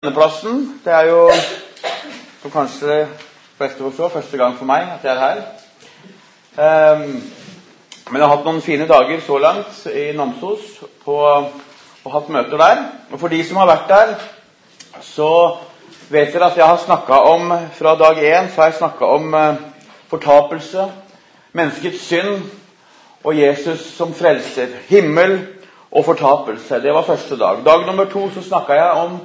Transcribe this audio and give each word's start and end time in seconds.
plassen. 0.00 0.80
Det 0.84 0.92
er 0.92 1.02
jo, 1.02 1.30
som 2.42 2.50
kanskje 2.50 2.86
de 2.88 3.06
fleste 3.56 3.82
forstår, 3.82 4.08
første 4.08 4.36
gang 4.40 4.54
for 4.56 4.64
meg 4.64 4.86
at 4.94 5.02
jeg 5.04 5.12
er 5.12 5.18
her. 5.20 5.40
Um, 6.56 7.02
men 8.08 8.16
jeg 8.16 8.22
har 8.24 8.30
hatt 8.32 8.46
noen 8.46 8.62
fine 8.64 8.86
dager 8.88 9.18
så 9.20 9.36
langt 9.38 9.82
i 9.92 10.06
Namsos 10.16 10.78
på, 11.04 11.16
og 11.20 12.14
hatt 12.14 12.30
møter 12.32 12.56
der. 12.56 12.80
Og 13.12 13.20
for 13.20 13.28
de 13.28 13.42
som 13.44 13.60
har 13.60 13.68
vært 13.68 13.92
der, 13.92 14.14
så 15.04 15.28
vet 16.08 16.32
dere 16.32 16.48
at 16.48 16.56
jeg 16.56 16.64
har 16.64 16.80
snakka 16.80 17.18
om 17.34 17.52
Fra 17.76 17.92
dag 18.00 18.22
én 18.24 18.48
så 18.48 18.62
har 18.62 18.70
jeg 18.70 18.78
snakka 18.78 19.04
om 19.04 19.34
uh, 19.34 19.60
fortapelse, 20.08 20.86
menneskets 21.52 22.06
synd 22.06 22.48
og 23.24 23.36
Jesus 23.36 23.84
som 23.98 24.16
frelser. 24.16 24.72
Himmel 24.88 25.36
og 25.90 26.08
fortapelse. 26.08 26.80
Det 26.80 26.94
var 26.94 27.04
første 27.04 27.36
dag. 27.36 27.60
Dag 27.68 27.86
nummer 27.86 28.08
to 28.08 28.30
så 28.32 28.42
snakka 28.48 28.80
jeg 28.80 29.04
om 29.04 29.20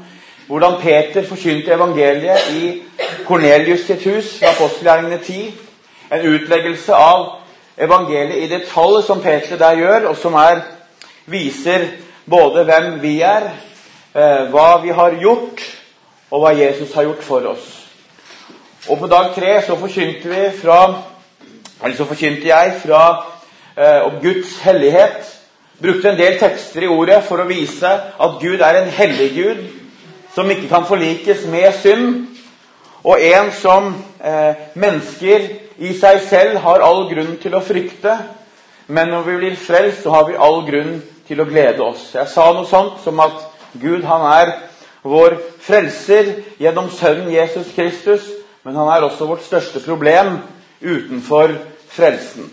hvordan 0.47 0.81
Peter 0.81 1.27
forkynte 1.27 1.73
evangeliet 1.73 2.49
i 2.53 2.81
Kornelius 3.25 3.85
sitt 3.85 4.03
hus 4.05 4.35
fra 4.39 4.51
apostelgjerningene 4.53 5.17
10. 5.23 5.53
En 6.13 6.27
utleggelse 6.29 6.93
av 6.93 7.25
evangeliet 7.77 8.43
i 8.43 8.51
detalj 8.51 9.01
som 9.07 9.21
Peter 9.21 9.57
der 9.57 9.79
gjør, 9.79 10.09
og 10.11 10.17
som 10.17 10.37
er, 10.37 10.61
viser 11.25 11.87
både 12.29 12.63
hvem 12.63 13.01
vi 13.01 13.19
er, 13.21 13.49
eh, 14.15 14.45
hva 14.53 14.77
vi 14.83 14.93
har 14.93 15.17
gjort, 15.21 15.65
og 16.31 16.41
hva 16.41 16.53
Jesus 16.57 16.93
har 16.93 17.03
gjort 17.03 17.23
for 17.23 17.49
oss. 17.49 17.65
Og 18.89 18.99
på 18.99 19.07
dag 19.07 19.33
tre 19.35 19.61
så 19.65 19.75
forkynte 19.75 20.29
vi 20.29 20.49
fra 20.61 20.79
eller 21.83 21.95
så 21.97 22.05
forkynte 22.05 22.47
jeg 22.47 22.73
fra 22.85 23.01
eh, 23.77 24.05
om 24.05 24.21
Guds 24.21 24.59
hellighet. 24.63 25.31
Brukte 25.81 26.09
en 26.09 26.19
del 26.19 26.37
tekster 26.39 26.85
i 26.85 26.87
ordet 26.87 27.23
for 27.27 27.41
å 27.41 27.47
vise 27.49 27.89
at 27.89 28.37
Gud 28.41 28.61
er 28.63 28.79
en 28.79 28.93
hellig 28.95 29.31
Gud 29.35 29.63
som 30.35 30.51
ikke 30.51 30.67
kan 30.67 30.85
forlikes 30.85 31.45
med 31.47 31.73
synd, 31.81 32.27
og 33.03 33.21
en 33.21 33.51
som 33.53 33.91
eh, 34.23 34.55
mennesker 34.75 35.47
i 35.77 35.93
seg 35.95 36.21
selv 36.25 36.57
har 36.63 36.83
all 36.83 37.05
grunn 37.09 37.35
til 37.41 37.55
å 37.55 37.63
frykte. 37.63 38.17
Men 38.87 39.11
når 39.13 39.27
vi 39.27 39.35
blir 39.39 39.59
frelst, 39.59 40.03
så 40.03 40.13
har 40.13 40.25
vi 40.27 40.39
all 40.39 40.63
grunn 40.67 40.97
til 41.27 41.41
å 41.41 41.47
glede 41.49 41.85
oss. 41.85 42.09
Jeg 42.13 42.27
sa 42.29 42.49
noe 42.53 42.67
sånt 42.69 42.99
som 43.03 43.21
at 43.23 43.37
Gud 43.81 44.03
han 44.07 44.25
er 44.31 44.53
vår 45.05 45.37
frelser 45.61 46.33
gjennom 46.61 46.89
Sønnen 46.93 47.31
Jesus 47.33 47.71
Kristus, 47.75 48.27
men 48.65 48.77
han 48.77 48.89
er 48.89 49.05
også 49.05 49.29
vårt 49.29 49.45
største 49.45 49.81
problem 49.85 50.39
utenfor 50.81 51.53
frelsen. 51.93 52.49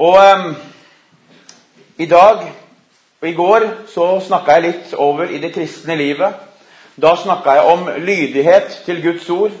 Og 0.00 0.16
eh, 0.20 0.50
i 2.04 2.08
dag 2.08 2.44
og 3.20 3.28
I 3.28 3.32
går 3.32 3.66
så 3.92 4.06
snakka 4.26 4.56
jeg 4.56 4.62
litt 4.62 4.94
over 4.96 5.28
i 5.28 5.38
det 5.38 5.52
kristne 5.52 5.96
livet. 5.96 6.34
Da 6.96 7.14
snakka 7.16 7.58
jeg 7.58 7.72
om 7.72 7.88
lydighet 7.98 8.78
til 8.84 9.02
Guds 9.02 9.28
ord. 9.30 9.52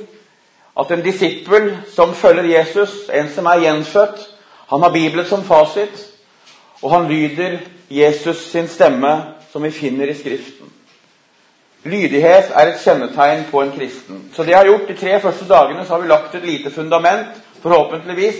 At 0.80 0.90
en 0.90 1.02
disippel 1.04 1.76
som 1.94 2.14
følger 2.14 2.48
Jesus, 2.58 3.10
en 3.12 3.28
som 3.34 3.46
er 3.46 3.60
gjenfødt, 3.66 4.22
han 4.70 4.82
har 4.82 4.92
Bibelen 4.92 5.26
som 5.26 5.44
fasit, 5.44 6.06
og 6.82 6.90
han 6.90 7.08
lyder 7.08 7.58
Jesus 7.90 8.50
sin 8.50 8.68
stemme, 8.68 9.22
som 9.52 9.62
vi 9.62 9.70
finner 9.70 10.06
i 10.06 10.14
Skriften. 10.14 10.72
Lydighet 11.84 12.52
er 12.54 12.68
et 12.70 12.80
kjennetegn 12.84 13.44
på 13.50 13.62
en 13.62 13.72
kristen. 13.72 14.24
Så 14.34 14.42
det 14.42 14.52
jeg 14.52 14.58
har 14.58 14.68
gjort 14.68 14.88
De 14.88 14.96
tre 14.96 15.20
første 15.20 15.48
dagene 15.48 15.84
så 15.84 15.94
har 15.94 16.00
vi 16.00 16.08
lagt 16.08 16.34
et 16.34 16.44
lite 16.44 16.70
fundament, 16.70 17.28
forhåpentligvis, 17.62 18.34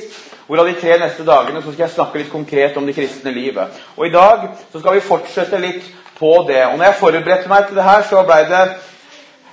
Hvorav 0.51 0.67
de 0.67 0.81
tre 0.81 0.97
neste 0.99 1.23
dagene 1.23 1.61
så 1.63 1.71
skal 1.71 1.85
jeg 1.85 1.93
snakke 1.95 2.19
litt 2.19 2.31
konkret 2.33 2.75
om 2.75 2.87
det 2.89 2.97
kristne 2.97 3.31
livet. 3.31 3.77
Og 3.95 4.09
I 4.09 4.11
dag 4.11 4.49
så 4.73 4.81
skal 4.81 4.97
vi 4.97 5.05
fortsette 5.07 5.61
litt 5.63 5.85
på 6.19 6.33
det. 6.49 6.65
Og 6.67 6.75
når 6.75 6.89
jeg 6.89 6.97
forberedte 6.99 7.53
meg 7.53 7.69
til 7.69 7.79
det 7.79 7.85
her, 7.87 8.03
så, 8.09 8.25
det, 8.27 8.65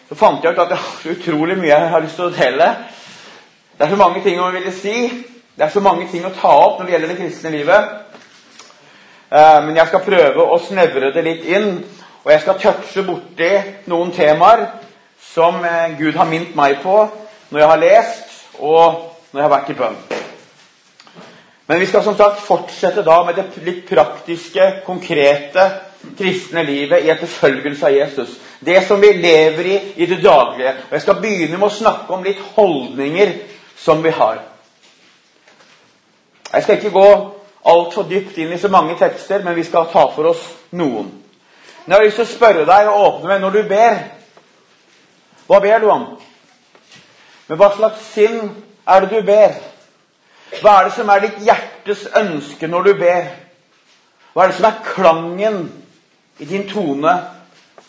så 0.09 0.17
fant 0.17 0.41
jeg 0.41 0.57
ut 0.57 0.63
at 0.63 0.73
det 0.73 0.79
er 0.79 0.87
så 1.03 1.13
utrolig 1.13 1.59
mye 1.61 1.69
jeg 1.69 1.93
har 1.93 2.01
lyst 2.01 2.17
til 2.17 2.31
å 2.31 2.33
dele. 2.33 2.71
Det 3.77 3.85
er 3.85 3.93
så 3.93 4.01
mange 4.01 4.25
ting 4.25 4.41
å 4.41 4.49
ville 4.57 4.73
si. 4.73 4.95
Det 5.53 5.67
er 5.67 5.75
så 5.77 5.85
mange 5.85 6.09
ting 6.09 6.25
å 6.25 6.33
ta 6.33 6.57
opp 6.65 6.81
når 6.81 6.89
det 6.89 6.97
gjelder 6.97 7.13
det 7.13 7.21
kristne 7.21 7.53
livet. 7.53 7.93
Eh, 9.29 9.61
men 9.69 9.77
jeg 9.77 9.93
skal 9.93 10.05
prøve 10.09 10.49
å 10.49 10.61
snevre 10.65 11.13
det 11.13 11.27
litt 11.29 11.45
inn. 11.45 11.73
Og 12.25 12.33
jeg 12.33 12.41
skal 12.41 12.61
touche 12.65 13.05
borti 13.05 13.53
noen 13.93 14.17
temaer 14.17 14.65
som 15.29 15.61
eh, 15.61 15.93
Gud 16.01 16.17
har 16.17 16.25
minnet 16.25 16.57
meg 16.57 16.81
på 16.81 17.03
når 17.53 17.67
jeg 17.67 17.75
har 17.75 17.85
lest, 17.85 18.39
og 18.57 19.11
når 19.29 19.43
jeg 19.43 19.51
har 19.51 19.59
vært 19.59 19.75
i 19.77 19.83
bønn. 19.85 20.07
Men 21.67 21.79
vi 21.79 21.85
skal 21.85 22.03
som 22.03 22.15
sagt 22.15 22.41
fortsette 22.47 23.03
da 23.03 23.17
med 23.27 23.35
det 23.35 23.63
litt 23.65 23.83
praktiske, 23.89 24.69
konkrete 24.85 25.65
kristne 26.17 26.63
livet 26.63 27.03
i 27.03 27.09
etterfølgelse 27.11 27.89
av 27.89 27.95
Jesus. 27.95 28.37
Det 28.59 28.79
som 28.87 29.01
vi 29.01 29.11
lever 29.13 29.65
i 29.65 29.79
i 29.95 30.05
det 30.05 30.21
daglige. 30.23 30.73
Og 30.87 30.93
Jeg 30.95 31.01
skal 31.01 31.21
begynne 31.21 31.57
med 31.57 31.67
å 31.67 31.75
snakke 31.75 32.13
om 32.13 32.23
litt 32.23 32.39
holdninger 32.55 33.33
som 33.77 34.03
vi 34.03 34.15
har. 34.15 34.39
Jeg 36.53 36.63
skal 36.63 36.77
ikke 36.77 36.95
gå 36.95 37.09
altfor 37.67 38.07
dypt 38.07 38.37
inn 38.39 38.53
i 38.55 38.59
så 38.61 38.71
mange 38.71 38.95
tekster, 38.95 39.43
men 39.43 39.55
vi 39.55 39.67
skal 39.67 39.91
ta 39.91 40.07
for 40.15 40.31
oss 40.31 40.43
noen. 40.71 41.11
Men 41.85 41.93
jeg 41.93 41.99
har 41.99 42.05
lyst 42.05 42.21
til 42.21 42.27
å 42.29 42.31
spørre 42.31 42.67
deg 42.67 42.87
og 42.87 43.03
åpne 43.07 43.27
med 43.33 43.43
når 43.43 43.57
du 43.57 43.63
ber. 43.67 43.97
Hva 45.47 45.59
ber 45.63 45.83
du 45.83 45.91
om? 45.91 46.07
Med 47.47 47.59
hva 47.59 47.69
slags 47.75 48.07
sinn 48.13 48.39
er 48.87 49.03
det 49.03 49.11
du 49.11 49.27
ber? 49.27 49.59
Hva 50.61 50.77
er 50.79 50.87
det 50.87 50.95
som 50.95 51.09
er 51.11 51.23
ditt 51.25 51.41
hjertes 51.43 52.05
ønske 52.17 52.69
når 52.71 52.87
du 52.87 52.93
ber? 53.01 53.27
Hva 54.33 54.45
er 54.45 54.51
det 54.51 54.57
som 54.59 54.69
er 54.69 54.83
klangen 54.85 55.59
i 56.39 56.45
din 56.45 56.67
tone 56.69 57.13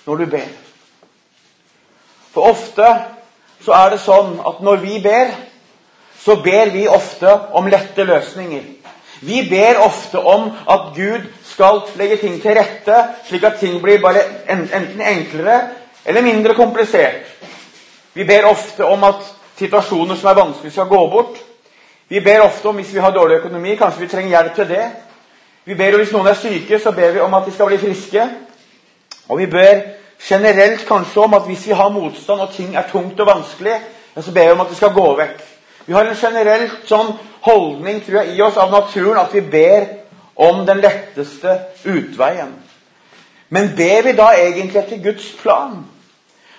når 0.07 0.23
du 0.23 0.27
ber? 0.33 0.49
For 2.35 2.51
ofte 2.51 2.89
så 3.65 3.75
er 3.75 3.95
det 3.95 4.03
sånn 4.03 4.37
at 4.47 4.61
når 4.65 4.83
vi 4.83 4.99
ber, 5.03 5.33
så 6.19 6.39
ber 6.43 6.71
vi 6.75 6.87
ofte 6.91 7.31
om 7.59 7.67
lette 7.71 8.05
løsninger. 8.07 8.67
Vi 9.21 9.43
ber 9.51 9.81
ofte 9.83 10.19
om 10.19 10.47
at 10.71 10.93
Gud 10.95 11.27
skal 11.47 11.83
legge 11.99 12.21
ting 12.21 12.37
til 12.43 12.55
rette, 12.55 13.01
slik 13.27 13.45
at 13.45 13.59
ting 13.59 13.81
blir 13.83 13.99
bare 14.03 14.23
enten 14.51 15.03
enklere 15.03 15.59
eller 16.07 16.23
mindre 16.23 16.55
komplisert. 16.55 17.27
Vi 18.15 18.25
ber 18.25 18.47
ofte 18.51 18.87
om 18.87 19.05
at 19.05 19.27
situasjoner 19.59 20.17
som 20.17 20.31
er 20.31 20.39
vanskelige, 20.39 20.73
skal 20.73 20.91
gå 20.91 21.01
bort. 21.11 21.41
Vi 22.09 22.21
ber 22.21 22.41
ofte 22.41 22.69
om 22.69 22.77
hvis 22.77 22.95
vi 22.95 23.01
har 23.01 23.11
dårlig 23.11 23.37
økonomi, 23.43 23.77
kanskje 23.77 24.01
vi 24.01 24.09
trenger 24.09 24.29
hjelp 24.29 24.55
til 24.55 24.69
det. 24.69 24.85
Vi 25.65 25.75
ber 25.75 25.95
om 25.95 26.01
Hvis 26.01 26.13
noen 26.13 26.27
er 26.27 26.35
syke, 26.35 26.79
så 26.81 26.93
ber 26.93 27.13
vi 27.13 27.21
om 27.21 27.35
at 27.35 27.47
de 27.47 27.53
skal 27.53 27.67
bli 27.67 27.79
friske. 27.79 28.29
Og 29.29 29.39
vi 29.39 29.47
ber 29.47 29.81
generelt 30.29 30.87
kanskje 30.89 31.21
om 31.21 31.35
at 31.35 31.43
hvis 31.47 31.67
vi 31.67 31.73
har 31.73 31.89
motstand 31.89 32.41
og 32.41 32.55
ting 32.55 32.77
er 32.77 32.89
tungt 32.93 33.21
og 33.21 33.27
vanskelig, 33.27 33.81
så 34.21 34.33
ber 34.33 34.45
vi 34.45 34.51
om 34.51 34.61
at 34.61 34.69
det 34.69 34.77
skal 34.77 34.93
gå 34.93 35.17
vekk. 35.17 35.43
Vi 35.87 35.93
har 35.93 36.05
en 36.05 36.17
generelt 36.17 36.89
sånn 36.89 37.13
holdning 37.41 38.01
tror 38.05 38.23
jeg, 38.23 38.37
i 38.37 38.43
oss 38.43 38.57
av 38.57 38.73
naturen 38.73 39.21
at 39.21 39.35
vi 39.35 39.41
ber 39.41 39.87
om 40.37 40.67
den 40.67 40.81
letteste 40.81 41.55
utveien. 41.85 42.51
Men 43.49 43.71
ber 43.77 44.03
vi 44.03 44.13
da 44.17 44.33
egentlig 44.37 44.81
etter 44.83 45.03
Guds 45.03 45.31
plan? 45.43 45.79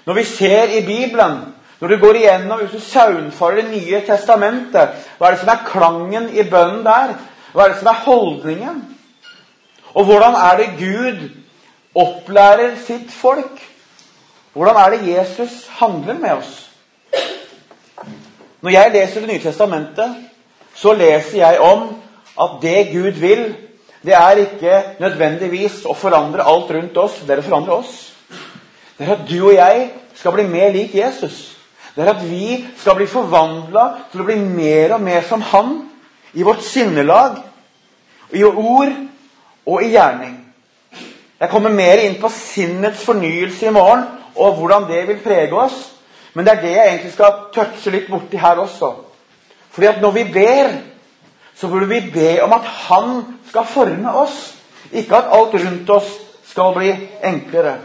Når 0.05 0.13
vi 0.13 0.23
ser 0.23 0.71
i 0.77 0.81
Bibelen 0.85 1.41
når 1.79 1.87
du 1.87 1.97
går 2.01 2.19
igjennom 2.19 2.59
hvis 2.59 2.75
du 2.75 2.83
saunfarer 2.83 3.61
Det 3.61 3.71
nye 3.71 4.01
testamentet, 4.07 4.95
hva 5.17 5.27
er 5.27 5.35
det 5.35 5.41
som 5.43 5.51
er 5.53 5.67
klangen 5.67 6.29
i 6.35 6.43
bønnen 6.43 6.83
der? 6.83 7.13
Hva 7.53 7.65
er 7.65 7.73
det 7.73 7.79
som 7.79 7.91
er 7.91 8.01
holdningen? 8.05 8.81
Og 9.95 10.05
hvordan 10.05 10.35
er 10.35 10.57
det 10.57 10.73
Gud 10.79 11.29
opplærer 11.95 12.75
sitt 12.85 13.11
folk? 13.11 13.61
Hvordan 14.53 14.75
er 14.75 14.89
det 14.89 15.07
Jesus 15.07 15.67
handler 15.79 16.19
med 16.19 16.31
oss? 16.31 16.69
Når 18.61 18.69
jeg 18.69 18.91
leser 18.91 19.19
Det 19.21 19.29
nye 19.29 19.43
testamentet, 19.43 20.15
så 20.75 20.93
leser 20.93 21.37
jeg 21.37 21.59
om 21.59 21.95
at 22.39 22.59
det 22.61 22.91
Gud 22.91 23.11
vil, 23.11 23.55
det 24.03 24.13
er 24.13 24.43
ikke 24.43 24.83
nødvendigvis 24.99 25.85
å 25.85 25.93
forandre 25.93 26.43
alt 26.43 26.71
rundt 26.71 26.97
oss. 26.97 27.21
Det 27.27 27.35
er 27.35 27.41
å 27.41 27.47
forandre 27.47 27.79
oss. 27.81 27.95
Det 28.97 29.07
er 29.07 29.15
at 29.15 29.25
du 29.29 29.37
og 29.45 29.53
jeg 29.55 29.89
skal 30.15 30.35
bli 30.35 30.43
mer 30.47 30.71
lik 30.75 30.95
Jesus. 30.95 31.58
Det 31.99 32.05
er 32.07 32.13
at 32.13 32.21
vi 32.29 32.61
skal 32.79 32.95
bli 32.95 33.05
forvandla 33.11 33.81
til 34.07 34.21
å 34.23 34.25
bli 34.29 34.37
mer 34.39 34.93
og 34.95 35.01
mer 35.03 35.25
som 35.27 35.41
Han 35.43 35.73
i 36.31 36.45
vårt 36.47 36.61
sinnelag, 36.63 37.41
i 38.31 38.43
ord 38.47 38.93
og 39.67 39.83
i 39.83 39.89
gjerning. 39.91 40.37
Jeg 41.41 41.51
kommer 41.51 41.75
mer 41.75 41.99
inn 42.05 42.15
på 42.21 42.31
sinnets 42.31 43.01
fornyelse 43.03 43.67
i 43.67 43.73
morgen 43.75 44.05
og 44.39 44.61
hvordan 44.61 44.87
det 44.87 45.01
vil 45.09 45.19
prege 45.25 45.59
oss. 45.59 45.75
Men 46.31 46.47
det 46.47 46.53
er 46.53 46.61
det 46.61 46.71
jeg 46.71 46.93
egentlig 46.93 47.11
skal 47.17 47.35
touche 47.57 47.91
litt 47.91 48.07
borti 48.07 48.39
her 48.39 48.63
også. 48.63 48.93
Fordi 49.75 49.91
at 49.91 49.99
når 49.99 50.15
vi 50.21 50.25
ber, 50.37 50.71
så 51.51 51.67
burde 51.67 51.91
vi 51.91 51.99
be 52.13 52.29
om 52.45 52.55
at 52.55 52.71
Han 52.85 53.11
skal 53.49 53.67
forme 53.67 54.15
oss. 54.23 54.39
Ikke 54.95 55.19
at 55.19 55.35
alt 55.35 55.59
rundt 55.59 55.89
oss 55.99 56.15
skal 56.47 56.71
bli 56.79 56.95
enklere. 57.27 57.75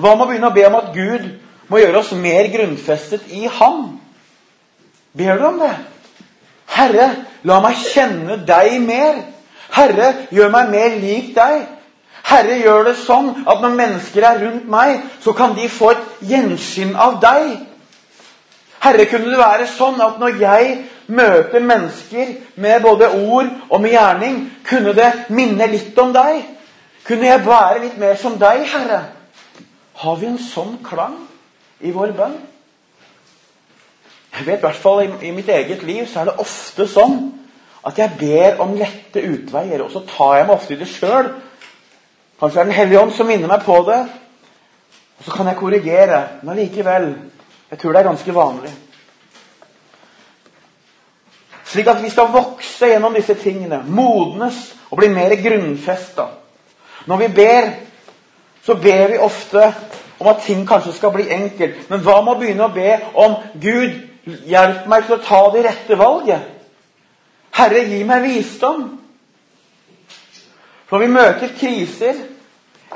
Hva 0.00 0.16
med 0.16 0.24
å 0.24 0.32
begynne 0.32 0.48
å 0.48 0.56
be 0.56 0.68
om 0.72 0.80
at 0.80 0.92
Gud 0.96 1.30
må 1.70 1.78
gjøre 1.78 2.02
oss 2.02 2.12
mer 2.18 2.50
grunnfestet 2.50 3.30
i 3.30 3.46
Ham. 3.46 4.00
Ber 5.16 5.38
du 5.38 5.46
om 5.46 5.60
det? 5.62 5.72
Herre, 6.70 7.10
la 7.46 7.60
meg 7.62 7.78
kjenne 7.82 8.40
deg 8.46 8.78
mer. 8.82 9.22
Herre, 9.74 10.10
gjør 10.34 10.50
meg 10.54 10.70
mer 10.74 10.96
lik 11.02 11.32
deg. 11.36 11.64
Herre, 12.26 12.58
gjør 12.62 12.90
det 12.90 12.96
sånn 13.04 13.30
at 13.46 13.62
når 13.62 13.74
mennesker 13.78 14.26
er 14.26 14.42
rundt 14.44 14.68
meg, 14.70 15.00
så 15.22 15.34
kan 15.34 15.54
de 15.58 15.70
få 15.70 15.92
et 15.94 16.26
gjenskinn 16.30 16.94
av 16.98 17.18
deg. 17.22 17.52
Herre, 18.82 19.06
kunne 19.10 19.30
det 19.30 19.40
være 19.40 19.70
sånn 19.70 19.98
at 20.02 20.18
når 20.22 20.38
jeg 20.42 20.76
møter 21.10 21.62
mennesker 21.66 22.34
med 22.62 22.82
både 22.82 23.10
ord 23.18 23.50
og 23.68 23.80
med 23.82 23.94
gjerning, 23.94 24.44
kunne 24.66 24.94
det 24.96 25.10
minne 25.34 25.70
litt 25.70 25.98
om 25.98 26.14
deg? 26.14 26.44
Kunne 27.06 27.30
jeg 27.30 27.46
være 27.46 27.82
litt 27.86 27.98
mer 27.98 28.18
som 28.18 28.38
deg, 28.38 28.62
Herre? 28.70 29.02
Har 30.00 30.16
vi 30.20 30.30
en 30.30 30.40
sånn 30.40 30.78
klang 30.86 31.18
i 31.80 31.92
vår 31.94 32.14
bønn? 32.16 32.38
Jeg 34.36 34.46
vet 34.46 34.60
i 34.60 34.64
hvert 34.64 34.80
fall 34.80 35.02
i, 35.04 35.10
i 35.28 35.34
mitt 35.34 35.48
eget 35.48 35.82
liv 35.84 36.06
så 36.08 36.22
er 36.22 36.30
det 36.30 36.40
ofte 36.42 36.86
sånn 36.88 37.18
at 37.86 37.98
jeg 37.98 38.16
ber 38.20 38.60
om 38.60 38.76
lette 38.76 39.22
utveier, 39.24 39.80
og 39.82 39.90
så 39.92 40.02
tar 40.08 40.36
jeg 40.36 40.46
meg 40.46 40.54
ofte 40.56 40.74
i 40.74 40.80
det 40.80 40.88
sjøl. 40.88 41.30
Kanskje 42.40 42.56
det 42.56 42.60
er 42.60 42.68
Den 42.68 42.76
hellige 42.76 43.00
ånd 43.00 43.14
som 43.16 43.28
minner 43.28 43.48
meg 43.48 43.64
på 43.64 43.78
det. 43.88 44.00
Og 45.18 45.24
så 45.24 45.32
kan 45.32 45.48
jeg 45.48 45.56
korrigere. 45.56 46.20
Men 46.42 46.54
allikevel 46.54 47.08
jeg 47.70 47.78
tror 47.78 47.92
det 47.92 48.00
er 48.00 48.08
ganske 48.08 48.34
vanlig. 48.34 48.72
Slik 51.70 51.86
at 51.86 52.00
vi 52.02 52.10
skal 52.10 52.32
vokse 52.34 52.88
gjennom 52.90 53.14
disse 53.14 53.36
tingene, 53.38 53.84
modnes 53.86 54.58
og 54.90 54.98
bli 54.98 55.10
mer 55.12 55.36
grunnfesta. 55.38 56.26
Når 57.06 57.20
vi 57.20 57.28
ber, 57.36 57.68
så 58.66 58.74
ber 58.74 59.12
vi 59.12 59.20
ofte 59.22 59.68
om 60.20 60.28
at 60.28 60.42
ting 60.44 60.66
kanskje 60.68 60.92
skal 60.92 61.12
bli 61.14 61.28
enkelt. 61.32 61.90
Men 61.90 62.02
hva 62.04 62.20
med 62.20 62.34
å 62.34 62.38
begynne 62.40 62.66
å 62.68 62.74
be 62.74 62.92
om 63.18 63.36
Gud, 63.60 63.96
hjelp 64.46 64.88
meg 64.90 65.06
til 65.06 65.16
å 65.16 65.22
ta 65.24 65.40
det 65.54 65.64
rette 65.64 65.96
valget? 65.98 66.48
Herre, 67.56 67.84
gi 67.88 68.02
meg 68.04 68.26
visdom. 68.28 68.84
Når 70.90 71.02
vi 71.02 71.10
møter 71.14 71.54
kriser, 71.56 72.20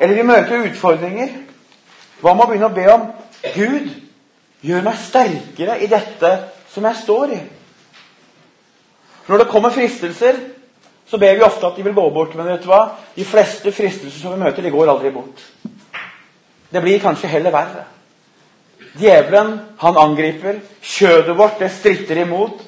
eller 0.01 0.15
vi 0.19 0.27
møter 0.27 0.67
utfordringer, 0.69 1.33
hva 2.21 2.35
med 2.35 2.45
å 2.45 2.51
begynne 2.51 2.71
å 2.71 2.77
be 2.77 2.87
om 2.93 3.07
Gud, 3.55 3.89
gjør 4.65 4.85
meg 4.85 5.01
sterkere 5.01 5.79
i 5.81 5.89
dette 5.91 6.33
som 6.73 6.85
jeg 6.85 7.03
står 7.03 7.35
i? 7.37 7.41
Når 9.29 9.41
det 9.41 9.49
kommer 9.49 9.73
fristelser, 9.73 10.41
så 11.09 11.19
ber 11.21 11.39
vi 11.39 11.45
ofte 11.47 11.67
at 11.67 11.77
de 11.77 11.85
vil 11.87 11.97
gå 11.97 12.05
bort. 12.13 12.35
Men 12.37 12.53
vet 12.53 12.65
du 12.65 12.69
hva? 12.69 12.99
de 13.17 13.25
fleste 13.25 13.73
fristelser 13.73 14.21
som 14.21 14.35
vi 14.35 14.43
møter, 14.45 14.63
de 14.63 14.73
går 14.75 14.91
aldri 14.91 15.13
bort. 15.15 15.41
Det 16.75 16.83
blir 16.83 16.99
kanskje 16.99 17.31
heller 17.31 17.55
verre. 17.55 17.85
Djevelen, 18.99 19.61
han 19.79 19.99
angriper. 19.99 20.59
Kjødet 20.83 21.37
vårt, 21.39 21.61
det 21.61 21.71
stritter 21.71 22.25
imot. 22.25 22.63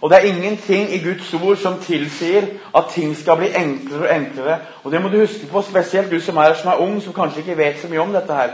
Og 0.00 0.10
det 0.10 0.18
er 0.18 0.34
ingenting 0.34 0.90
i 0.92 0.98
Guds 1.00 1.30
ord 1.34 1.56
som 1.56 1.78
tilsier 1.80 2.48
at 2.76 2.90
ting 2.92 3.14
skal 3.16 3.38
bli 3.40 3.52
enklere 3.56 4.02
og 4.02 4.10
enklere. 4.14 4.58
Og 4.82 4.92
det 4.92 5.00
må 5.02 5.08
du 5.08 5.20
huske 5.22 5.46
på, 5.46 5.62
spesielt 5.62 6.10
du 6.10 6.18
som 6.20 6.36
er 6.36 6.58
som 6.58 6.72
er 6.72 6.82
ung, 6.82 6.98
som 7.02 7.14
kanskje 7.14 7.40
ikke 7.40 7.56
vet 7.56 7.80
så 7.80 7.88
mye 7.88 8.02
om 8.02 8.12
dette 8.12 8.34
her. 8.34 8.52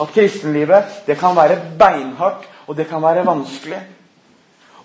At 0.00 0.14
kristenlivet, 0.14 1.02
det 1.06 1.18
kan 1.18 1.36
være 1.36 1.58
beinhardt, 1.78 2.48
og 2.66 2.76
det 2.76 2.88
kan 2.88 3.02
være 3.02 3.26
vanskelig. 3.26 3.82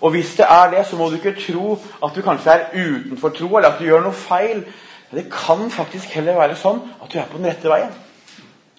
Og 0.00 0.10
hvis 0.10 0.34
det 0.36 0.46
er 0.50 0.70
det, 0.70 0.86
så 0.86 0.96
må 0.96 1.08
du 1.08 1.14
ikke 1.14 1.38
tro 1.46 1.78
at 2.04 2.10
du 2.16 2.22
kanskje 2.22 2.50
er 2.50 2.66
utenfor 2.74 3.28
tro, 3.28 3.56
eller 3.56 3.70
at 3.70 3.78
du 3.78 3.84
gjør 3.84 4.02
noe 4.02 4.12
feil. 4.12 4.64
Det 5.14 5.30
kan 5.32 5.70
faktisk 5.70 6.08
heller 6.16 6.34
være 6.34 6.56
sånn 6.56 6.80
at 7.02 7.12
du 7.12 7.18
er 7.18 7.30
på 7.30 7.38
den 7.38 7.46
rette 7.46 7.70
veien. 7.70 7.92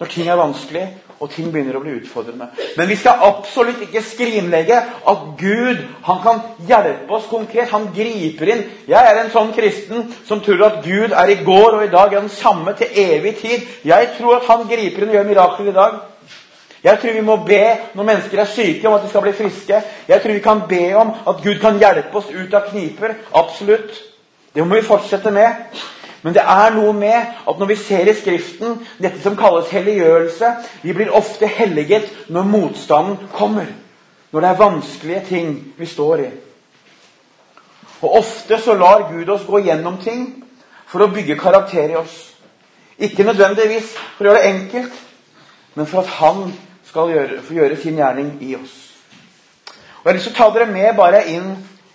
Når 0.00 0.10
ting 0.10 0.28
er 0.28 0.38
vanskelig, 0.38 0.84
og 1.22 1.30
ting 1.30 1.52
begynner 1.52 1.76
å 1.78 1.82
bli 1.84 1.92
utfordrende. 2.00 2.48
Men 2.76 2.88
vi 2.90 2.96
skal 2.98 3.22
absolutt 3.22 3.84
ikke 3.86 4.02
skrinlegge 4.02 4.80
at 5.10 5.20
Gud 5.38 5.84
han 6.08 6.18
kan 6.24 6.40
hjelpe 6.68 7.14
oss 7.14 7.28
konkret. 7.30 7.70
Han 7.70 7.86
griper 7.94 8.50
inn. 8.50 8.64
Jeg 8.90 9.10
er 9.10 9.20
en 9.20 9.30
sånn 9.32 9.52
kristen 9.54 10.08
som 10.26 10.42
tror 10.44 10.66
at 10.66 10.80
Gud 10.84 11.14
er 11.14 11.30
i 11.30 11.38
går 11.46 11.78
og 11.78 11.86
i 11.86 11.92
dag 11.92 12.10
er 12.10 12.24
den 12.24 12.32
samme 12.34 12.74
til 12.78 12.90
evig 13.04 13.36
tid. 13.40 13.70
Jeg 13.86 14.10
tror 14.18 14.40
at 14.40 14.50
han 14.50 14.66
griper 14.68 15.06
inn 15.06 15.14
og 15.14 15.18
gjør 15.20 15.30
mirakler 15.30 15.70
i 15.70 15.76
dag. 15.78 16.02
Jeg 16.84 17.00
tror 17.00 17.16
vi 17.16 17.24
må 17.24 17.38
be 17.46 17.62
når 17.96 18.04
mennesker 18.10 18.42
er 18.42 18.50
syke, 18.50 18.88
om 18.88 18.98
at 18.98 19.06
de 19.06 19.14
skal 19.14 19.24
bli 19.24 19.38
friske. 19.38 19.78
Jeg 20.10 20.20
tror 20.20 20.36
vi 20.36 20.44
kan 20.44 20.66
be 20.68 20.84
om 21.00 21.14
at 21.30 21.40
Gud 21.46 21.62
kan 21.62 21.78
hjelpe 21.80 22.18
oss 22.20 22.28
ut 22.34 22.58
av 22.58 22.66
kniper. 22.68 23.14
Absolutt. 23.32 24.02
Det 24.52 24.66
må 24.66 24.76
vi 24.76 24.86
fortsette 24.86 25.32
med. 25.32 25.78
Men 26.24 26.32
det 26.32 26.42
er 26.48 26.72
noe 26.72 26.92
med 26.96 27.34
at 27.44 27.58
når 27.60 27.68
vi 27.68 27.76
ser 27.76 28.08
i 28.08 28.16
Skriften 28.16 28.78
dette 28.96 29.20
som 29.20 29.36
kalles 29.36 29.68
helliggjørelse 29.74 30.52
Vi 30.82 30.94
blir 30.96 31.12
ofte 31.12 31.46
helliget 31.46 32.08
når 32.32 32.48
motstanden 32.48 33.28
kommer. 33.34 33.68
Når 34.32 34.40
det 34.40 34.50
er 34.50 34.62
vanskelige 34.62 35.24
ting 35.28 35.50
vi 35.76 35.86
står 35.86 36.24
i. 36.24 36.30
Og 38.00 38.16
Ofte 38.18 38.58
så 38.60 38.74
lar 38.74 39.10
Gud 39.12 39.28
oss 39.28 39.44
gå 39.46 39.60
gjennom 39.64 40.00
ting 40.00 40.26
for 40.90 41.04
å 41.04 41.12
bygge 41.12 41.38
karakter 41.40 41.92
i 41.92 42.00
oss. 42.00 42.16
Ikke 42.98 43.26
nødvendigvis 43.26 43.92
for 44.16 44.24
å 44.24 44.30
gjøre 44.30 44.42
det 44.42 44.50
enkelt, 44.50 44.98
men 45.74 45.86
for 45.86 46.02
at 46.02 46.12
Han 46.20 46.52
skal 46.84 47.10
gjøre, 47.10 47.40
få 47.42 47.56
gjøre 47.56 47.78
sin 47.80 47.96
gjerning 47.98 48.36
i 48.40 48.54
oss. 48.56 48.74
Og 50.02 50.04
Jeg 50.04 50.12
har 50.12 50.18
lyst 50.18 50.32
å 50.32 50.36
ta 50.36 50.50
dere 50.54 50.68
med 50.70 50.96
bare 50.96 51.24
inn 51.32 51.54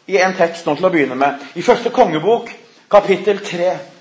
i 0.09 0.17
en 0.17 0.33
tekst 0.35 0.65
nå 0.65 0.75
til 0.75 0.89
å 0.89 0.91
begynne 0.93 1.15
med. 1.15 1.45
I 1.55 1.61
første 1.61 1.93
kongebok, 1.93 2.49
kapittel 2.89 3.39
3. 3.45 3.99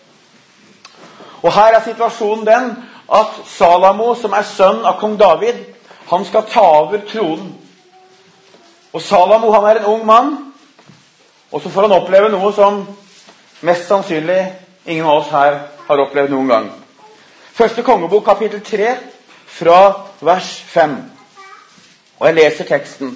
Og 1.43 1.53
Her 1.55 1.75
er 1.75 1.85
situasjonen 1.85 2.47
den 2.47 2.71
at 3.15 3.41
Salamo, 3.47 4.15
som 4.15 4.33
er 4.33 4.45
sønn 4.45 4.85
av 4.87 4.99
kong 5.01 5.17
David, 5.21 5.61
han 6.11 6.25
skal 6.25 6.47
ta 6.51 6.65
over 6.83 7.01
tronen. 7.09 7.55
Og 8.93 9.03
Salamo 9.03 9.53
han 9.53 9.65
er 9.69 9.81
en 9.81 9.91
ung 9.93 10.07
mann, 10.07 10.37
og 11.53 11.63
så 11.63 11.69
får 11.69 11.87
han 11.87 11.97
oppleve 12.01 12.29
noe 12.33 12.53
som 12.53 12.83
mest 13.61 13.89
sannsynlig 13.89 14.41
ingen 14.87 15.07
av 15.07 15.23
oss 15.23 15.31
her 15.33 15.61
har 15.89 16.03
opplevd 16.05 16.33
noen 16.33 16.49
gang. 16.49 16.69
Første 17.59 17.83
kongebok, 17.83 18.25
kapittel 18.25 18.61
3, 18.65 18.97
fra 19.59 19.81
vers 20.21 20.51
5. 20.73 20.97
Og 22.19 22.27
jeg 22.27 22.37
leser 22.37 22.69
teksten. 22.69 23.15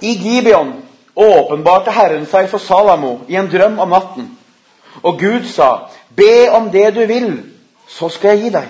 I 0.00 0.14
Gibeon 0.16 0.72
åpenbarte 1.16 1.92
Herren 1.92 2.24
seg 2.28 2.48
for 2.48 2.62
Salamo 2.62 3.20
i 3.28 3.36
en 3.36 3.50
drøm 3.52 3.78
om 3.82 3.92
natten. 3.92 4.30
Og 5.02 5.18
Gud 5.20 5.46
sa, 5.48 5.90
'Be 6.16 6.50
om 6.50 6.70
det 6.70 6.94
du 6.94 7.06
vil, 7.06 7.42
så 7.88 8.08
skal 8.08 8.28
jeg 8.30 8.38
gi 8.38 8.50
deg.' 8.50 8.68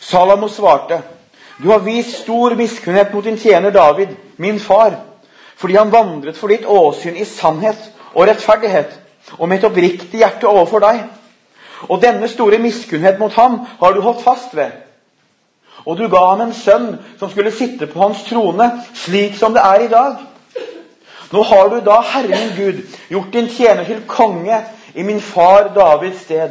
Salamo 0.00 0.48
svarte, 0.48 1.02
'Du 1.62 1.70
har 1.70 1.78
vist 1.78 2.22
stor 2.22 2.54
miskunnhet 2.54 3.14
mot 3.14 3.24
din 3.24 3.38
tjener 3.38 3.70
David, 3.70 4.08
min 4.36 4.60
far, 4.60 4.92
fordi 5.56 5.74
han 5.74 5.92
vandret 5.92 6.36
for 6.36 6.48
ditt 6.48 6.66
åsyn 6.66 7.16
i 7.16 7.24
sannhet 7.24 7.92
og 8.14 8.28
rettferdighet, 8.28 9.00
og 9.38 9.48
med 9.48 9.58
et 9.58 9.64
oppriktig 9.64 10.18
hjerte 10.18 10.48
overfor 10.48 10.78
deg.' 10.78 11.04
Og 11.88 12.02
denne 12.02 12.28
store 12.28 12.58
miskunnhet 12.58 13.18
mot 13.18 13.32
ham 13.32 13.60
har 13.80 13.92
du 13.92 14.00
holdt 14.00 14.22
fast 14.24 14.56
ved. 14.56 14.70
Og 15.84 15.98
du 15.98 16.08
ga 16.08 16.22
ham 16.30 16.40
en 16.40 16.54
sønn 16.54 16.94
som 17.18 17.30
skulle 17.30 17.52
sitte 17.52 17.86
på 17.86 18.00
hans 18.00 18.22
trone, 18.28 18.70
slik 18.94 19.36
som 19.36 19.52
det 19.52 19.62
er 19.64 19.84
i 19.84 19.88
dag. 19.88 20.16
Nå 21.32 21.42
har 21.42 21.68
du 21.68 21.80
da, 21.84 21.98
Herren 22.00 22.54
Gud, 22.56 22.80
gjort 23.10 23.32
din 23.32 23.48
tjener 23.48 23.84
til 23.84 24.00
konge 24.08 24.62
i 24.94 25.02
min 25.02 25.20
far 25.20 25.68
Davids 25.74 26.20
sted. 26.20 26.50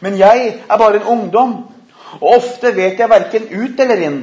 Men 0.00 0.18
jeg 0.18 0.54
er 0.70 0.76
bare 0.78 0.96
en 0.96 1.02
ungdom, 1.02 1.56
og 2.20 2.36
ofte 2.36 2.76
vet 2.76 2.98
jeg 2.98 3.10
verken 3.10 3.48
ut 3.52 3.80
eller 3.80 4.06
inn. 4.06 4.20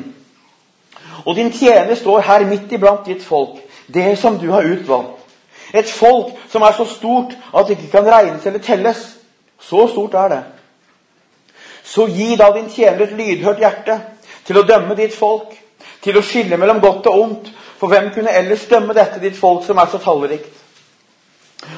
Og 1.26 1.36
din 1.36 1.52
tjener 1.52 1.96
står 1.96 2.20
her 2.20 2.46
midt 2.46 2.72
iblant 2.72 3.06
ditt 3.06 3.24
folk, 3.24 3.60
det 3.94 4.18
som 4.18 4.38
du 4.40 4.52
har 4.52 4.64
utvalgt. 4.66 5.14
Et 5.74 5.90
folk 5.90 6.32
som 6.50 6.62
er 6.62 6.72
så 6.72 6.86
stort 6.86 7.34
at 7.56 7.68
det 7.68 7.78
ikke 7.78 7.92
kan 7.92 8.08
regnes 8.08 8.46
eller 8.46 8.60
telles. 8.60 9.02
Så 9.60 9.88
stort 9.92 10.14
er 10.14 10.28
det. 10.28 10.44
Så 11.84 12.08
gi 12.08 12.36
da 12.36 12.52
din 12.56 12.70
tjener 12.70 13.04
et 13.04 13.16
lydhørt 13.18 13.60
hjerte 13.60 14.00
til 14.46 14.60
å 14.60 14.64
dømme 14.68 14.96
ditt 14.96 15.16
folk, 15.16 15.52
til 16.04 16.18
å 16.18 16.24
skille 16.24 16.58
mellom 16.58 16.80
godt 16.84 17.08
og 17.12 17.20
ondt. 17.22 17.52
For 17.78 17.92
hvem 17.92 18.10
kunne 18.14 18.34
ellers 18.34 18.66
dømme 18.70 18.96
dette 18.96 19.20
ditt 19.22 19.38
folk 19.38 19.66
som 19.66 19.78
er 19.78 19.92
så 19.92 20.00
tallrikt? 20.02 20.54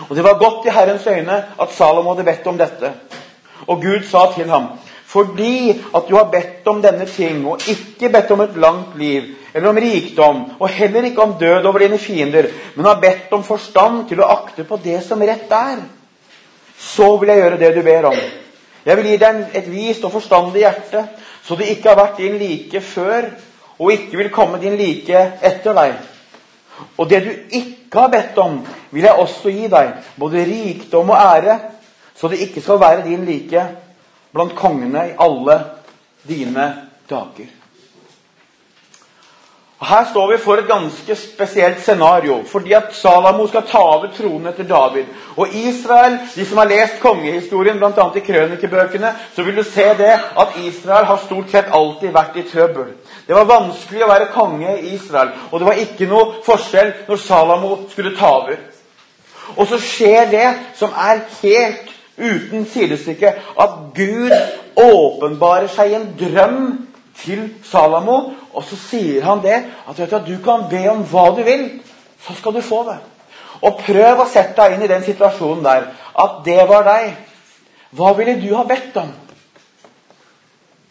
Og 0.09 0.15
Det 0.15 0.23
var 0.23 0.39
godt 0.39 0.65
i 0.65 0.73
Herrens 0.73 1.07
øyne 1.07 1.43
at 1.61 1.71
Salomo 1.71 2.13
hadde 2.13 2.25
bedt 2.25 2.47
om 2.47 2.57
dette. 2.57 2.93
Og 3.67 3.81
Gud 3.81 4.03
sa 4.09 4.31
til 4.35 4.49
ham, 4.49 4.67
fordi 5.05 5.69
at 5.95 6.03
du 6.09 6.15
har 6.15 6.29
bedt 6.31 6.67
om 6.67 6.81
denne 6.81 7.05
ting, 7.05 7.45
og 7.47 7.61
ikke 7.67 8.09
bedt 8.09 8.31
om 8.31 8.41
et 8.41 8.57
langt 8.57 8.97
liv, 8.97 9.23
eller 9.53 9.69
om 9.69 9.77
rikdom, 9.81 10.43
og 10.59 10.69
heller 10.69 11.03
ikke 11.03 11.21
om 11.21 11.33
død 11.39 11.65
over 11.65 11.79
dine 11.79 11.97
fiender, 11.97 12.47
men 12.75 12.85
har 12.85 12.99
bedt 13.01 13.33
om 13.33 13.43
forstand 13.43 14.07
til 14.09 14.21
å 14.21 14.29
akte 14.29 14.63
på 14.63 14.77
det 14.83 15.01
som 15.05 15.21
rett 15.21 15.49
er, 15.51 15.81
så 16.79 17.15
vil 17.17 17.33
jeg 17.33 17.41
gjøre 17.41 17.59
det 17.59 17.73
du 17.75 17.81
ber 17.83 18.11
om. 18.11 18.19
Jeg 18.85 18.97
vil 18.97 19.09
gi 19.09 19.17
deg 19.17 19.57
et 19.57 19.71
vist 19.71 20.05
og 20.05 20.13
forstandig 20.13 20.61
hjerte, 20.63 21.03
så 21.43 21.57
det 21.57 21.71
ikke 21.73 21.89
har 21.89 21.99
vært 21.99 22.21
din 22.21 22.37
like 22.39 22.81
før, 22.81 23.31
og 23.79 23.91
ikke 23.91 24.17
vil 24.17 24.31
komme 24.33 24.61
din 24.61 24.77
like 24.77 25.25
etter 25.41 25.75
deg. 25.75 25.97
Og 26.97 27.09
det 27.09 27.21
du 27.25 27.31
ikke 27.31 27.99
har 27.99 28.11
bedt 28.13 28.37
om, 28.37 28.59
vil 28.91 29.03
jeg 29.03 29.21
også 29.21 29.51
gi 29.53 29.67
deg, 29.71 29.93
både 30.19 30.45
rikdom 30.45 31.09
og 31.09 31.17
ære, 31.17 31.59
så 32.15 32.27
det 32.27 32.41
ikke 32.45 32.61
skal 32.61 32.79
være 32.79 33.05
din 33.07 33.25
like 33.25 33.63
blant 34.33 34.55
kongene 34.55 35.07
i 35.09 35.15
alle 35.19 35.59
dine 36.27 36.67
dager. 37.09 37.58
Og 39.79 39.87
Her 39.87 40.05
står 40.11 40.31
vi 40.31 40.37
for 40.43 40.59
et 40.59 40.67
ganske 40.67 41.15
spesielt 41.15 41.81
scenario, 41.81 42.43
fordi 42.47 42.73
at 42.73 42.89
Salamo 42.91 43.45
skal 43.47 43.63
ta 43.67 43.77
over 43.77 44.09
tronen 44.17 44.47
etter 44.51 44.67
David. 44.67 45.05
Og 45.37 45.53
Israel, 45.55 46.17
de 46.35 46.45
som 46.45 46.57
har 46.57 46.67
lest 46.67 46.99
kongehistorien, 46.99 47.77
bl.a. 47.79 48.07
i 48.15 48.19
krønikebøkene, 48.19 49.13
så 49.35 49.43
vil 49.43 49.55
du 49.57 49.63
se 49.63 49.85
det 49.97 50.11
at 50.39 50.57
Israel 50.63 51.05
har 51.05 51.21
stort 51.25 51.51
sett 51.51 51.71
alltid 51.71 52.11
vært 52.11 52.35
i 52.35 52.43
trøbbel. 52.51 52.91
Det 53.27 53.35
var 53.35 53.47
vanskelig 53.47 54.03
å 54.03 54.11
være 54.11 54.27
konge 54.33 54.75
i 54.81 54.91
Israel, 54.97 55.31
og 55.51 55.59
det 55.59 55.69
var 55.71 55.79
ikke 55.85 56.09
noe 56.11 56.43
forskjell 56.43 56.91
når 57.07 57.23
Salamo 57.23 57.77
skulle 57.93 58.17
ta 58.19 58.33
over. 58.41 58.59
Og 59.55 59.67
så 59.67 59.79
skjer 59.79 60.27
det 60.31 60.49
som 60.75 60.91
er 60.91 61.23
helt 61.39 61.95
uten 62.19 62.67
sidestykke, 62.67 63.31
at 63.59 63.79
Gud 63.95 64.35
åpenbarer 64.75 65.71
seg 65.71 65.91
i 65.91 65.99
en 66.01 66.11
drøm 66.19 66.61
til 67.23 67.45
Salamo, 67.65 68.17
og 68.53 68.65
så 68.65 68.77
sier 68.79 69.25
han 69.25 69.41
det 69.43 69.57
at 69.87 69.97
du, 69.99 70.17
du 70.27 70.35
kan 70.43 70.67
be 70.71 70.83
om 70.91 71.03
hva 71.07 71.29
du 71.35 71.43
vil, 71.47 71.65
så 72.25 72.35
skal 72.37 72.55
du 72.55 72.61
få 72.65 72.83
det. 72.89 72.99
Og 73.65 73.81
prøv 73.83 74.21
å 74.23 74.27
sette 74.29 74.55
deg 74.61 74.75
inn 74.75 74.85
i 74.85 74.91
den 74.91 75.03
situasjonen 75.03 75.65
der. 75.65 75.89
At 76.19 76.39
det 76.45 76.61
var 76.69 76.85
deg. 76.87 77.17
Hva 77.95 78.13
ville 78.15 78.37
du 78.39 78.53
ha 78.55 78.63
bedt 78.67 78.95
om? 79.01 79.11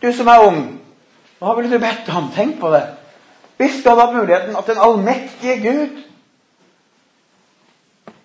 Du 0.03 0.11
som 0.15 0.29
er 0.31 0.45
ung, 0.47 0.61
hva 1.39 1.55
ville 1.57 1.71
du 1.71 1.81
bedt 1.83 2.09
om? 2.15 2.31
Tenk 2.35 2.59
på 2.61 2.71
det. 2.75 2.85
Hvis 3.59 3.81
du 3.83 3.89
hadde 3.91 4.05
hatt 4.05 4.15
muligheten 4.15 4.57
at 4.59 4.67
den 4.71 4.79
allmektige 4.83 5.57
Gud 5.63 6.03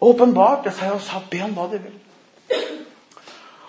åpenbarte 0.03 0.73
seg 0.75 0.93
og 0.93 1.01
sa 1.01 1.21
'be 1.29 1.43
om 1.43 1.53
hva 1.57 1.69
du 1.71 1.77
vil'. 1.77 2.01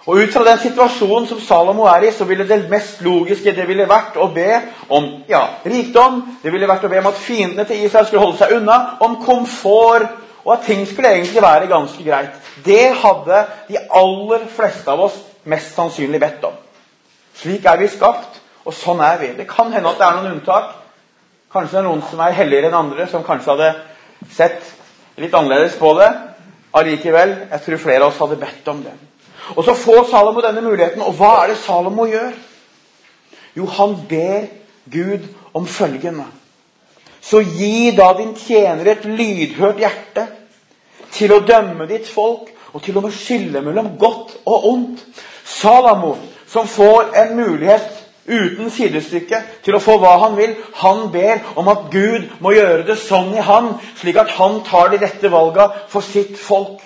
Og 0.04 0.18
Ut 0.20 0.32
fra 0.32 0.44
den 0.44 0.58
situasjonen 0.60 1.26
som 1.28 1.40
Salomo 1.40 1.86
er 1.88 2.04
i, 2.04 2.12
så 2.12 2.26
ville 2.28 2.44
det 2.48 2.66
mest 2.68 3.00
logiske 3.00 3.54
det 3.56 3.64
ville 3.68 3.86
vært 3.88 4.18
å 4.20 4.26
be 4.34 4.58
om 4.92 5.06
ja, 5.28 5.46
rikdom. 5.64 6.20
Det 6.42 6.52
ville 6.52 6.68
vært 6.68 6.84
å 6.84 6.90
be 6.92 7.00
om 7.00 7.08
at 7.08 7.20
fiendene 7.20 7.64
til 7.64 7.86
Israel 7.86 8.04
skulle 8.06 8.24
holde 8.24 8.40
seg 8.42 8.52
unna. 8.58 8.98
Om 9.00 9.16
komfort. 9.24 10.20
Og 10.44 10.52
at 10.52 10.66
ting 10.66 10.82
skulle 10.84 11.14
egentlig 11.14 11.40
være 11.40 11.70
ganske 11.70 12.04
greit. 12.04 12.36
Det 12.64 12.92
hadde 13.00 13.46
de 13.70 13.80
aller 13.96 14.44
fleste 14.52 14.92
av 14.92 15.06
oss 15.06 15.16
mest 15.48 15.72
sannsynlig 15.72 16.20
bedt 16.20 16.44
om. 16.44 16.58
Slik 17.40 17.64
er 17.64 17.80
vi 17.80 17.88
skapt, 17.88 18.42
og 18.68 18.76
sånn 18.76 19.00
er 19.04 19.16
vi. 19.22 19.30
Det 19.38 19.48
kan 19.48 19.72
hende 19.72 19.88
at 19.88 20.02
det 20.02 20.06
er 20.06 20.18
noen 20.18 20.36
unntak. 20.36 20.74
Kanskje 21.54 21.78
det 21.78 21.80
er 21.80 21.88
noen 21.88 22.04
som 22.10 22.20
er 22.20 22.36
helligere 22.36 22.68
enn 22.68 22.76
andre, 22.76 23.08
som 23.08 23.24
kanskje 23.24 23.54
hadde 23.54 23.72
sett 24.36 24.68
litt 25.16 25.32
annerledes 25.32 25.80
på 25.80 25.94
det. 25.96 26.12
Allikevel, 26.76 27.34
jeg 27.48 27.64
tror 27.64 27.82
flere 27.86 28.04
av 28.04 28.12
oss 28.12 28.20
hadde 28.20 28.40
bedt 28.44 28.68
om 28.68 28.84
det. 28.84 28.92
Og 29.56 29.64
så 29.64 29.74
får 29.76 30.06
Salomo 30.10 30.42
denne 30.44 30.64
muligheten, 30.64 31.02
og 31.02 31.16
hva 31.18 31.34
er 31.42 31.52
det 31.52 31.60
Salomo 31.60 32.06
gjør? 32.08 32.32
Jo, 33.54 33.66
han 33.66 33.98
ber 34.08 34.48
Gud 34.90 35.28
om 35.54 35.66
følgende. 35.66 36.26
Så 37.20 37.40
gi 37.40 37.90
da 37.96 38.12
din 38.18 38.34
tjener 38.36 38.90
et 38.92 39.04
lydhørt 39.04 39.80
hjerte 39.80 40.26
til 41.14 41.32
å 41.32 41.44
dømme 41.46 41.86
ditt 41.88 42.08
folk 42.10 42.50
og 42.74 42.82
til 42.84 42.98
å 42.98 43.10
skille 43.14 43.62
mellom 43.64 43.94
godt 44.00 44.34
og 44.44 44.66
ondt. 44.72 45.04
Salamo, 45.44 46.16
som 46.48 46.68
får 46.68 47.12
en 47.20 47.36
mulighet 47.36 48.04
uten 48.24 48.70
sidestykke 48.72 49.40
til 49.64 49.76
å 49.76 49.82
få 49.84 49.98
hva 50.00 50.14
han 50.22 50.36
vil, 50.38 50.54
han 50.80 51.10
ber 51.12 51.44
om 51.60 51.68
at 51.68 51.90
Gud 51.92 52.30
må 52.44 52.54
gjøre 52.56 52.86
det 52.88 52.96
sånn 53.02 53.34
i 53.36 53.44
han, 53.44 53.74
slik 54.00 54.18
at 54.20 54.32
han 54.38 54.62
tar 54.66 54.92
de 54.92 55.00
rette 55.04 55.30
valga 55.32 55.68
for 55.92 56.04
sitt 56.04 56.38
folk. 56.40 56.80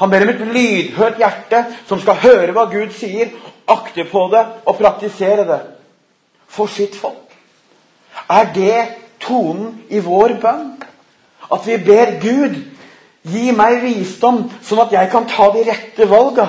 Han 0.00 0.10
ber 0.10 0.24
om 0.24 0.32
et 0.32 0.44
lydhørt 0.54 1.18
hjerte 1.20 1.64
som 1.88 2.00
skal 2.00 2.22
høre 2.22 2.54
hva 2.56 2.66
Gud 2.72 2.92
sier, 2.96 3.32
akte 3.68 4.06
på 4.08 4.26
det 4.32 4.42
og 4.64 4.78
praktisere 4.78 5.44
det 5.48 5.60
for 6.50 6.70
sitt 6.72 6.96
folk. 6.96 7.28
Er 8.30 8.48
det 8.54 8.76
tonen 9.20 9.82
i 9.92 10.00
vår 10.02 10.38
bønn? 10.42 10.70
At 11.50 11.66
vi 11.66 11.76
ber 11.84 12.14
Gud 12.22 12.56
gi 13.26 13.50
meg 13.52 13.82
visdom, 13.82 14.44
sånn 14.64 14.84
at 14.86 14.94
jeg 14.94 15.10
kan 15.12 15.26
ta 15.28 15.50
de 15.52 15.64
rette 15.66 16.06
valga 16.08 16.46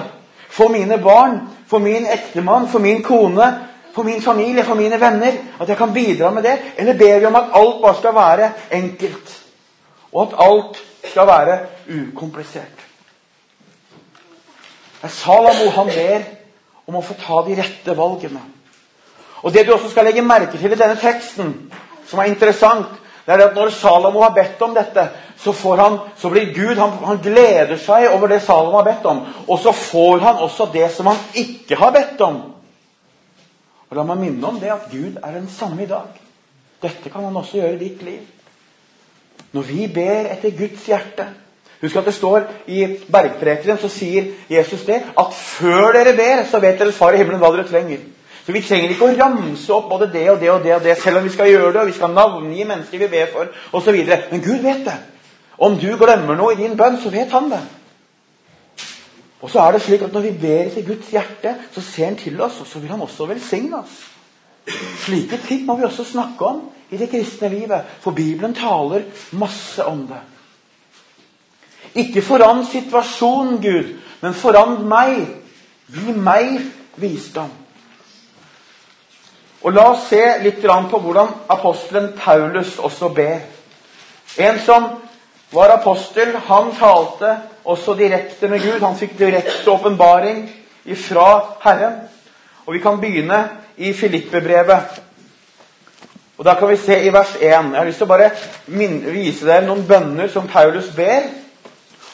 for 0.51 0.71
mine 0.71 0.97
barn, 1.01 1.41
for 1.67 1.83
min 1.83 2.05
ektemann, 2.07 2.69
for 2.71 2.83
min 2.83 3.03
kone, 3.03 3.47
for 3.95 4.07
min 4.07 4.21
familie, 4.21 4.63
for 4.63 4.79
mine 4.79 4.99
venner. 5.01 5.39
At 5.59 5.69
jeg 5.69 5.79
kan 5.79 5.93
bidra 5.93 6.31
med 6.31 6.43
det. 6.47 6.57
Eller 6.77 6.99
ber 6.99 7.19
vi 7.19 7.27
om 7.27 7.35
at 7.39 7.51
alt 7.59 7.81
bare 7.81 7.99
skal 7.99 8.15
være 8.15 8.51
enkelt? 8.79 9.35
Og 10.11 10.21
at 10.27 10.37
alt 10.47 10.79
skal 11.11 11.27
være 11.27 11.59
ukomplisert? 11.89 12.90
Er 15.01 15.09
Salamo 15.09 15.69
han 15.75 15.89
ber 15.89 16.25
om 16.87 16.97
å 16.99 17.05
få 17.05 17.15
ta 17.19 17.41
de 17.47 17.55
rette 17.57 17.95
valgene. 17.97 18.41
Og 19.41 19.53
Det 19.53 19.65
du 19.65 19.73
også 19.73 19.89
skal 19.89 20.05
legge 20.05 20.21
merke 20.21 20.57
til 20.57 20.71
i 20.71 20.77
denne 20.77 20.99
teksten, 21.01 21.53
som 22.05 22.19
er 22.19 22.29
interessant, 22.29 22.91
det 23.25 23.33
er 23.33 23.47
at 23.47 23.55
når 23.55 23.73
Salamo 23.73 24.21
har 24.21 24.33
bedt 24.35 24.61
om 24.61 24.73
dette, 24.75 25.07
så, 25.41 25.53
han, 25.77 25.97
så 26.17 26.29
blir 26.29 26.53
Gud 26.53 26.77
han, 26.77 26.97
han, 27.05 27.21
gleder 27.21 27.77
seg 27.81 28.09
over 28.11 28.29
det 28.29 28.41
Salamo 28.45 28.77
har 28.77 28.87
bedt 28.89 29.05
om. 29.09 29.21
Og 29.47 29.59
så 29.61 29.73
får 29.73 30.19
han 30.25 30.41
også 30.45 30.69
det 30.73 30.89
som 30.93 31.09
han 31.09 31.21
ikke 31.37 31.77
har 31.79 31.93
bedt 31.95 32.21
om. 32.25 32.41
Og 33.89 33.97
La 33.97 34.05
meg 34.07 34.21
minne 34.21 34.47
om 34.47 34.59
det 34.61 34.71
at 34.73 34.89
Gud 34.91 35.17
er 35.21 35.33
den 35.35 35.49
samme 35.51 35.83
i 35.83 35.89
dag. 35.89 36.13
Dette 36.81 37.09
kan 37.13 37.25
han 37.27 37.37
også 37.37 37.59
gjøre 37.59 37.75
i 37.75 37.81
ditt 37.81 38.03
liv. 38.05 38.21
Når 39.51 39.67
vi 39.67 39.87
ber 39.91 40.29
etter 40.31 40.53
Guds 40.55 40.85
hjerte, 40.87 41.27
Husk 41.81 41.97
at 41.97 42.05
det 42.05 42.13
står 42.13 42.43
i 42.69 42.83
bergprekenen 43.11 43.79
så 43.81 43.89
sier 43.89 44.27
Jesus 44.49 44.83
det 44.85 44.99
at 45.17 45.33
før 45.33 45.95
dere 45.95 46.13
ber, 46.17 46.43
så 46.49 46.61
vet 46.61 46.79
deres 46.79 46.97
far 46.97 47.15
i 47.15 47.21
himmelen 47.21 47.41
hva 47.41 47.49
dere 47.55 47.65
trenger. 47.69 48.03
Så 48.45 48.53
Vi 48.53 48.61
trenger 48.65 48.93
ikke 48.93 49.09
å 49.09 49.17
ramse 49.17 49.73
opp 49.73 49.89
både 49.89 50.09
det 50.13 50.27
og 50.29 50.39
det 50.41 50.49
og 50.51 50.63
det, 50.63 50.75
og 50.75 50.83
det, 50.83 50.97
selv 51.01 51.19
om 51.19 51.25
vi 51.25 51.33
skal 51.33 51.49
gjøre 51.49 51.73
det, 51.73 51.81
og 51.81 51.89
vi 51.89 51.97
skal 51.97 52.13
navngi 52.13 52.63
mennesker 52.65 53.01
vi 53.01 53.09
ber 53.09 53.29
for, 53.33 53.51
osv. 53.77 53.97
Men 54.31 54.41
Gud 54.41 54.61
vet 54.65 54.85
det. 54.85 54.97
Om 55.61 55.77
du 55.77 55.91
glemmer 55.97 56.37
noe 56.37 56.55
i 56.55 56.59
din 56.61 56.77
bønn, 56.77 56.97
så 57.01 57.11
vet 57.13 57.33
han 57.33 57.51
det. 57.51 57.61
Og 59.41 59.49
så 59.49 59.61
er 59.61 59.73
det 59.73 59.81
slik 59.81 60.01
at 60.05 60.13
Når 60.13 60.21
vi 60.21 60.31
ber 60.41 60.69
til 60.73 60.85
Guds 60.85 61.09
hjerte, 61.09 61.55
så 61.73 61.81
ser 61.81 62.05
han 62.05 62.17
til 62.17 62.41
oss, 62.41 62.59
og 62.61 62.67
så 62.67 62.79
vil 62.79 62.89
han 62.89 63.01
også 63.01 63.25
velsigne 63.29 63.77
oss. 63.77 64.01
Slike 65.05 65.39
ting 65.47 65.65
må 65.65 65.75
vi 65.77 65.85
også 65.85 66.05
snakke 66.05 66.45
om 66.45 66.61
i 66.91 66.97
det 66.97 67.09
kristne 67.09 67.49
livet, 67.49 67.81
for 68.01 68.11
Bibelen 68.11 68.53
taler 68.53 69.07
masse 69.31 69.85
om 69.85 70.05
det. 70.07 70.21
Ikke 71.95 72.21
forandr 72.21 72.65
situasjonen, 72.71 73.57
Gud, 73.61 73.95
men 74.21 74.33
forandr 74.33 74.85
meg. 74.87 75.25
Gi 75.91 76.13
meg 76.15 76.61
visdom. 76.95 77.49
Og 79.61 79.73
La 79.73 79.89
oss 79.91 80.07
se 80.09 80.21
litt 80.41 80.63
på 80.63 80.99
hvordan 80.99 81.27
apostelen 81.49 82.13
Paulus 82.17 82.77
også 82.79 83.09
ber. 83.13 83.41
En 84.37 84.59
som 84.65 84.87
var 85.51 85.73
apostel, 85.75 86.31
han 86.47 86.71
talte 86.79 87.35
også 87.63 87.93
direkte 87.93 88.47
med 88.47 88.63
Gud. 88.63 88.79
Han 88.81 88.97
fikk 88.97 89.17
direkte 89.19 89.71
åpenbaring 89.71 90.49
ifra 90.85 91.57
Herren. 91.63 91.99
Og 92.65 92.73
Vi 92.73 92.79
kan 92.79 93.01
begynne 93.01 93.49
i 93.77 93.93
Filippe-brevet. 93.93 95.01
Og 96.37 96.45
Da 96.45 96.53
kan 96.53 96.69
vi 96.69 96.77
se 96.77 97.03
i 97.03 97.13
vers 97.13 97.35
1. 97.35 97.41
Jeg 97.41 97.77
har 97.77 97.85
lyst 97.85 97.97
til 97.97 98.07
å 98.07 98.13
bare 98.15 98.31
vise 99.13 99.45
dere 99.45 99.65
noen 99.67 99.85
bønner 99.87 100.27
som 100.27 100.47
Paulus 100.47 100.89
ber. 100.95 101.27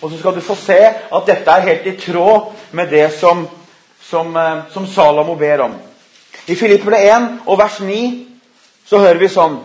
Og 0.02 0.12
så 0.12 0.20
skal 0.20 0.36
du 0.36 0.42
få 0.46 0.56
se 0.56 0.78
at 0.78 1.28
dette 1.28 1.52
er 1.52 1.66
helt 1.66 1.88
i 1.90 1.96
tråd 1.98 2.52
med 2.72 2.92
det 2.94 3.08
som, 3.18 3.48
som, 4.02 4.36
eh, 4.38 4.68
som 4.74 4.88
Salomo 4.88 5.36
ber 5.36 5.66
om. 5.66 5.74
I 6.48 6.56
Filipperne 6.56 7.00
1 7.02 7.30
og 7.46 7.58
vers 7.60 7.80
9 7.80 8.28
så 8.88 9.02
hører 9.02 9.20
vi 9.20 9.28
sånn 9.32 9.58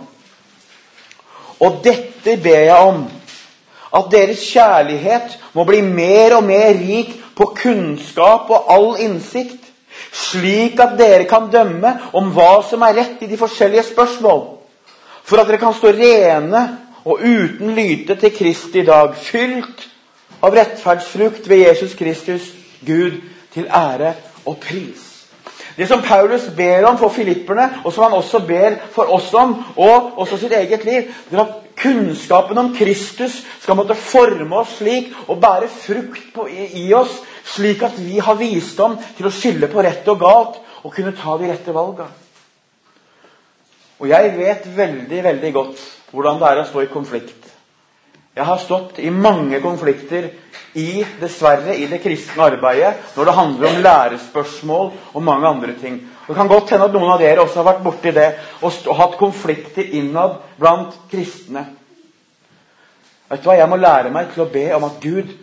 Og 1.63 1.77
dette 1.85 2.37
ber 2.43 2.65
jeg 2.65 2.89
om, 2.89 3.05
at 3.95 4.09
deres 4.11 4.41
kjærlighet 4.51 5.37
må 5.55 5.63
bli 5.69 5.83
mer 5.85 6.39
og 6.39 6.49
mer 6.49 6.73
rik 6.75 7.13
på 7.37 7.53
kunnskap 7.55 8.51
og 8.51 8.73
all 8.73 8.89
innsikt, 9.05 9.61
slik 10.13 10.81
at 10.83 10.97
dere 10.99 11.29
kan 11.31 11.51
dømme 11.53 11.93
om 12.19 12.33
hva 12.35 12.65
som 12.67 12.83
er 12.83 12.97
rett 12.99 13.23
i 13.23 13.29
de 13.31 13.39
forskjellige 13.39 13.93
spørsmål, 13.93 14.43
for 15.23 15.39
at 15.39 15.47
dere 15.47 15.61
kan 15.61 15.77
stå 15.77 15.93
rene 15.95 16.65
og 17.05 17.23
uten 17.23 17.77
lyte 17.77 18.17
til 18.19 18.35
Kristi 18.35 18.83
dag, 18.89 19.15
fylt 19.15 19.87
av 20.43 20.55
rettferdsfrukt 20.55 21.49
ved 21.49 21.67
Jesus 21.69 21.95
Kristus, 21.95 22.53
Gud, 22.87 23.21
til 23.55 23.67
ære 23.71 24.15
og 24.45 24.59
pris. 24.63 25.09
Det 25.77 25.89
som 25.89 26.03
Paulus 26.05 26.51
ber 26.57 26.85
om 26.85 26.99
for 26.99 27.09
filipperne, 27.09 27.69
og 27.85 27.93
som 27.93 28.05
han 28.05 28.13
også 28.13 28.43
ber 28.47 28.77
for 28.93 29.13
oss 29.15 29.33
om, 29.35 29.55
og 29.77 30.19
også 30.21 30.37
sitt 30.37 30.53
eget 30.53 30.85
liv, 30.85 31.09
det 31.31 31.39
er 31.39 31.45
at 31.45 31.55
kunnskapen 31.83 32.59
om 32.59 32.75
Kristus 32.77 33.39
skal 33.61 33.79
måtte 33.79 33.97
forme 33.97 34.57
oss 34.57 34.77
slik 34.79 35.15
og 35.29 35.41
bære 35.41 35.71
frukt 35.73 36.27
på, 36.35 36.47
i, 36.47 36.85
i 36.85 36.93
oss, 36.95 37.23
slik 37.55 37.83
at 37.83 37.97
vi 37.99 38.19
har 38.19 38.37
visdom 38.39 38.99
til 39.17 39.29
å 39.29 39.33
skille 39.33 39.71
på 39.73 39.83
rett 39.83 40.09
og 40.13 40.21
galt 40.21 40.61
og 40.83 40.93
kunne 40.93 41.15
ta 41.17 41.39
de 41.41 41.49
rette 41.51 41.75
valgene. 41.75 42.21
Og 44.03 44.11
jeg 44.11 44.33
vet 44.37 44.67
veldig, 44.77 45.25
veldig 45.25 45.53
godt 45.55 45.83
hvordan 46.13 46.41
det 46.41 46.49
er 46.49 46.61
å 46.61 46.69
stå 46.69 46.83
i 46.83 46.91
konflikt 46.91 47.42
Jeg 48.33 48.49
har 48.49 48.57
stått 48.57 48.99
i 48.99 49.11
mange 49.13 49.61
konflikter 49.61 50.31
i 50.73 51.03
dessverre 51.21 51.75
i 51.77 51.85
det 51.91 51.99
kristne 52.01 52.47
arbeidet 52.47 53.13
når 53.13 53.29
det 53.29 53.35
handler 53.37 53.69
om 53.69 53.83
lærespørsmål 53.85 54.89
og 55.13 55.25
mange 55.27 55.49
andre 55.49 55.75
ting. 55.81 55.99
Det 56.27 56.37
kan 56.39 56.49
godt 56.49 56.73
hende 56.73 56.89
at 56.89 56.97
noen 56.97 57.13
av 57.13 57.21
dere 57.21 57.43
også 57.43 57.61
har 57.61 57.69
vært 57.69 57.85
borti 57.85 58.13
det 58.17 58.31
og, 58.63 58.73
hatt 58.97 59.19
konflikter 59.21 59.93
innad 59.99 60.39
blant 60.57 60.97
kristne. 61.13 61.67
Vet 63.29 63.45
du 63.45 63.51
hva? 63.51 63.59
Jeg 63.59 63.69
må 63.69 63.77
lære 63.81 64.15
meg 64.15 64.33
til 64.33 64.47
å 64.47 64.51
be 64.53 64.65
om 64.79 64.89
at 64.89 64.97
Gud 65.03 65.37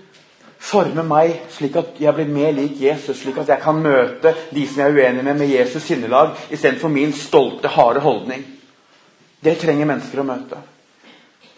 former 0.59 1.05
meg 1.05 1.35
slik 1.53 1.77
at 1.77 2.01
jeg 2.01 2.15
blir 2.17 2.33
mer 2.33 2.57
lik 2.57 2.81
Jesus, 2.81 3.21
slik 3.21 3.37
at 3.43 3.53
jeg 3.53 3.61
kan 3.61 3.77
møte 3.85 4.33
de 4.49 4.65
som 4.65 4.81
jeg 4.81 4.89
er 4.89 4.97
uenig 4.97 5.27
med, 5.29 5.37
med 5.37 5.53
Jesus 5.53 5.85
sinnelag 5.85 6.33
istedenfor 6.49 6.89
min 6.89 7.13
stolte, 7.13 7.69
harde 7.69 8.01
holdning. 8.01 8.43
Det 9.45 9.59
trenger 9.61 9.87
mennesker 9.87 10.25
å 10.25 10.27
møte. 10.27 10.65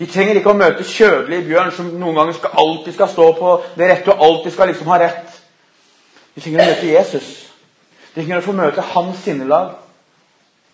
De 0.02 0.08
trenger 0.10 0.40
ikke 0.40 0.50
å 0.50 0.58
møte 0.58 0.86
kjødelige 0.88 1.46
bjørn 1.46 1.68
som 1.76 1.90
noen 2.02 2.16
ganger 2.18 2.34
skal, 2.34 2.56
alltid 2.58 2.96
skal 2.96 3.10
stå 3.12 3.26
på 3.38 3.52
det 3.78 3.90
rette 3.92 4.10
og 4.10 4.24
alltid 4.26 4.54
skal 4.56 4.72
liksom 4.72 4.88
ha 4.90 4.98
rett. 4.98 5.36
De 6.34 6.42
trenger 6.42 6.64
å 6.64 6.70
møte 6.72 6.88
Jesus. 6.90 7.28
De 8.16 8.16
trenger 8.16 8.40
å 8.42 8.46
få 8.48 8.56
møte 8.58 8.86
hans 8.96 9.20
sinnelag, 9.22 9.76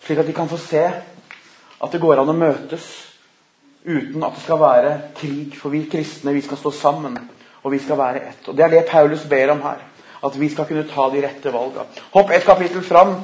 slik 0.06 0.22
at 0.22 0.30
de 0.30 0.36
kan 0.38 0.48
få 0.48 0.60
se 0.62 0.86
at 0.88 1.92
det 1.92 2.00
går 2.00 2.22
an 2.22 2.32
å 2.32 2.36
møtes 2.38 2.86
uten 3.84 4.24
at 4.24 4.38
det 4.38 4.44
skal 4.46 4.62
være 4.62 4.94
krig. 5.18 5.58
For 5.60 5.76
vi 5.76 5.84
kristne 5.92 6.32
vi 6.32 6.44
skal 6.46 6.62
stå 6.62 6.72
sammen, 6.78 7.18
og 7.64 7.74
vi 7.74 7.82
skal 7.84 8.00
være 8.00 8.22
ett. 8.30 8.48
Og 8.48 8.56
Det 8.56 8.64
er 8.64 8.72
det 8.78 8.86
Paulus 8.88 9.26
ber 9.28 9.52
om 9.52 9.66
her. 9.66 9.82
At 10.24 10.40
vi 10.40 10.50
skal 10.50 10.70
kunne 10.70 10.88
ta 10.88 11.10
de 11.12 11.26
rette 11.26 11.52
valgene. 11.52 11.84
Hopp 12.16 12.32
et 12.32 12.48
kapittel 12.48 12.80
fram, 12.84 13.18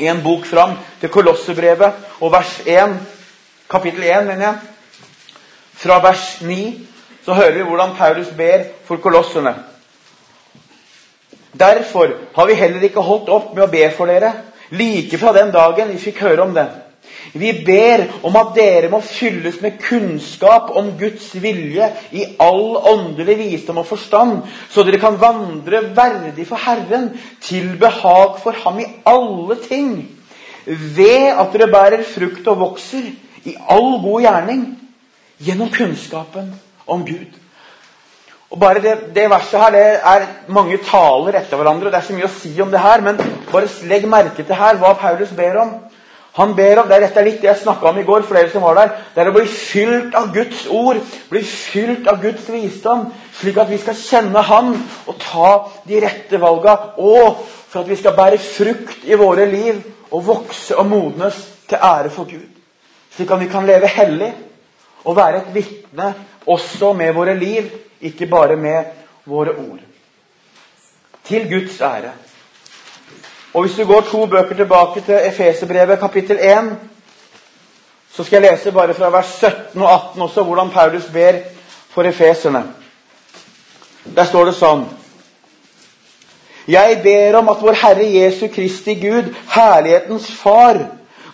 en 0.00 0.20
bok 0.22 0.44
fram, 0.44 0.76
til 1.00 1.08
Kolossebrevet 1.08 2.20
og 2.20 2.32
vers 2.32 2.60
1. 2.66 2.94
Kapittel 3.70 4.04
1, 4.04 4.28
mener 4.28 4.46
jeg. 4.46 4.69
Fra 5.80 5.96
vers 6.04 6.40
9 6.44 6.58
så 7.24 7.32
hører 7.32 7.54
vi 7.56 7.64
hvordan 7.64 7.94
Paulus 7.96 8.28
ber 8.36 8.66
for 8.84 9.00
kolossene. 9.00 9.54
Derfor 11.60 12.12
har 12.34 12.46
vi 12.46 12.54
heller 12.58 12.84
ikke 12.84 13.04
holdt 13.04 13.30
opp 13.32 13.54
med 13.54 13.64
å 13.64 13.72
be 13.72 13.86
for 13.96 14.10
dere, 14.10 14.32
like 14.76 15.18
fra 15.18 15.32
den 15.36 15.50
dagen 15.54 15.88
vi 15.90 16.02
fikk 16.02 16.20
høre 16.26 16.44
om 16.44 16.52
det. 16.54 16.66
Vi 17.32 17.52
ber 17.64 18.04
om 18.26 18.36
at 18.36 18.52
dere 18.56 18.90
må 18.92 19.00
fylles 19.04 19.56
med 19.64 19.78
kunnskap 19.82 20.70
om 20.76 20.92
Guds 21.00 21.30
vilje 21.40 21.88
i 22.12 22.26
all 22.42 22.76
åndelig 22.76 23.38
visdom 23.38 23.80
og 23.80 23.88
forstand, 23.88 24.42
så 24.70 24.84
dere 24.84 25.00
kan 25.00 25.16
vandre 25.20 25.82
verdig 25.96 26.44
for 26.48 26.60
Herren, 26.60 27.10
til 27.40 27.72
behag 27.80 28.36
for 28.42 28.56
Ham 28.64 28.82
i 28.82 28.88
alle 29.08 29.56
ting, 29.64 29.96
ved 30.66 31.32
at 31.32 31.56
dere 31.56 31.70
bærer 31.72 32.04
frukt 32.04 32.52
og 32.52 32.60
vokser 32.66 33.10
i 33.48 33.56
all 33.72 33.96
god 34.04 34.28
gjerning 34.28 34.64
Gjennom 35.40 35.70
kunnskapen 35.72 36.52
om 36.86 37.04
Gud. 37.06 37.38
Og 38.50 38.58
bare 38.58 38.82
det, 38.82 38.96
det, 39.14 39.28
verset 39.30 39.60
her 39.62 39.70
det 39.70 39.84
er 40.12 40.26
mange 40.50 40.78
taler 40.82 41.38
etter 41.38 41.56
hverandre. 41.56 41.86
og 41.86 41.92
Det 41.92 42.00
er 42.00 42.08
så 42.08 42.16
mye 42.16 42.26
å 42.26 42.34
si 42.34 42.50
om 42.62 42.72
det 42.72 42.82
her, 42.82 43.04
men 43.06 43.20
bare 43.52 43.70
legg 43.88 44.08
merke 44.10 44.42
til 44.42 44.58
her 44.58 44.80
hva 44.80 44.96
Paulus 44.98 45.30
ber 45.36 45.60
om. 45.62 45.70
Han 46.38 46.54
ber 46.54 46.80
om, 46.82 46.88
det 46.88 46.96
er 46.96 47.04
Dette 47.06 47.20
er 47.20 47.26
litt 47.26 47.46
jeg 47.46 47.58
snakka 47.58 47.90
om 47.90 47.98
i 47.98 48.04
går, 48.06 48.22
for 48.26 48.38
dere 48.38 48.50
som 48.52 48.62
var 48.62 48.76
der. 48.78 48.92
Det 49.14 49.22
er 49.22 49.30
å 49.30 49.34
bli 49.34 49.46
fylt 49.50 50.18
av 50.18 50.28
Guds 50.34 50.66
ord, 50.70 51.00
bli 51.30 51.42
fylt 51.46 52.10
av 52.10 52.20
Guds 52.22 52.46
visdom, 52.50 53.08
slik 53.38 53.58
at 53.58 53.70
vi 53.70 53.78
skal 53.82 53.98
kjenne 53.98 54.44
Han 54.50 54.74
og 55.10 55.16
ta 55.22 55.54
de 55.86 56.02
rette 56.02 56.42
valga. 56.42 56.76
Og 56.98 57.42
for 57.70 57.82
at 57.82 57.90
vi 57.90 57.98
skal 57.98 58.18
bære 58.18 58.38
frukt 58.42 59.06
i 59.06 59.18
våre 59.18 59.46
liv 59.50 59.82
og 60.10 60.26
vokse 60.26 60.78
og 60.78 60.86
modnes 60.90 61.38
til 61.70 61.78
ære 61.78 62.10
for 62.14 62.26
Gud. 62.30 62.46
Slik 63.14 63.30
at 63.30 63.42
vi 63.42 63.50
kan 63.50 63.66
leve 63.66 63.90
hellig 63.90 64.32
å 65.04 65.14
være 65.16 65.42
et 65.42 65.54
vitne 65.54 66.12
også 66.46 66.92
med 66.92 67.14
våre 67.14 67.34
liv, 67.38 67.70
ikke 68.00 68.26
bare 68.26 68.56
med 68.56 68.84
våre 69.24 69.54
ord. 69.56 69.80
Til 71.24 71.48
Guds 71.50 71.80
ære. 71.80 72.12
Og 73.54 73.62
Hvis 73.62 73.76
du 73.76 73.84
går 73.86 74.00
to 74.00 74.26
bøker 74.26 74.54
tilbake 74.54 75.00
til 75.00 75.14
Efeserbrevet, 75.14 75.98
kapittel 75.98 76.38
1, 76.40 76.76
så 78.12 78.24
skal 78.24 78.42
jeg 78.42 78.52
lese 78.52 78.72
bare 78.72 78.94
fra 78.94 79.10
vers 79.10 79.26
17 79.26 79.82
og 79.82 79.92
18 79.94 80.22
også 80.22 80.42
hvordan 80.42 80.70
Paulus 80.70 81.04
ber 81.12 81.32
for 81.90 82.02
efeserne. 82.02 82.64
Der 84.16 84.24
står 84.24 84.44
det 84.44 84.54
sånn 84.56 84.86
Jeg 86.68 87.00
ber 87.02 87.38
om 87.38 87.48
at 87.48 87.62
vår 87.62 87.76
Herre 87.82 88.06
Jesu 88.06 88.46
Kristi 88.52 88.94
Gud, 88.94 89.34
herlighetens 89.50 90.30
Far, 90.42 90.78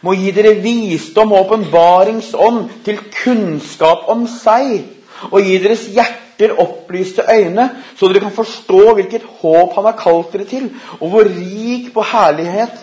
må 0.03 0.15
gi 0.19 0.33
dere 0.37 0.57
visdom 0.61 1.33
og 1.33 1.47
åpenbaringsånd 1.47 2.63
til 2.85 3.01
kunnskap 3.23 4.09
om 4.13 4.27
seg, 4.31 4.85
og 5.31 5.41
gi 5.43 5.59
deres 5.63 5.87
hjerter 5.95 6.57
opplyste 6.61 7.25
øyne, 7.33 7.71
så 7.97 8.09
dere 8.09 8.27
kan 8.27 8.37
forstå 8.37 8.83
hvilket 8.99 9.25
håp 9.41 9.77
han 9.79 9.89
har 9.89 9.99
kalt 10.01 10.33
dere 10.35 10.49
til, 10.49 10.71
og 11.01 11.09
hvor 11.13 11.29
rik 11.29 11.93
på 11.95 12.05
herlighet 12.13 12.83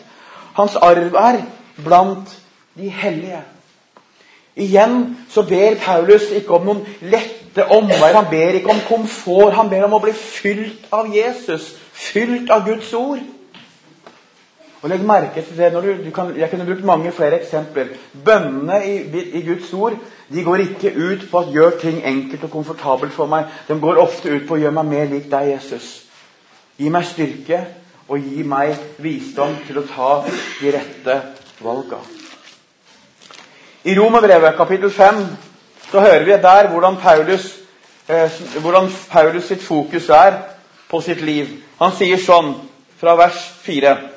hans 0.57 0.75
arv 0.75 1.13
er 1.17 1.41
blant 1.83 2.37
de 2.77 2.89
hellige. 2.89 3.41
Igjen 4.55 5.17
så 5.29 5.41
ber 5.41 5.79
Paulus 5.81 6.29
ikke 6.29 6.53
om 6.53 6.67
noen 6.67 6.81
lette 7.01 7.65
omveier. 7.73 8.19
Han 8.19 8.29
ber 8.29 8.57
ikke 8.59 8.69
om 8.69 8.81
komfort. 8.87 9.55
Han 9.57 9.69
ber 9.69 9.87
om 9.87 9.95
å 9.97 10.01
bli 10.03 10.13
fylt 10.13 10.85
av 10.93 11.09
Jesus, 11.13 11.71
fylt 11.93 12.51
av 12.53 12.67
Guds 12.67 12.91
ord. 12.93 13.23
Og 14.83 14.89
legg 14.91 15.03
merke 15.07 15.39
til 15.39 15.55
det, 15.57 15.71
du, 15.73 15.93
du 16.05 16.11
kan, 16.11 16.33
Jeg 16.35 16.49
kunne 16.49 16.65
brukt 16.65 16.83
mange 16.83 17.11
flere 17.11 17.39
eksempler. 17.39 17.93
Bønnene 18.25 18.81
i, 18.85 18.97
i, 19.39 19.41
Guds 19.47 19.73
ord 19.73 19.95
de 20.33 20.43
går 20.43 20.65
ikke 20.65 20.91
ut 20.97 21.23
på 21.31 21.39
å 21.39 21.51
gjøre 21.53 21.79
ting 21.79 22.01
enkelt 22.03 22.43
og 22.43 22.51
komfortabelt 22.51 23.15
for 23.15 23.31
meg. 23.31 23.47
De 23.67 23.77
går 23.79 24.01
ofte 24.01 24.33
ut 24.33 24.43
på 24.47 24.57
å 24.57 24.59
gjøre 24.59 24.75
meg 24.75 24.89
mer 24.91 25.07
lik 25.13 25.29
deg, 25.31 25.53
Jesus. 25.53 25.87
Gi 26.75 26.91
meg 26.91 27.07
styrke 27.07 27.61
og 28.11 28.19
gi 28.19 28.43
meg 28.43 28.75
visdom 28.99 29.55
til 29.63 29.79
å 29.79 29.87
ta 29.87 30.11
de 30.27 30.75
rette 30.75 31.19
valga. 31.63 32.01
I 33.87 33.95
Romerbrevet 33.95 34.57
kapittel 34.59 34.91
5 34.91 35.25
så 35.91 36.03
hører 36.03 36.27
vi 36.27 36.41
der 36.43 36.67
hvordan 36.73 36.99
Paulus, 36.99 37.53
eh, 38.09 38.41
hvordan 38.59 38.91
Paulus 39.11 39.47
sitt 39.47 39.63
fokus 39.63 40.09
er 40.09 40.41
på 40.89 40.99
sitt 41.01 41.21
liv. 41.23 41.61
Han 41.79 41.95
sier 41.95 42.19
sånn 42.19 42.57
fra 42.99 43.15
vers 43.15 43.39
4 43.63 44.12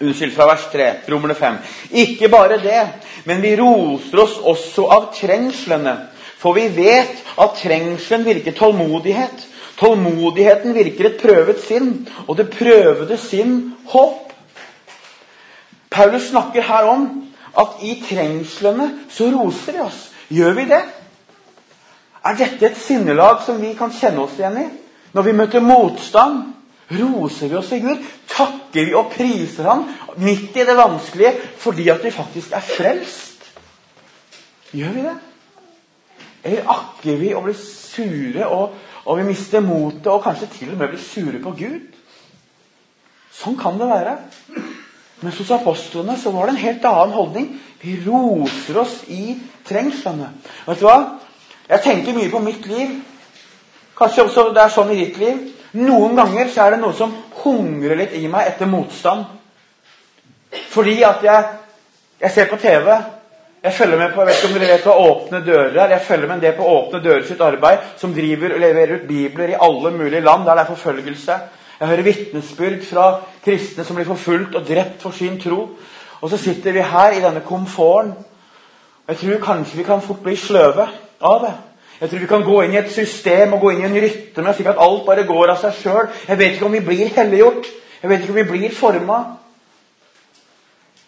Unnskyld, 0.00 0.34
fra 0.34 0.46
vers 0.46 0.66
3, 0.72 0.88
Romerne 1.10 1.34
5. 1.34 1.56
Ikke 1.90 2.28
bare 2.30 2.60
det, 2.62 2.82
men 3.26 3.42
vi 3.42 3.56
roser 3.58 4.22
oss 4.22 4.36
også 4.38 4.86
av 4.94 5.08
trengslene. 5.16 5.96
For 6.38 6.54
vi 6.54 6.68
vet 6.70 7.24
at 7.34 7.56
trengselen 7.58 8.26
virker 8.26 8.54
tålmodighet. 8.54 9.46
Tålmodigheten 9.78 10.74
virker 10.74 11.08
et 11.08 11.18
prøvet 11.22 11.62
sinn, 11.62 11.90
og 12.26 12.38
det 12.38 12.50
prøvede 12.54 13.18
sinn 13.18 13.56
håp. 13.90 14.30
Paulus 15.90 16.28
snakker 16.30 16.62
her 16.62 16.86
om 16.90 17.08
at 17.58 17.82
i 17.82 17.96
trengslene 18.02 18.90
så 19.10 19.32
roser 19.34 19.74
vi 19.74 19.82
oss. 19.82 20.00
Gjør 20.30 20.54
vi 20.60 20.68
det? 20.70 20.82
Er 22.24 22.38
dette 22.38 22.66
et 22.66 22.78
sinnelag 22.78 23.42
som 23.46 23.58
vi 23.62 23.72
kan 23.78 23.90
kjenne 23.94 24.22
oss 24.26 24.38
igjen 24.38 24.60
i? 24.62 24.66
Når 25.14 25.26
vi 25.26 25.34
møter 25.34 25.64
motstand, 25.64 26.42
roser 26.90 27.48
vi 27.48 27.56
oss 27.58 27.72
i 27.76 27.80
Gud, 27.84 28.04
takker 28.30 28.88
vi 28.88 28.94
og 28.96 29.10
priser 29.12 29.68
ham 29.68 29.84
midt 30.16 30.56
i 30.56 30.64
det 30.66 30.76
vanskelige 30.78 31.34
fordi 31.60 31.88
at 31.92 32.04
vi 32.04 32.14
faktisk 32.14 32.54
er 32.56 32.64
frelst. 32.64 33.48
Gjør 34.72 34.94
vi 34.96 35.04
det? 35.04 35.16
Eller 36.44 36.70
akker 36.70 37.20
vi 37.20 37.32
å 37.34 37.42
bli 37.44 37.54
sure, 37.58 38.46
og, 38.46 38.74
og 39.04 39.20
vi 39.20 39.28
mister 39.28 39.64
motet, 39.64 40.06
og 40.12 40.22
kanskje 40.24 40.50
til 40.54 40.72
og 40.72 40.78
med 40.80 40.92
blir 40.92 41.02
sure 41.02 41.40
på 41.42 41.54
Gud? 41.58 41.96
Sånn 43.38 43.58
kan 43.58 43.78
det 43.78 43.88
være. 43.90 44.16
Mens 45.22 45.38
hos 45.40 45.50
apostlene 45.54 46.16
så 46.18 46.30
var 46.34 46.46
det 46.46 46.56
en 46.56 46.62
helt 46.62 46.86
annen 46.88 47.14
holdning. 47.14 47.48
Vi 47.82 47.98
roser 48.04 48.80
oss 48.82 49.00
i 49.10 49.36
trengslene. 49.66 50.30
Vet 50.66 50.80
du 50.80 50.86
hva? 50.86 50.98
Jeg 51.68 51.84
tenker 51.84 52.16
mye 52.16 52.30
på 52.32 52.42
mitt 52.42 52.66
liv. 52.70 52.96
Kanskje 53.98 54.24
også 54.28 54.48
det 54.54 54.62
er 54.62 54.74
sånn 54.74 54.92
i 54.94 55.00
ditt 55.00 55.18
liv. 55.20 55.40
Noen 55.76 56.16
ganger 56.16 56.48
så 56.48 56.64
er 56.64 56.74
det 56.74 56.80
noe 56.80 56.96
som 56.96 57.12
hungrer 57.42 57.98
litt 57.98 58.14
i 58.16 58.24
meg 58.30 58.48
etter 58.48 58.70
motstand. 58.70 59.26
Fordi 60.72 60.96
at 61.04 61.24
jeg, 61.26 61.44
jeg 62.22 62.34
ser 62.34 62.48
på 62.48 62.56
TV. 62.62 62.88
Jeg 63.62 63.74
følger 63.74 63.98
med 63.98 64.14
på 64.14 64.22
jeg 64.22 64.30
vet 64.30 64.44
om 64.46 64.54
dere 64.54 64.70
vet 64.70 64.86
hva 64.86 64.94
Åpne 65.02 65.42
dører 65.44 65.76
er. 65.82 65.94
Jeg 65.96 66.06
følger 66.06 66.30
med 66.30 66.40
det 66.40 66.54
på 66.56 66.68
Åpne 66.72 67.02
dører 67.04 67.26
sitt 67.26 67.42
arbeid, 67.44 67.84
som 68.00 68.14
driver 68.14 68.54
og 68.54 68.62
leverer 68.62 68.94
ut 68.96 69.08
bibler 69.08 69.52
i 69.52 69.60
alle 69.68 69.92
mulige 69.96 70.24
land 70.24 70.46
der 70.46 70.56
det 70.56 70.64
er 70.64 70.72
forfølgelse. 70.72 71.38
Jeg 71.78 71.88
hører 71.88 72.06
vitnesbyrd 72.06 72.80
fra 72.88 73.08
kristne 73.44 73.84
som 73.84 73.98
blir 73.98 74.08
forfulgt 74.08 74.56
og 74.58 74.66
drept 74.66 75.02
for 75.02 75.14
sin 75.14 75.36
tro. 75.42 75.60
Og 76.20 76.30
så 76.30 76.38
sitter 76.40 76.74
vi 76.74 76.82
her 76.82 77.14
i 77.14 77.22
denne 77.22 77.44
komforten. 77.46 78.14
Jeg 79.08 79.16
tror 79.20 79.44
kanskje 79.44 79.76
vi 79.76 79.86
kan 79.86 80.02
fort 80.02 80.22
bli 80.24 80.36
sløve 80.36 80.88
av 81.20 81.44
det. 81.44 81.54
Jeg 82.00 82.10
tror 82.10 82.22
vi 82.22 82.30
kan 82.30 82.44
gå 82.46 82.60
inn 82.62 82.76
i 82.76 82.78
et 82.78 82.92
system 82.94 83.56
og 83.56 83.64
gå 83.64 83.72
inn 83.74 83.82
i 83.82 83.88
en 83.88 83.98
rytme 83.98 84.52
slik 84.54 84.70
at 84.70 84.82
alt 84.84 85.06
bare 85.06 85.26
går 85.26 85.50
av 85.54 85.58
seg 85.62 85.74
sjøl. 85.80 86.10
Jeg 86.28 86.38
vet 86.38 86.54
ikke 86.54 86.68
om 86.68 86.76
vi 86.76 86.84
blir 86.86 87.10
helliggjort. 87.16 87.66
Jeg 88.02 88.10
vet 88.10 88.22
ikke 88.22 88.34
om 88.34 88.38
vi 88.38 88.50
blir 88.52 88.74
forma. 88.74 89.18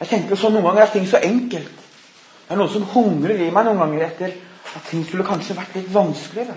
Jeg 0.00 0.08
tenker 0.10 0.40
så 0.40 0.50
Noen 0.50 0.66
ganger 0.66 0.82
er 0.82 0.92
ting 0.94 1.06
så 1.06 1.20
enkelt. 1.22 1.76
Det 2.48 2.56
er 2.56 2.58
noen 2.58 2.72
som 2.72 2.88
hungrer 2.96 3.38
i 3.38 3.52
meg 3.54 3.68
noen 3.68 3.78
ganger 3.78 4.08
etter 4.08 4.34
at 4.74 4.90
ting 4.90 5.04
skulle 5.06 5.26
kanskje 5.26 5.54
vært 5.54 5.76
litt 5.78 5.92
vanskeligere. 5.94 6.56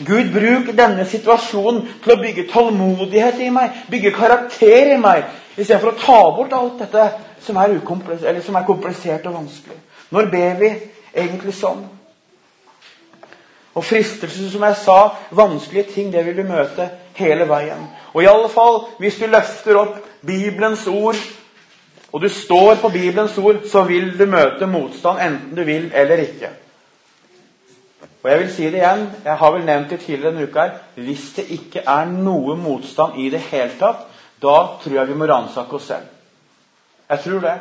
Gud, 0.00 0.30
bruk 0.32 0.70
denne 0.72 1.04
situasjonen 1.04 1.82
til 2.00 2.14
å 2.14 2.20
bygge 2.22 2.46
tålmodighet 2.48 3.42
i 3.44 3.50
meg, 3.52 3.82
bygge 3.92 4.14
karakter 4.16 4.94
i 4.94 4.96
meg, 5.00 5.26
istedenfor 5.58 5.92
å 5.92 5.98
ta 6.00 6.20
bort 6.38 6.56
alt 6.56 6.80
dette 6.80 7.06
som 7.44 7.60
er, 7.60 7.76
som 8.46 8.56
er 8.56 8.68
komplisert 8.68 9.28
og 9.28 9.36
vanskelig. 9.42 9.76
Når 10.14 10.30
ber 10.32 10.54
vi 10.62 10.70
egentlig 11.12 11.52
sånn? 11.58 11.84
Og 13.74 13.84
fristelser, 13.84 14.48
som 14.50 14.64
jeg 14.66 14.78
sa, 14.82 14.98
vanskelige 15.30 15.92
ting, 15.94 16.12
det 16.12 16.24
vil 16.26 16.40
du 16.40 16.46
møte 16.48 16.88
hele 17.14 17.46
veien. 17.48 17.84
Og 18.14 18.22
i 18.22 18.30
alle 18.30 18.48
fall, 18.50 18.80
hvis 18.98 19.20
du 19.20 19.28
løfter 19.30 19.78
opp 19.78 20.00
Bibelens 20.26 20.86
ord, 20.90 21.20
og 22.12 22.22
du 22.22 22.28
står 22.28 22.80
på 22.82 22.88
Bibelens 22.88 23.38
ord, 23.38 23.62
så 23.70 23.84
vil 23.86 24.10
du 24.18 24.26
møte 24.26 24.66
motstand, 24.66 25.22
enten 25.22 25.54
du 25.56 25.62
vil 25.64 25.92
eller 25.94 26.24
ikke. 26.24 26.50
Og 28.22 28.30
jeg 28.30 28.40
vil 28.40 28.50
si 28.52 28.64
det 28.68 28.80
igjen, 28.82 29.06
jeg 29.24 29.36
har 29.40 29.52
vel 29.54 29.62
nevnt 29.64 29.92
det 29.94 30.00
tidligere 30.00 30.32
denne 30.32 30.48
uka 30.50 30.64
her. 30.66 30.72
Hvis 30.94 31.30
det 31.36 31.46
ikke 31.54 31.84
er 31.88 32.10
noe 32.10 32.56
motstand 32.58 33.16
i 33.22 33.30
det 33.32 33.40
hele 33.48 33.72
tatt, 33.78 34.02
da 34.42 34.56
tror 34.82 34.96
jeg 34.98 35.08
vi 35.08 35.16
må 35.16 35.28
ransake 35.28 35.76
oss 35.76 35.86
selv. 35.88 36.10
Jeg 37.10 37.22
tror 37.24 37.40
det. 37.46 37.54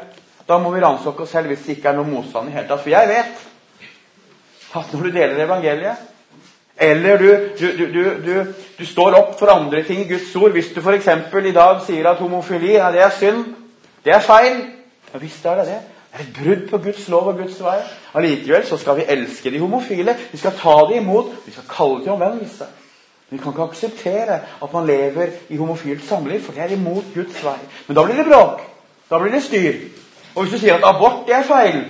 Da 0.50 0.58
må 0.58 0.72
vi 0.74 0.82
ransake 0.82 1.24
oss 1.24 1.32
selv 1.32 1.48
hvis 1.48 1.64
det 1.66 1.78
ikke 1.78 1.94
er 1.94 2.00
noe 2.00 2.10
motstand 2.10 2.50
i 2.50 2.52
det 2.52 2.58
hele 2.58 2.72
tatt. 2.72 2.84
For 2.84 2.92
jeg 2.92 3.12
vet 3.14 3.48
at 4.76 4.94
når 4.94 5.04
du 5.04 5.12
deler 5.12 5.44
evangeliet, 5.46 6.08
eller 6.80 7.18
du, 7.18 7.30
du, 7.60 7.86
du, 8.26 8.34
du 8.80 8.86
står 8.86 9.18
opp 9.18 9.40
for 9.40 9.52
andre 9.52 9.84
ting 9.84 10.00
i 10.00 10.08
Guds 10.08 10.36
ord 10.36 10.54
Hvis 10.56 10.70
du 10.72 10.80
f.eks. 10.80 11.08
i 11.46 11.52
dag 11.52 11.82
sier 11.84 12.08
at 12.08 12.22
homofili 12.24 12.78
ja, 12.78 12.88
det 12.92 13.02
er 13.04 13.10
synd, 13.12 13.42
det 14.06 14.14
er 14.16 14.24
feil 14.24 14.62
Ja 15.14 15.20
visst 15.20 15.46
er 15.46 15.60
det 15.60 15.66
det. 15.68 15.80
Det 16.10 16.20
er 16.20 16.24
et 16.24 16.38
brudd 16.38 16.70
på 16.70 16.78
Guds 16.84 17.08
lov 17.10 17.28
og 17.28 17.38
Guds 17.38 17.58
vei. 17.62 17.78
Allikevel 18.18 18.66
så 18.66 18.78
skal 18.78 18.98
vi 18.98 19.06
elske 19.10 19.52
de 19.52 19.60
homofile. 19.60 20.16
Vi 20.32 20.38
skal 20.38 20.54
ta 20.58 20.76
dem 20.90 21.04
imot. 21.04 21.32
Vi 21.46 21.52
skal 21.52 21.68
kalle 21.70 22.04
til 22.04 22.12
omvendelse. 22.12 22.66
Vi 23.30 23.38
kan 23.38 23.54
ikke 23.54 23.68
akseptere 23.70 24.40
at 24.64 24.74
man 24.74 24.88
lever 24.88 25.36
i 25.50 25.58
homofilt 25.58 26.04
samliv, 26.06 26.42
for 26.42 26.54
det 26.54 26.64
er 26.64 26.74
imot 26.74 27.14
Guds 27.14 27.44
vei. 27.46 27.58
Men 27.88 27.98
da 27.98 28.06
blir 28.06 28.22
det 28.22 28.26
bråk. 28.26 28.62
Da 29.10 29.20
blir 29.20 29.34
det 29.34 29.44
styr. 29.44 29.74
Og 30.36 30.44
hvis 30.44 30.54
du 30.54 30.60
sier 30.62 30.78
at 30.78 30.86
abort 30.86 31.28
det 31.28 31.36
er 31.36 31.46
feil, 31.46 31.84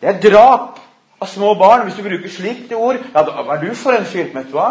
det 0.00 0.08
er 0.08 0.20
drap 0.22 0.80
av 1.20 1.26
små 1.26 1.54
barn 1.58 1.86
Hvis 1.86 1.98
du 1.98 2.02
bruker 2.06 2.32
slikt 2.32 2.72
ord, 2.72 3.00
ja, 3.14 3.22
da 3.22 3.44
er 3.54 3.62
du 3.62 3.74
for 3.74 3.96
en 3.96 4.06
fyr. 4.06 4.30
Vet 4.34 4.50
du 4.50 4.56
hva? 4.58 4.70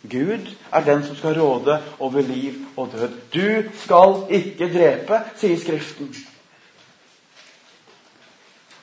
Gud 0.00 0.48
er 0.72 0.84
den 0.86 1.02
som 1.04 1.16
skal 1.16 1.36
råde 1.36 1.76
over 2.00 2.24
liv 2.24 2.54
og 2.76 2.88
død. 2.92 3.16
Du 3.34 3.70
skal 3.82 4.14
ikke 4.32 4.70
drepe, 4.72 5.20
sier 5.36 5.58
Skriften. 5.60 6.08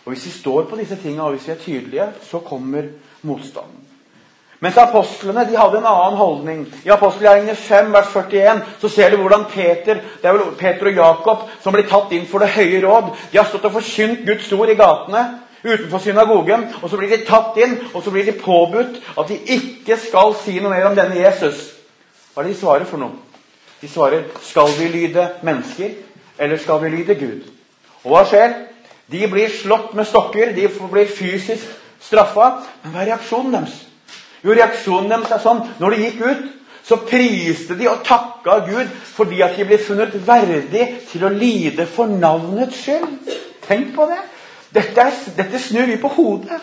Og 0.05 0.13
Hvis 0.13 0.25
vi 0.25 0.31
står 0.31 0.69
på 0.69 0.77
disse 0.77 0.95
tingene 0.95 1.23
og 1.23 1.33
hvis 1.35 1.47
vi 1.47 1.51
er 1.51 1.63
tydelige, 1.63 2.07
så 2.21 2.39
kommer 2.39 2.83
motstanden. 3.21 3.83
Mens 4.59 4.77
apostlene 4.77 5.43
de 5.45 5.57
hadde 5.57 5.77
en 5.77 5.85
annen 5.85 6.17
holdning. 6.17 6.61
I 6.85 6.89
apostelgjerningene 6.89 7.55
5, 7.55 7.91
vers 7.93 8.13
41 8.13 8.61
så 8.81 8.89
ser 8.89 9.09
du 9.09 9.17
hvordan 9.21 9.45
Peter 9.51 9.99
det 10.21 10.25
er 10.25 10.33
vel 10.33 10.55
Peter 10.57 10.87
og 10.87 10.95
Jakob 10.97 11.43
som 11.61 11.75
blir 11.75 11.85
tatt 11.89 12.13
inn 12.17 12.25
for 12.25 12.41
Det 12.41 12.55
høye 12.55 12.81
råd. 12.81 13.11
De 13.31 13.37
har 13.37 13.45
stått 13.45 13.67
og 13.69 13.75
forkynt 13.77 14.25
Guds 14.25 14.49
ord 14.57 14.71
i 14.73 14.79
gatene 14.79 15.25
utenfor 15.67 15.99
synagogen. 15.99 16.67
og 16.81 16.89
Så 16.89 16.97
blir 16.97 17.09
de 17.09 17.25
tatt 17.25 17.57
inn, 17.57 17.77
og 17.93 18.03
så 18.03 18.11
blir 18.11 18.25
de 18.25 18.39
påbudt 18.39 19.01
at 19.17 19.29
de 19.29 19.37
ikke 19.57 19.97
skal 19.97 20.35
si 20.43 20.59
noe 20.59 20.73
mer 20.73 20.89
om 20.89 20.95
denne 20.95 21.19
Jesus. 21.19 21.73
Hva 22.33 22.43
er 22.43 22.47
det 22.47 22.55
de 22.55 22.59
svarer 22.59 22.85
for 22.85 23.01
noe? 23.01 23.17
De 23.81 23.89
svarer 23.89 24.23
skal 24.41 24.71
vi 24.79 24.87
lyde 24.93 25.29
mennesker, 25.45 25.89
eller 26.39 26.57
skal 26.57 26.81
vi 26.83 26.89
lyde 26.89 27.15
Gud? 27.15 27.47
Og 28.03 28.13
hva 28.13 28.23
skjer? 28.25 28.53
De 29.11 29.27
blir 29.31 29.49
slått 29.53 29.93
med 29.95 30.07
stokker, 30.07 30.53
de 30.55 30.67
blir 30.91 31.07
fysisk 31.07 31.63
straffa. 32.03 32.49
Men 32.83 32.93
hva 32.93 33.03
er 33.03 33.11
reaksjonen 33.13 33.53
deres? 33.55 33.75
Jo, 34.43 34.53
reaksjonen 34.53 35.11
deres 35.11 35.33
er 35.33 35.43
sånn 35.43 35.63
når 35.81 35.95
de 35.95 36.03
gikk 36.05 36.23
ut, 36.25 36.45
så 36.87 37.01
priste 37.03 37.75
de 37.75 37.89
og 37.91 38.03
takka 38.07 38.61
Gud 38.67 38.91
fordi 39.11 39.41
at 39.43 39.57
de 39.57 39.65
ble 39.67 39.79
funnet 39.81 40.13
verdig 40.27 40.85
til 41.09 41.25
å 41.27 41.33
lide 41.33 41.87
for 41.89 42.07
navnets 42.07 42.79
skyld. 42.85 43.33
Tenk 43.67 43.91
på 43.95 44.07
det! 44.07 44.21
Dette, 44.73 45.01
er, 45.01 45.21
dette 45.37 45.59
snur 45.59 45.87
vi 45.87 45.97
på 46.01 46.11
hodet. 46.11 46.59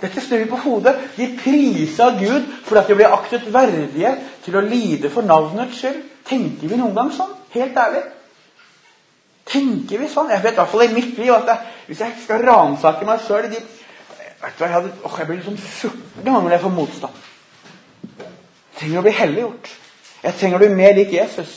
Dette 0.00 0.22
snur 0.22 0.42
vi 0.42 0.50
på 0.50 0.60
hodet. 0.64 0.94
De 1.16 1.26
prisa 1.38 2.10
Gud 2.18 2.46
fordi 2.66 2.80
at 2.80 2.90
de 2.90 2.98
ble 2.98 3.10
aktet 3.10 3.48
verdige 3.54 4.14
til 4.44 4.58
å 4.58 4.64
lide 4.66 5.10
for 5.10 5.26
navnets 5.26 5.80
skyld. 5.80 6.04
Tenker 6.28 6.68
vi 6.68 6.78
noen 6.78 6.94
gang 6.96 7.10
sånn? 7.14 7.32
Helt 7.54 7.78
ærlig. 7.80 8.04
Tenker 9.48 10.02
vi 10.02 10.10
sånn? 10.12 10.30
Jeg 10.34 10.44
vet 10.44 10.56
i 10.56 10.60
hvert 10.60 10.72
fall 10.74 10.84
i 10.84 10.92
mitt 10.92 11.16
liv 11.16 11.32
at 11.32 11.48
jeg, 11.48 11.74
hvis 11.88 12.02
jeg 12.04 12.16
skal 12.24 12.44
ransake 12.44 13.06
meg 13.08 13.22
sjøl 13.24 13.48
de, 13.48 13.62
vet 14.42 14.58
du 14.58 14.64
hva, 14.64 14.68
Jeg, 14.74 14.90
jeg 15.06 15.28
blir 15.30 15.38
liksom 15.38 15.56
14 15.56 16.26
ganger 16.26 16.42
når 16.42 16.56
jeg 16.56 16.64
får 16.66 16.74
motstand. 16.76 17.24
Jeg 18.18 18.82
trenger 18.82 19.00
å 19.00 19.06
bli 19.06 19.14
helliggjort. 19.22 19.72
Jeg 20.22 20.36
trenger 20.38 20.58
å 20.58 20.62
bli 20.62 20.70
mer 20.76 20.94
lik 20.98 21.14
Jesus. 21.16 21.54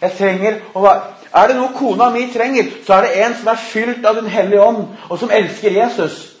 Jeg 0.00 0.14
trenger 0.16 0.60
å 0.76 0.84
være 0.84 1.25
Er 1.36 1.50
det 1.50 1.56
noe 1.58 1.74
kona 1.76 2.08
mi 2.14 2.24
trenger, 2.32 2.70
så 2.86 2.96
er 2.96 3.04
det 3.04 3.24
en 3.24 3.34
som 3.36 3.50
er 3.52 3.60
fylt 3.60 4.06
av 4.08 4.16
Den 4.16 4.30
hellige 4.32 4.62
ånd, 4.62 4.86
og 5.10 5.18
som 5.20 5.30
elsker 5.30 5.74
Jesus. 5.74 6.36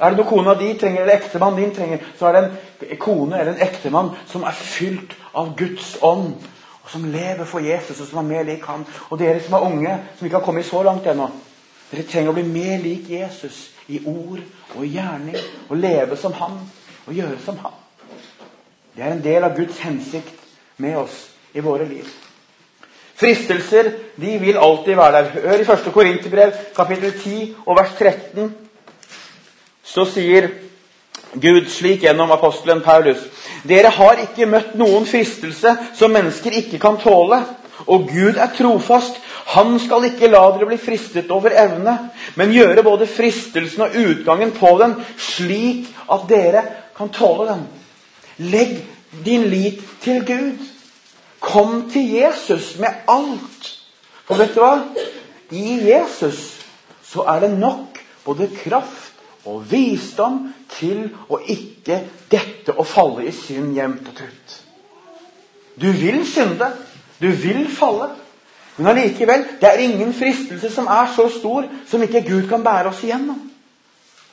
Er 0.00 0.12
det 0.12 0.20
noe 0.20 0.28
kona 0.28 0.54
di 0.56 0.72
trenger, 0.78 1.02
eller 1.02 1.16
ektemannen 1.16 1.62
din 1.62 1.74
trenger, 1.76 2.04
så 2.18 2.28
er 2.28 2.36
det 2.36 2.42
en 2.90 3.00
kone 3.00 3.38
eller 3.40 3.54
en 3.54 3.64
ektemann 3.64 4.12
som 4.28 4.44
er 4.44 4.56
fylt 4.56 5.16
av 5.34 5.54
Guds 5.56 5.96
ånd 6.04 6.34
og 6.86 6.90
som 6.90 7.04
lever 7.10 7.44
for 7.44 7.58
Jesus, 7.58 8.00
og 8.00 8.06
som 8.06 8.18
er 8.18 8.28
mer 8.28 8.44
lik 8.46 8.64
ham. 8.64 8.84
Og 9.10 9.18
dere 9.18 9.40
som 9.42 9.56
er 9.58 9.64
unge, 9.66 9.94
som 10.16 10.26
ikke 10.26 10.38
har 10.38 10.44
kommet 10.44 10.66
så 10.66 10.82
langt 10.86 11.06
ennå, 11.10 11.26
dere 11.90 12.04
trenger 12.06 12.30
å 12.30 12.36
bli 12.36 12.44
mer 12.46 12.78
lik 12.78 13.08
Jesus 13.10 13.72
i 13.90 13.98
ord 14.06 14.38
og 14.76 14.84
i 14.86 14.92
gjerning. 14.94 15.40
Og 15.66 15.80
leve 15.82 16.18
som 16.20 16.36
han, 16.38 16.60
og 17.06 17.14
gjøre 17.14 17.40
som 17.42 17.58
han. 17.64 17.74
Det 18.94 19.02
er 19.02 19.16
en 19.16 19.24
del 19.24 19.48
av 19.48 19.58
Guds 19.58 19.82
hensikt 19.82 20.46
med 20.78 20.94
oss 21.00 21.18
i 21.58 21.64
våre 21.64 21.88
liv. 21.90 22.06
Fristelser 23.16 23.90
de 24.20 24.36
vil 24.38 24.58
alltid 24.60 24.94
være 24.94 25.12
der. 25.12 25.30
Hør 25.48 25.62
i 25.62 25.66
1. 25.72 25.92
Korinterbrev, 25.92 26.52
kapittel 26.76 27.12
10 27.12 27.54
og 27.66 27.78
vers 27.78 27.94
13. 27.98 28.54
Så 29.84 30.04
sier 30.12 30.50
Gud 31.36 31.68
slik 31.68 32.04
gjennom 32.04 32.30
apostelen 32.32 32.82
Paulus 32.84 33.20
dere 33.66 33.90
har 33.92 34.20
ikke 34.22 34.46
møtt 34.48 34.74
noen 34.78 35.06
fristelse 35.08 35.72
som 35.96 36.12
mennesker 36.14 36.54
ikke 36.60 36.80
kan 36.82 36.98
tåle. 37.02 37.40
Og 37.86 38.06
Gud 38.08 38.38
er 38.40 38.52
trofast. 38.56 39.18
Han 39.52 39.76
skal 39.78 40.08
ikke 40.08 40.30
la 40.30 40.42
dere 40.54 40.68
bli 40.70 40.78
fristet 40.80 41.30
over 41.30 41.54
evne, 41.54 41.96
men 42.34 42.54
gjøre 42.54 42.82
både 42.82 43.06
fristelsen 43.06 43.84
og 43.86 43.98
utgangen 44.00 44.52
på 44.56 44.72
den 44.80 44.96
slik 45.22 45.86
at 46.12 46.24
dere 46.30 46.64
kan 46.96 47.12
tåle 47.14 47.52
den. 47.52 47.66
Legg 48.50 48.80
din 49.24 49.46
lit 49.52 49.84
til 50.02 50.24
Gud. 50.26 50.75
Kom 51.46 51.84
til 51.90 52.10
Jesus 52.10 52.74
med 52.82 53.06
alt. 53.08 53.68
For 54.26 54.40
vet 54.40 54.54
du 54.56 54.62
hva? 54.64 54.80
I 55.54 55.78
Jesus 55.86 56.56
så 57.06 57.22
er 57.30 57.44
det 57.44 57.52
nok 57.58 58.00
både 58.24 58.48
kraft 58.50 59.14
og 59.46 59.62
visdom 59.70 60.40
til 60.74 61.04
å 61.30 61.38
ikke 61.38 62.00
dette 62.32 62.74
å 62.74 62.82
falle 62.86 63.28
i 63.28 63.34
synd 63.34 63.76
jevnt 63.78 64.08
og 64.10 64.16
trutt. 64.18 64.56
Du 65.78 65.86
vil 65.94 66.24
synde. 66.26 66.72
Du 67.20 67.28
vil 67.30 67.68
falle. 67.70 68.10
Men 68.76 68.90
allikevel, 68.90 69.44
det 69.60 69.68
er 69.70 69.84
ingen 69.86 70.12
fristelse 70.12 70.68
som 70.72 70.88
er 70.90 71.14
så 71.14 71.28
stor 71.32 71.64
som 71.88 72.02
ikke 72.02 72.26
Gud 72.26 72.48
kan 72.50 72.64
bære 72.64 72.90
oss 72.90 73.04
igjennom. 73.06 73.38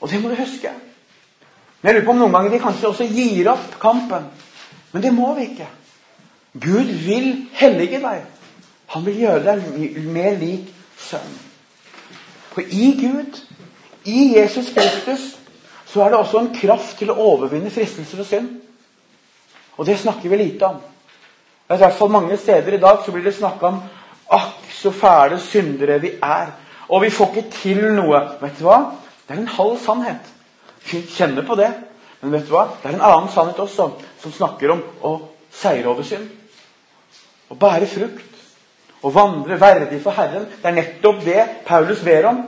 Og 0.01 0.09
det 0.09 0.19
må 0.19 0.33
du 0.33 0.35
huske. 0.35 0.73
Men 1.79 1.89
jeg 1.89 1.95
lurer 1.95 2.05
på 2.07 2.15
om 2.15 2.19
noen 2.23 2.35
ganger 2.35 2.51
vi 2.51 2.63
kanskje 2.63 2.89
også 2.89 3.07
gir 3.07 3.53
opp 3.53 3.77
kampen. 3.79 4.25
Men 4.91 5.05
det 5.05 5.13
må 5.15 5.29
vi 5.37 5.47
ikke. 5.51 5.69
Gud 6.53 6.91
vil 7.05 7.47
hellige 7.53 7.99
deg. 8.01 8.25
Han 8.93 9.05
vil 9.05 9.19
gjøre 9.23 9.43
deg 9.47 10.03
mer 10.13 10.35
lik 10.37 10.69
sønnen. 11.01 11.39
For 12.53 12.61
i 12.61 12.91
Gud, 12.99 13.39
i 14.05 14.35
Jesus 14.37 14.69
Kristus, 14.75 15.23
så 15.85 16.03
er 16.03 16.09
det 16.09 16.19
også 16.19 16.39
en 16.39 16.53
kraft 16.53 16.97
til 16.99 17.09
å 17.09 17.17
overvinne 17.17 17.71
fristelser 17.73 18.21
og 18.21 18.29
synd. 18.29 18.51
Og 19.77 19.87
det 19.89 19.97
snakker 19.99 20.29
vi 20.29 20.37
lite 20.37 20.69
om. 20.69 20.77
I 21.73 21.79
hvert 21.79 21.97
fall 21.97 22.11
Mange 22.13 22.37
steder 22.37 22.75
i 22.75 22.81
dag 22.81 23.01
så 23.05 23.11
blir 23.11 23.25
det 23.25 23.33
snakka 23.33 23.71
om 23.71 23.79
akk, 24.33 24.67
så 24.73 24.91
fæle 24.91 25.39
syndere 25.41 25.97
vi 26.01 26.13
er. 26.21 26.53
Og 26.89 27.01
vi 27.01 27.09
får 27.09 27.31
ikke 27.31 27.57
til 27.57 27.81
noe. 27.95 28.19
Vet 28.41 28.59
du 28.59 28.67
hva? 28.67 28.77
Det 29.25 29.33
er 29.33 29.41
en 29.41 29.55
halv 29.55 29.79
sannhet. 29.81 30.29
Vi 30.91 31.01
kjenner 31.09 31.45
på 31.47 31.57
det. 31.57 31.71
Men 32.21 32.37
vet 32.37 32.45
du 32.47 32.53
hva? 32.53 32.67
det 32.81 32.91
er 32.91 32.99
en 32.99 33.07
annen 33.07 33.31
sannhet 33.33 33.59
også, 33.59 33.89
som 34.21 34.31
snakker 34.31 34.71
om 34.71 34.83
å 35.01 35.13
seire 35.51 35.89
over 35.89 36.05
synd. 36.07 36.42
Å 37.51 37.57
bære 37.59 37.89
frukt. 37.89 38.29
Å 39.03 39.11
vandre 39.11 39.59
verdig 39.59 39.99
for 40.03 40.15
Herren. 40.15 40.47
Det 40.61 40.69
er 40.69 40.77
nettopp 40.77 41.23
det 41.25 41.41
Paulus 41.67 42.03
ber 42.05 42.29
om. 42.31 42.43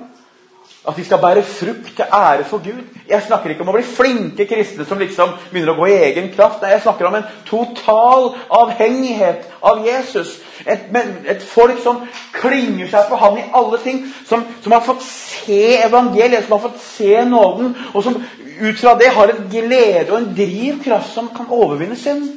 At 0.86 0.97
vi 0.97 1.03
skal 1.03 1.17
bære 1.17 1.41
frukt 1.43 1.95
til 1.97 2.13
ære 2.13 2.45
for 2.45 2.62
Gud. 2.63 2.84
Jeg 3.10 3.23
snakker 3.25 3.49
ikke 3.49 3.65
om 3.65 3.71
å 3.71 3.73
bli 3.75 3.86
flinke 3.86 4.45
kristne 4.45 4.86
som 4.86 4.99
liksom 5.01 5.34
begynner 5.49 5.73
å 5.73 5.79
gå 5.79 5.88
i 5.89 5.97
egen 6.12 6.29
kraft. 6.36 6.62
Nei, 6.62 6.75
jeg 6.75 6.84
snakker 6.86 7.10
om 7.10 7.17
en 7.17 7.25
total 7.47 8.27
avhengighet 8.53 9.49
av 9.65 9.81
Jesus. 9.86 10.38
Et, 10.62 10.86
et 11.25 11.43
folk 11.49 11.81
som 11.84 12.03
klinger 12.38 12.89
seg 12.93 13.10
på 13.10 13.19
ham 13.21 13.41
i 13.41 13.47
alle 13.49 13.81
ting. 13.81 14.03
Som, 14.29 14.45
som, 14.62 14.77
har 14.77 14.86
fått 14.86 15.01
se 15.05 15.62
evangeliet, 15.88 16.45
som 16.45 16.60
har 16.60 16.65
fått 16.67 16.81
se 16.86 17.12
nåden. 17.34 17.73
Og 17.93 18.05
som 18.05 18.21
ut 18.62 18.79
fra 18.79 18.95
det 19.01 19.10
har 19.17 19.34
en 19.34 19.45
glede 19.51 20.12
og 20.12 20.19
en 20.21 20.34
drivkraft 20.38 21.17
som 21.17 21.34
kan 21.34 21.49
overvinne 21.49 21.97
synd. 21.97 22.29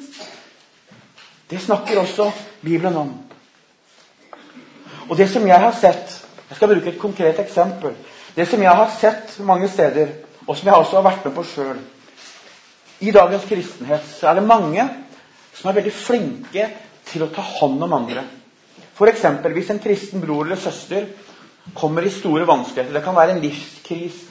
Det 1.48 1.60
snakker 1.60 2.00
også 2.00 2.32
Bibelen 2.60 2.96
om. 2.96 3.12
Og 5.08 5.16
det 5.16 5.28
som 5.32 5.46
jeg 5.46 5.60
har 5.60 5.72
sett 5.72 6.24
Jeg 6.48 6.56
skal 6.56 6.70
bruke 6.70 6.88
et 6.88 7.00
konkret 7.00 7.38
eksempel. 7.42 7.92
Det 8.32 8.46
som 8.48 8.62
jeg 8.62 8.72
har 8.72 8.88
sett 8.88 9.34
mange 9.44 9.68
steder, 9.68 10.14
og 10.46 10.56
som 10.56 10.68
jeg 10.70 10.80
også 10.80 10.96
har 10.96 11.04
vært 11.04 11.26
med 11.26 11.34
på 11.36 11.44
sjøl 11.44 11.82
I 13.04 13.12
dagens 13.12 13.44
kristenhet 13.44 14.06
så 14.08 14.30
er 14.30 14.38
det 14.38 14.46
mange 14.48 14.86
som 15.52 15.68
er 15.68 15.76
veldig 15.76 15.92
flinke 15.92 16.68
til 17.08 17.24
å 17.24 17.28
ta 17.34 17.42
hånd 17.42 17.82
om 17.84 17.92
andre. 17.98 18.22
F.eks. 18.96 19.26
hvis 19.52 19.70
en 19.74 19.82
kristen 19.82 20.22
bror 20.24 20.46
eller 20.46 20.56
søster 20.56 21.06
kommer 21.74 22.06
i 22.06 22.10
store 22.10 22.46
vanskeligheter. 22.48 22.94
Det 22.94 23.04
kan 23.04 23.16
være 23.16 23.36
en 23.36 23.42
livskrise 23.42 24.24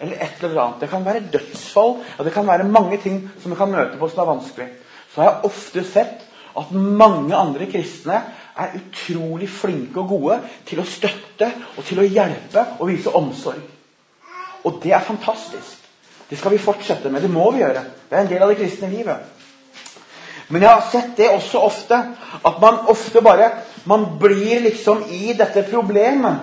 eller 0.00 0.16
et 0.24 0.42
eller 0.42 0.62
annet. 0.62 0.80
Det 0.80 0.90
kan 0.90 1.04
være 1.04 1.26
dødsfall. 1.32 1.96
og 2.18 2.24
Det 2.24 2.32
kan 2.32 2.46
være 2.46 2.64
mange 2.64 2.98
ting 3.02 3.22
som 3.42 3.52
vi 3.52 3.56
kan 3.56 3.70
møte 3.70 3.98
på 4.00 4.08
som 4.08 4.22
er 4.24 4.32
vanskelig. 4.32 4.68
Så 5.12 5.20
har 5.20 5.30
jeg 5.30 5.50
ofte 5.50 5.84
sett 5.84 6.26
at 6.58 6.72
mange 6.74 7.36
andre 7.36 7.66
kristne 7.70 8.16
er 8.60 8.78
utrolig 8.78 9.48
flinke 9.50 10.00
og 10.02 10.08
gode 10.08 10.38
til 10.68 10.80
å 10.82 10.88
støtte 10.88 11.50
og 11.76 11.84
til 11.86 12.02
å 12.02 12.08
hjelpe 12.08 12.64
og 12.78 12.90
vise 12.90 13.12
omsorg. 13.14 13.62
Og 14.64 14.80
det 14.82 14.92
er 14.92 15.04
fantastisk. 15.06 15.78
Det 16.30 16.38
skal 16.38 16.54
vi 16.54 16.62
fortsette 16.62 17.10
med. 17.10 17.22
Det 17.22 17.30
må 17.30 17.50
vi 17.54 17.62
gjøre. 17.62 17.84
Det 18.10 18.16
er 18.16 18.24
en 18.24 18.30
del 18.30 18.42
av 18.42 18.52
det 18.52 18.60
kristne 18.60 18.90
livet. 18.90 19.38
Men 20.50 20.62
jeg 20.62 20.70
har 20.70 20.86
sett 20.90 21.10
det 21.16 21.30
også 21.30 21.62
ofte, 21.62 21.98
at 22.44 22.56
man 22.62 22.84
ofte 22.90 23.22
bare 23.22 23.50
man 23.84 24.06
blir 24.18 24.60
liksom 24.60 25.04
i 25.10 25.32
dette 25.38 25.62
problemet. 25.70 26.36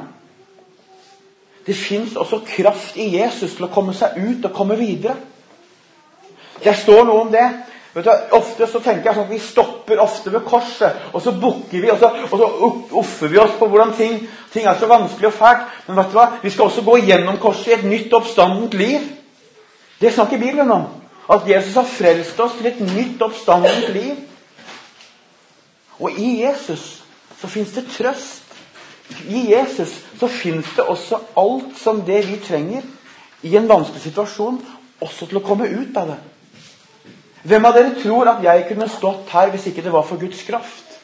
Det 1.66 1.76
fins 1.76 2.16
også 2.16 2.40
kraft 2.48 2.98
i 2.98 3.10
Jesus 3.18 3.58
til 3.58 3.68
å 3.68 3.72
komme 3.72 3.94
seg 3.96 4.16
ut 4.16 4.46
og 4.48 4.54
komme 4.56 4.78
videre. 4.80 5.18
Det 6.64 6.74
står 6.80 7.04
noe 7.06 7.26
om 7.26 7.32
det 7.32 7.44
Vet 7.98 8.06
du, 8.06 8.12
ofte 8.38 8.68
så 8.70 8.78
tenker 8.78 9.10
jeg 9.10 9.18
sånn 9.18 9.26
at 9.26 9.32
Vi 9.34 9.40
stopper 9.42 10.02
ofte 10.04 10.30
ved 10.30 10.44
korset, 10.46 11.00
og 11.18 11.22
så 11.26 11.32
bukker 11.34 11.82
vi, 11.82 11.90
og 11.90 11.98
så, 11.98 12.12
og 12.28 12.36
så 12.38 12.50
offer 13.02 13.32
vi 13.32 13.40
oss 13.42 13.56
på 13.58 13.66
hvordan 13.72 13.96
ting, 13.98 14.20
ting, 14.54 14.68
er 14.70 14.78
så 14.78 14.90
vanskelig 14.92 15.32
og 15.32 15.34
fælt. 15.34 15.64
Men 15.88 15.98
vet 15.98 16.12
du 16.12 16.20
hva? 16.20 16.28
vi 16.44 16.52
skal 16.54 16.68
også 16.68 16.84
gå 16.86 17.00
gjennom 17.08 17.40
korset 17.42 17.72
i 17.72 17.76
et 17.80 17.88
nytt 17.90 18.14
oppstandent 18.14 18.78
liv. 18.78 19.10
Det 19.98 20.14
snakker 20.14 20.38
Bibelen 20.38 20.76
om. 20.76 20.86
At 21.34 21.50
Jesus 21.50 21.74
har 21.74 21.90
frelst 21.90 22.40
oss 22.40 22.60
til 22.60 22.70
et 22.70 22.86
nytt 22.86 23.26
oppstandent 23.26 23.90
liv. 23.96 24.14
Og 25.98 26.22
i 26.22 26.44
Jesus 26.44 26.86
så 27.42 27.50
fins 27.50 27.74
det 27.74 27.88
trøst. 27.98 28.46
I 29.26 29.48
Jesus 29.56 29.98
så 30.20 30.30
fins 30.30 30.70
det 30.78 30.86
også 30.86 31.24
alt 31.34 31.74
som 31.82 32.06
det 32.06 32.22
vi 32.30 32.38
trenger 32.46 32.86
i 33.42 33.58
en 33.58 33.70
vanskelig 33.70 34.06
situasjon, 34.06 34.62
også 35.02 35.26
til 35.26 35.42
å 35.42 35.48
komme 35.50 35.66
ut 35.66 35.98
av 35.98 36.14
det. 36.14 36.24
Hvem 37.48 37.66
av 37.66 37.78
dere 37.78 37.96
tror 38.02 38.28
at 38.28 38.44
jeg 38.44 38.66
kunne 38.68 38.90
stått 38.92 39.32
her 39.32 39.54
hvis 39.54 39.70
ikke 39.70 39.86
det 39.86 39.94
var 39.94 40.04
for 40.08 40.20
Guds 40.20 40.42
kraft? 40.48 40.98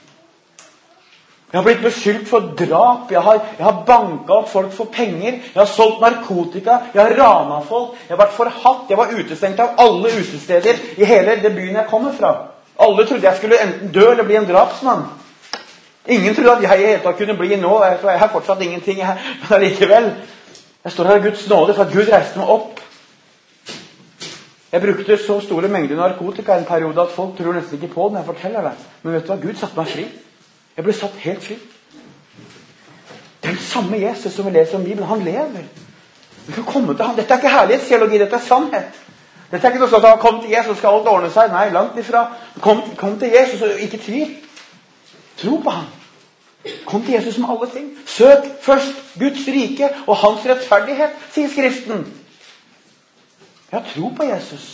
Jeg 1.54 1.60
har 1.60 1.66
blitt 1.68 1.84
beskyldt 1.86 2.26
for 2.28 2.48
drap, 2.58 3.12
jeg 3.14 3.22
har, 3.22 3.44
jeg 3.60 3.66
har 3.66 3.84
banka 3.86 4.40
opp 4.40 4.48
folk 4.50 4.72
for 4.74 4.90
penger, 4.90 5.36
jeg 5.54 5.60
har 5.60 5.68
solgt 5.70 6.02
narkotika, 6.02 6.80
jeg 6.96 7.02
har 7.04 7.14
rana 7.20 7.60
folk, 7.68 7.92
jeg 8.08 8.16
har 8.16 8.22
vært 8.24 8.34
forhatt, 8.34 8.88
jeg 8.90 8.98
var 8.98 9.14
utestengt 9.14 9.62
av 9.62 9.78
alle 9.84 10.16
utesteder 10.18 10.82
i 10.98 11.06
hele 11.06 11.36
det 11.44 11.54
byen 11.54 11.78
jeg 11.78 11.90
kommer 11.92 12.16
fra. 12.18 12.32
Alle 12.82 13.06
trodde 13.06 13.28
jeg 13.28 13.38
skulle 13.38 13.62
enten 13.62 13.94
dø 13.94 14.08
eller 14.10 14.26
bli 14.26 14.40
en 14.40 14.50
drapsmann. 14.50 15.06
Ingen 16.10 16.36
trodde 16.36 16.58
at 16.58 16.66
jeg 16.66 16.80
i 16.80 16.88
hele 16.88 17.04
tatt 17.06 17.22
kunne 17.22 17.38
bli 17.38 17.56
nå. 17.62 17.76
Jeg, 17.86 18.20
har 18.20 18.34
fortsatt 18.34 18.66
ingenting, 18.66 18.98
jeg, 19.06 19.18
men 19.44 19.56
allikevel. 19.60 20.10
Jeg 20.84 20.92
står 20.92 21.12
her 21.12 21.22
av 21.22 21.28
Guds 21.30 21.46
nåde 21.50 21.78
for 21.78 21.86
at 21.86 21.94
Gud 21.94 22.10
reiste 22.10 22.42
meg 22.42 22.50
opp 22.50 22.73
jeg 24.74 24.82
brukte 24.82 25.18
så 25.22 25.36
store 25.40 25.68
mengder 25.70 25.96
narkotika 25.96 26.56
en 26.58 26.66
periode 26.66 27.02
at 27.02 27.12
folk 27.14 27.38
tror 27.38 27.54
nesten 27.54 27.78
ikke 27.78 27.94
på 27.94 28.08
det 28.08 28.16
når 28.16 28.24
jeg 28.24 28.26
forteller 28.26 28.62
det. 28.62 28.72
Men 29.04 29.14
vet 29.14 29.28
du 29.28 29.30
hva? 29.30 29.36
Gud 29.44 29.60
satte 29.60 29.78
meg 29.78 29.92
fri. 29.92 30.06
Jeg 30.78 30.86
ble 30.88 30.96
satt 30.98 31.20
helt 31.22 31.44
fri. 31.46 31.58
Den 33.44 33.60
samme 33.62 34.00
Jesus 34.02 34.34
som 34.34 34.48
vi 34.48 34.56
leser 34.56 34.80
om 34.80 34.84
Bibelen, 34.84 35.06
han 35.08 35.22
lever. 35.22 35.68
Vi 36.48 36.54
kan 36.54 36.64
komme 36.64 36.96
til 36.96 37.06
ham. 37.06 37.16
Dette 37.16 37.34
er 37.34 37.44
ikke 37.44 37.54
herlighetsteologi, 37.54 38.18
dette 38.24 38.40
er 38.40 38.48
sannhet. 38.48 38.98
Dette 39.52 39.68
er 39.68 39.76
ikke 39.76 39.84
noe 39.84 39.92
sånn 39.94 40.10
at 40.10 40.24
kom 40.24 40.42
til 40.42 40.56
Jesus, 40.56 40.82
skal 40.82 40.98
alt 40.98 41.12
ordne 41.12 41.30
seg. 41.30 41.54
Nei, 41.54 41.68
langt 41.70 42.00
ifra. 42.02 42.24
Kom, 42.64 42.82
kom 42.98 43.20
til 43.22 43.36
Jesus, 43.36 43.62
og 43.62 43.86
ikke 43.86 44.02
tvil. 44.02 44.34
Tro 45.38 45.60
på 45.62 45.76
ham. 45.78 45.86
Kom 46.90 47.06
til 47.06 47.20
Jesus 47.20 47.38
med 47.38 47.54
alle 47.54 47.70
ting. 47.70 47.94
Søk 48.10 48.50
først 48.66 49.06
Guds 49.20 49.46
rike 49.54 49.94
og 50.08 50.18
hans 50.18 50.50
rettferdighet, 50.50 51.14
sier 51.36 51.54
Skriften. 51.54 52.08
Jeg 53.74 53.82
har 53.82 53.90
tro 53.90 54.10
på 54.14 54.26
Jesus. 54.30 54.66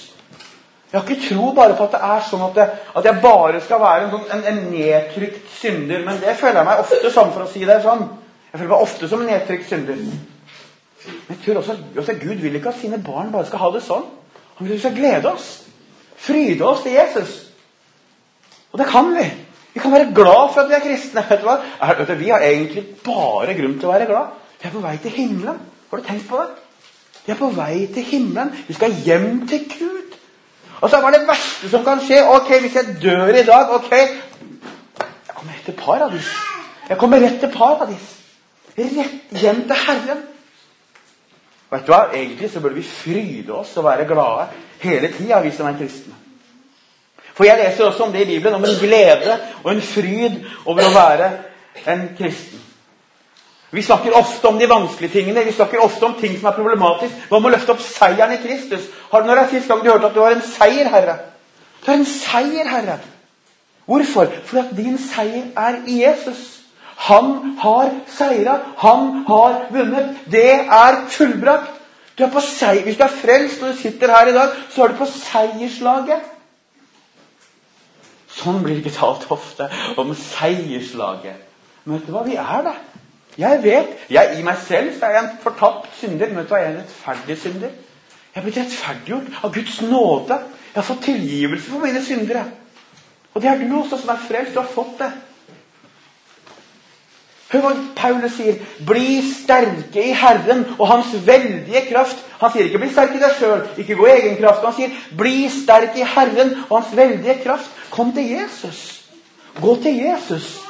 Jeg 0.92 1.00
har 1.00 1.06
ikke 1.08 1.28
tro 1.30 1.54
bare 1.56 1.76
på 1.78 1.86
at 1.88 1.94
det 1.94 2.00
er 2.04 2.24
sånn 2.28 2.42
at, 2.50 2.58
det, 2.58 2.66
at 3.00 3.06
jeg 3.08 3.22
bare 3.24 3.62
skal 3.64 3.80
være 3.80 4.02
en, 4.04 4.10
sånn, 4.12 4.26
en, 4.36 4.42
en, 4.52 4.58
nedtrykt 4.74 5.54
synder. 5.56 6.04
Men 6.04 6.20
det 6.20 6.34
føler 6.36 6.60
jeg 6.60 6.68
meg 6.68 6.82
ofte 6.84 7.12
som, 7.14 7.32
for 7.32 7.46
å 7.46 7.48
si 7.48 7.64
det 7.70 7.78
sånn. 7.86 8.04
Jeg 8.50 8.58
føler 8.58 8.74
meg 8.74 8.84
ofte 8.90 9.08
som 9.08 9.24
en 9.24 9.32
nedtrykt 9.32 9.70
synder. 9.70 10.04
Men 10.04 11.32
jeg 11.32 11.42
tror 11.46 11.62
også, 11.62 11.78
også 11.96 12.18
Gud 12.26 12.44
vil 12.44 12.60
ikke 12.60 12.74
at 12.74 12.82
sine 12.82 13.00
barn 13.00 13.32
bare 13.32 13.48
skal 13.48 13.64
ha 13.64 13.72
det 13.78 13.86
sånn. 13.88 14.04
Han 14.58 14.68
vil 14.68 14.76
at 14.76 14.82
vi 14.82 14.84
skal 14.84 15.00
glede 15.00 15.32
oss. 15.32 15.50
Fryde 16.20 16.68
oss 16.68 16.84
til 16.84 17.00
Jesus. 17.00 17.42
Og 18.74 18.84
det 18.84 18.92
kan 18.92 19.16
vi. 19.16 19.30
Vi 19.78 19.80
kan 19.80 19.96
være 19.96 20.12
glad 20.12 20.52
for 20.52 20.66
at 20.66 20.74
vi 20.74 20.76
er 20.76 20.84
kristne. 20.84 21.24
Vet 21.30 21.40
du 21.40 21.48
hva? 21.48 21.62
Vi 22.20 22.34
har 22.36 22.44
egentlig 22.44 22.90
bare 23.06 23.56
grunn 23.56 23.80
til 23.80 23.88
å 23.88 23.96
være 23.96 24.12
glad. 24.12 24.40
Vi 24.60 24.68
er 24.68 24.76
på 24.76 24.84
vei 24.84 24.98
til 25.00 25.22
himmelen. 25.22 25.68
Har 25.88 26.02
du 26.02 26.10
tenkt 26.10 26.28
på 26.28 26.44
det? 26.44 26.66
Vi 27.30 27.34
er 27.36 27.38
på 27.38 27.52
vei 27.54 27.84
til 27.94 28.04
himmelen. 28.04 28.50
Vi 28.68 28.74
skal 28.74 28.94
hjem 29.06 29.48
til 29.48 29.60
Gud. 29.70 30.16
Og 30.82 30.90
så 30.90 30.98
var 31.02 31.12
det 31.14 31.28
verste 31.28 31.70
som 31.70 31.84
kan 31.86 32.00
skje 32.02 32.24
Ok, 32.26 32.48
hvis 32.64 32.76
jeg 32.76 32.96
dør 33.04 33.28
i 33.30 33.44
dag 33.46 33.74
Ok, 33.76 33.92
jeg 33.92 35.36
kommer 35.36 35.54
rett 35.54 35.66
til 35.68 35.76
paradis. 35.78 36.30
Jeg 36.90 36.98
kommer 36.98 37.22
rett 37.22 37.36
til 37.40 37.52
paradis. 37.54 38.08
Rett 38.78 39.42
hjem 39.42 39.62
til 39.68 39.78
Herren. 39.84 40.24
Vet 41.70 41.86
du 41.86 41.94
hva? 41.94 42.00
Egentlig 42.18 42.50
så 42.50 42.64
burde 42.64 42.80
vi 42.80 42.88
fryde 42.88 43.54
oss 43.54 43.76
og 43.78 43.86
være 43.86 44.08
glade 44.10 44.48
hele 44.82 45.12
tida, 45.14 45.44
vi 45.46 45.52
som 45.54 45.70
er 45.70 45.78
kristne. 45.78 46.18
For 47.38 47.46
jeg 47.46 47.62
leser 47.62 47.92
også 47.92 48.08
om 48.08 48.16
det 48.16 48.26
i 48.26 48.32
Bibelen, 48.32 48.58
om 48.58 48.66
en 48.66 48.80
glede 48.82 49.38
og 49.64 49.70
en 49.76 49.86
fryd 49.86 50.42
over 50.66 50.82
å 50.82 50.98
være 50.98 51.30
en 51.94 52.08
kristen. 52.18 52.66
Vi 53.72 53.84
snakker 53.86 54.16
ofte 54.18 54.48
om 54.48 54.58
de 54.58 54.70
vanskelige 54.70 55.14
tingene, 55.14 55.44
vi 55.46 55.54
snakker 55.54 55.82
ofte 55.84 56.06
om 56.06 56.16
ting 56.18 56.34
som 56.40 56.50
er 56.50 56.58
problematisk. 56.58 57.14
Hva 57.30 57.40
med 57.40 57.52
å 57.52 57.54
løfte 57.54 57.76
opp 57.76 57.84
seieren 57.86 58.34
i 58.34 58.42
Kristus? 58.42 58.88
Har 59.12 59.22
du 59.22 59.28
Når 59.30 59.44
er 59.44 59.50
sist 59.52 59.68
gang 59.70 59.84
du 59.84 59.92
hørte 59.92 60.10
at 60.10 60.16
du 60.16 60.22
har 60.24 60.34
en 60.34 60.46
seier, 60.46 60.90
Herre? 60.90 61.18
Du 61.84 61.92
har 61.92 62.00
en 62.00 62.06
seier, 62.10 62.70
Herre. 62.70 62.98
Hvorfor? 63.86 64.32
Fordi 64.46 64.64
at 64.64 64.78
din 64.78 64.98
seier 64.98 65.52
er 65.58 65.84
i 65.86 66.02
Jesus. 66.02 66.42
Han 67.10 67.58
har 67.62 67.92
seira. 68.08 68.60
Han 68.78 69.24
har 69.28 69.62
vunnet. 69.72 70.18
Det 70.32 70.50
er 70.54 70.98
fullbrakt. 71.10 71.78
Du 72.18 72.24
er 72.26 72.34
på 72.34 72.42
seier. 72.44 72.84
Hvis 72.84 72.98
du 72.98 73.04
er 73.06 73.16
frelst 73.22 73.62
og 73.64 73.74
du 73.74 73.80
sitter 73.80 74.12
her 74.12 74.28
i 74.28 74.36
dag, 74.36 74.58
så 74.70 74.84
er 74.84 74.92
du 74.92 74.98
på 75.00 75.08
seierslaget. 75.14 76.26
Sånn 78.40 78.60
blir 78.64 78.78
det 78.78 78.84
ikke 78.84 78.98
talt 78.98 79.26
ofte 79.32 79.70
om 80.00 80.12
seierslaget. 80.16 81.46
Men 81.86 81.98
vet 81.98 82.08
du 82.08 82.14
hva? 82.14 82.26
Vi 82.28 82.36
er 82.40 82.66
det. 82.68 82.76
Jeg 83.40 83.64
vet. 83.64 83.92
Jeg, 84.10 84.40
I 84.40 84.44
meg 84.44 84.58
selv 84.68 84.92
så 85.00 85.08
er 85.08 85.16
jeg 85.16 85.24
en 85.24 85.38
fortapt 85.44 85.94
synder. 86.00 86.28
Men 86.28 86.42
vet 86.42 86.50
du 86.50 86.54
hva? 86.54 86.62
Jeg 86.64 86.68
er 86.68 86.76
en 86.76 86.82
rettferdig 86.82 87.38
synder. 87.40 87.78
Jeg 88.34 88.42
er 88.42 88.46
blitt 88.46 88.60
rettferdiggjort 88.60 89.40
av 89.44 89.54
Guds 89.56 89.82
nåde. 89.86 90.40
Jeg 90.74 90.82
har 90.82 90.88
fått 90.90 91.08
tilgivelse 91.08 91.72
for 91.72 91.86
mine 91.86 92.04
syndere. 92.06 92.46
Og 93.34 93.42
det 93.42 93.50
er 93.50 93.64
du 93.64 93.78
også 93.80 94.02
som 94.02 94.12
er 94.14 94.22
frelst. 94.28 94.54
Du 94.54 94.60
har 94.60 94.72
fått 94.74 95.00
det. 95.00 95.12
Hør 97.50 97.64
hva 97.66 97.74
Paulus 97.98 98.36
sier. 98.38 98.60
Bli 98.86 99.22
sterke 99.26 100.04
i 100.04 100.14
Herren 100.14 100.68
og 100.76 100.86
Hans 100.92 101.16
veldige 101.26 101.88
kraft. 101.90 102.20
Han 102.40 102.52
sier 102.54 102.68
ikke 102.68 102.80
'bli 102.80 102.92
sterk 102.92 103.16
i 103.16 103.20
deg 103.20 103.34
sjøl', 103.40 103.66
ikke 103.82 103.96
gå 103.96 104.06
i 104.06 104.12
egen 104.12 104.38
kraft. 104.38 104.64
Han 104.64 104.76
sier 104.76 104.90
'bli 105.18 105.50
sterk 105.50 105.98
i 105.98 106.06
Herren 106.16 106.56
og 106.70 106.78
Hans 106.78 106.96
veldige 106.96 107.40
kraft'. 107.46 107.72
Kom 107.90 108.14
til 108.14 108.30
Jesus. 108.30 109.04
Gå 109.62 109.76
til 109.82 109.98
Jesus. 109.98 110.69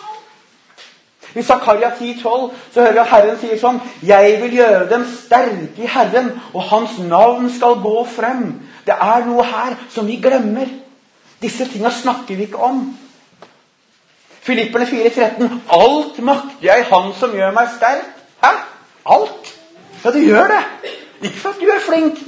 I 1.36 1.44
Zakaria 1.44 1.92
10,12 2.00 2.52
så 2.74 2.82
hører 2.82 2.92
vi 2.92 3.00
at 3.00 3.12
Herren 3.12 3.38
sier 3.38 3.60
sånn 3.62 3.82
Jeg 4.06 4.38
vil 4.42 4.56
gjøre 4.58 4.88
dem 4.89 5.06
sterke 5.12 5.84
i 5.84 5.89
Herren, 5.89 6.32
og 6.54 6.63
Hans 6.72 6.98
navn 7.06 7.52
skal 7.54 7.78
gå 7.84 7.98
frem. 8.10 8.48
Det 8.86 8.96
er 8.96 9.28
noe 9.28 9.46
her 9.46 9.78
som 9.94 10.08
vi 10.10 10.18
glemmer. 10.22 10.72
Disse 11.42 11.68
tinga 11.70 11.92
snakker 11.94 12.36
vi 12.36 12.50
ikke 12.50 12.63
om. 12.65 12.82
Filipperne 14.42 14.88
4,13 14.89 15.60
Alt 15.76 16.20
makter 16.26 16.65
jeg 16.65 16.88
Han 16.89 17.13
som 17.20 17.36
gjør 17.36 17.54
meg 17.54 17.70
sterk. 17.76 18.08
Hæ? 18.44 18.54
Alt? 19.06 19.54
Ja, 20.04 20.12
du 20.15 20.20
gjør 20.24 20.48
det. 20.56 20.63
Ikke 21.22 21.38
fordi 21.44 21.65
du 21.68 21.72
er 21.76 21.84
flink, 21.84 22.20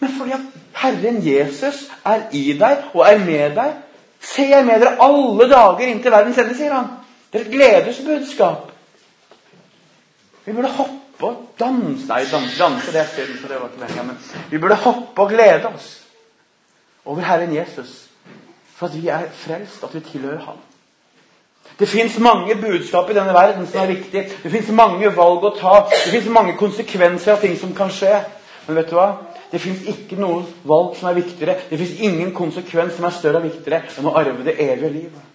men 0.00 0.10
fordi 0.18 0.34
at 0.36 0.40
Herren 0.82 1.20
Jesus 1.22 1.86
er 2.04 2.26
i 2.32 2.52
deg 2.58 2.90
og 2.92 3.06
er 3.06 3.18
med 3.18 3.54
deg. 3.56 3.76
Se, 4.20 4.42
jeg 4.42 4.66
med 4.66 4.80
dere 4.82 4.98
alle 5.02 5.48
dager 5.50 5.86
inntil 5.86 6.14
verdens 6.14 6.38
ende, 6.38 6.56
sier 6.58 6.74
han. 6.74 6.90
Det 7.32 7.40
er 7.40 7.44
et 7.44 7.52
gledesbudskap. 7.52 8.70
Vi 10.44 10.52
burde 10.52 10.68
hoppe 10.68 11.26
og 11.26 11.36
danse 11.58 12.08
Nei, 12.08 12.24
danse, 12.26 12.58
danse 12.58 12.92
det 12.92 13.00
er 13.00 13.10
synd, 13.14 13.36
så 13.40 13.48
det 13.48 13.60
var 13.60 13.70
ikke 13.70 13.80
meningen. 13.80 14.06
Men 14.06 14.50
vi 14.50 14.58
burde 14.58 14.74
hoppe 14.74 15.22
og 15.22 15.28
glede 15.30 15.70
oss 15.70 16.02
over 17.04 17.22
Herren 17.22 17.54
Jesus. 17.54 18.08
For 18.74 18.86
at 18.86 19.02
vi 19.02 19.08
er 19.08 19.30
frelst, 19.32 19.84
at 19.84 19.94
vi 19.94 20.00
tilhører 20.00 20.44
Ham. 20.44 20.60
Det 21.78 21.88
fins 21.88 22.18
mange 22.18 22.54
budskap 22.54 23.10
i 23.10 23.14
denne 23.14 23.32
verden 23.34 23.66
som 23.66 23.80
er 23.80 23.86
viktige. 23.86 24.28
Det 24.42 24.50
fins 24.50 24.68
mange 24.68 25.16
valg 25.16 25.44
å 25.44 25.54
ta. 25.56 25.74
Det 25.90 26.10
fins 26.12 26.28
mange 26.28 26.56
konsekvenser 26.58 27.32
av 27.32 27.40
ting 27.40 27.56
som 27.58 27.74
kan 27.74 27.90
skje. 27.90 28.18
Men 28.66 28.76
vet 28.76 28.90
du 28.90 28.96
hva? 28.98 29.08
Det 29.52 29.60
fins 29.60 29.86
ikke 29.88 30.18
noen 30.20 30.44
valg 30.68 30.96
som 30.98 31.08
er 31.08 31.20
viktigere. 31.20 31.56
Det 31.70 31.78
fins 31.78 32.00
ingen 32.00 32.34
konsekvens 32.34 32.96
som 32.96 33.06
er 33.08 33.14
større 33.16 33.40
og 33.40 33.48
viktigere 33.48 33.82
enn 33.98 34.10
å 34.10 34.14
arve 34.18 34.44
det 34.46 34.58
evige 34.60 34.92
livet. 34.98 35.31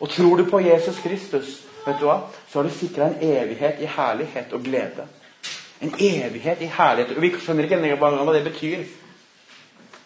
Og 0.00 0.10
tror 0.10 0.36
du 0.36 0.44
på 0.50 0.60
Jesus 0.60 0.98
Kristus, 1.02 1.60
vet 1.86 2.00
du 2.00 2.06
hva? 2.08 2.20
så 2.52 2.58
har 2.58 2.68
du 2.68 2.70
sikra 2.74 3.04
en 3.04 3.20
evighet 3.22 3.80
i 3.80 3.86
herlighet 3.86 4.52
og 4.52 4.64
glede. 4.64 5.06
En 5.80 5.94
evighet 5.98 6.62
i 6.62 6.70
herlighet. 6.78 7.16
Og 7.16 7.22
Vi 7.22 7.34
skjønner 7.40 7.64
ikke 7.64 7.96
hva 8.00 8.32
det 8.34 8.44
betyr. 8.44 8.84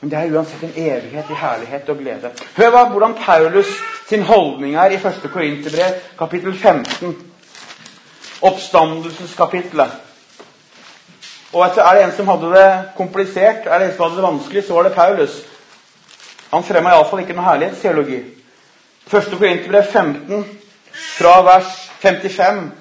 Men 0.00 0.10
det 0.10 0.18
er 0.18 0.34
uansett 0.36 0.62
en 0.62 0.74
evighet 0.76 1.30
i 1.30 1.38
herlighet 1.40 1.88
og 1.88 1.98
glede. 1.98 2.30
Hør 2.56 2.70
hva, 2.70 2.84
hvordan 2.90 3.14
Paulus 3.14 3.70
sin 4.08 4.22
holdning 4.22 4.74
er 4.76 4.92
i 4.92 4.98
1. 5.00 5.30
Korinterbrev, 5.32 6.00
kapittel 6.18 6.58
15. 6.58 7.16
Oppstandelseskapitlet. 8.42 9.90
Og 11.52 11.66
Er 11.66 11.94
det 11.94 12.04
en 12.04 12.12
som 12.12 12.28
hadde 12.28 12.50
det 12.52 12.82
komplisert, 12.96 13.66
er 13.66 13.78
det 13.78 13.88
en 13.88 13.96
som 13.96 14.02
hadde 14.02 14.16
det 14.16 14.28
vanskelig, 14.28 14.64
så 14.64 14.74
var 14.74 14.82
det 14.82 14.92
Paulus. 14.92 15.42
Han 16.50 16.64
fremma 16.64 16.90
iallfall 16.90 17.22
ikke 17.22 17.36
noe 17.38 17.46
herlighetsteologi. 17.46 18.43
1. 19.12 19.38
Korinterbrev 19.38 19.84
15, 19.92 20.44
fra 21.18 21.42
vers 21.42 21.90
55, 22.00 22.72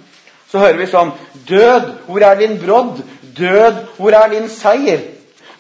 så 0.52 0.62
hører 0.62 0.78
vi 0.78 0.88
sånn 0.88 1.12
Død, 1.50 1.90
hvor 2.08 2.24
er 2.24 2.38
din 2.40 2.56
brodd? 2.62 3.02
Død, 3.38 3.82
hvor 3.98 4.16
er 4.16 4.30
din 4.32 4.50
seier? 4.50 5.02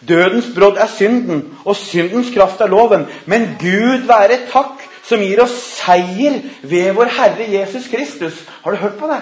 Dødens 0.08 0.50
brodd 0.56 0.78
er 0.78 0.88
synden, 0.88 1.58
og 1.66 1.76
syndens 1.76 2.32
kraft 2.36 2.62
er 2.62 2.72
loven. 2.72 3.06
Men 3.26 3.56
Gud 3.60 4.08
være 4.08 4.44
takk, 4.52 4.84
som 5.04 5.20
gir 5.24 5.42
oss 5.44 5.56
seier 5.80 6.40
ved 6.64 6.92
vår 6.96 7.12
Herre 7.18 7.48
Jesus 7.52 7.88
Kristus. 7.92 8.44
Har 8.64 8.72
du 8.72 8.78
hørt 8.78 9.00
på 9.00 9.08
det? 9.08 9.22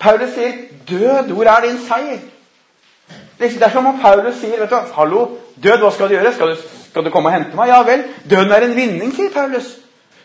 Paulus 0.00 0.34
sier, 0.34 0.52
'Død, 0.88 1.32
hvor 1.32 1.44
er 1.44 1.66
din 1.66 1.78
seier?' 1.78 2.18
Det 3.38 3.62
er 3.62 3.70
som 3.70 3.86
om 3.86 4.00
Paulus 4.00 4.34
sier, 4.40 4.58
vet 4.58 4.70
du, 4.70 4.76
'Hallo, 4.94 5.28
død, 5.62 5.78
hva 5.78 5.90
skal 5.90 6.08
du 6.08 6.14
gjøre? 6.14 6.34
Skal 6.34 6.48
du, 6.48 6.56
skal 6.90 7.04
du 7.04 7.10
komme 7.10 7.28
og 7.28 7.32
hente 7.32 7.56
meg?' 7.56 7.68
Ja 7.68 7.82
vel. 7.82 8.04
Døden 8.30 8.52
er 8.52 8.66
en 8.66 8.76
vinning, 8.76 9.14
sier 9.14 9.30
Paulus. 9.34 9.78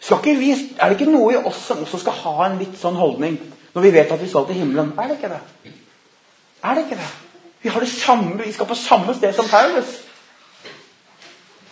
Vi, 0.08 0.52
er 0.80 0.88
det 0.90 0.96
ikke 0.96 1.12
noe 1.12 1.34
i 1.34 1.40
oss 1.40 1.66
som 1.68 1.84
også 1.84 2.00
skal 2.00 2.16
ha 2.24 2.36
en 2.46 2.60
litt 2.62 2.78
sånn 2.80 2.96
holdning 2.96 3.38
når 3.76 3.84
vi 3.84 3.94
vet 3.94 4.12
at 4.12 4.22
vi 4.22 4.30
skal 4.32 4.46
til 4.48 4.62
himmelen? 4.62 4.94
Er 4.96 5.10
det 5.10 5.18
ikke 5.18 5.32
det? 5.34 5.74
Er 6.64 6.76
det 6.78 6.86
ikke 6.86 7.00
det? 7.00 7.10
Vi 7.62 7.70
har 7.74 7.84
det 7.84 7.90
samme, 7.92 8.38
vi 8.40 8.54
skal 8.56 8.70
på 8.70 8.78
samme 8.80 9.16
sted 9.18 9.36
som 9.36 9.50
Paulus. 9.52 9.98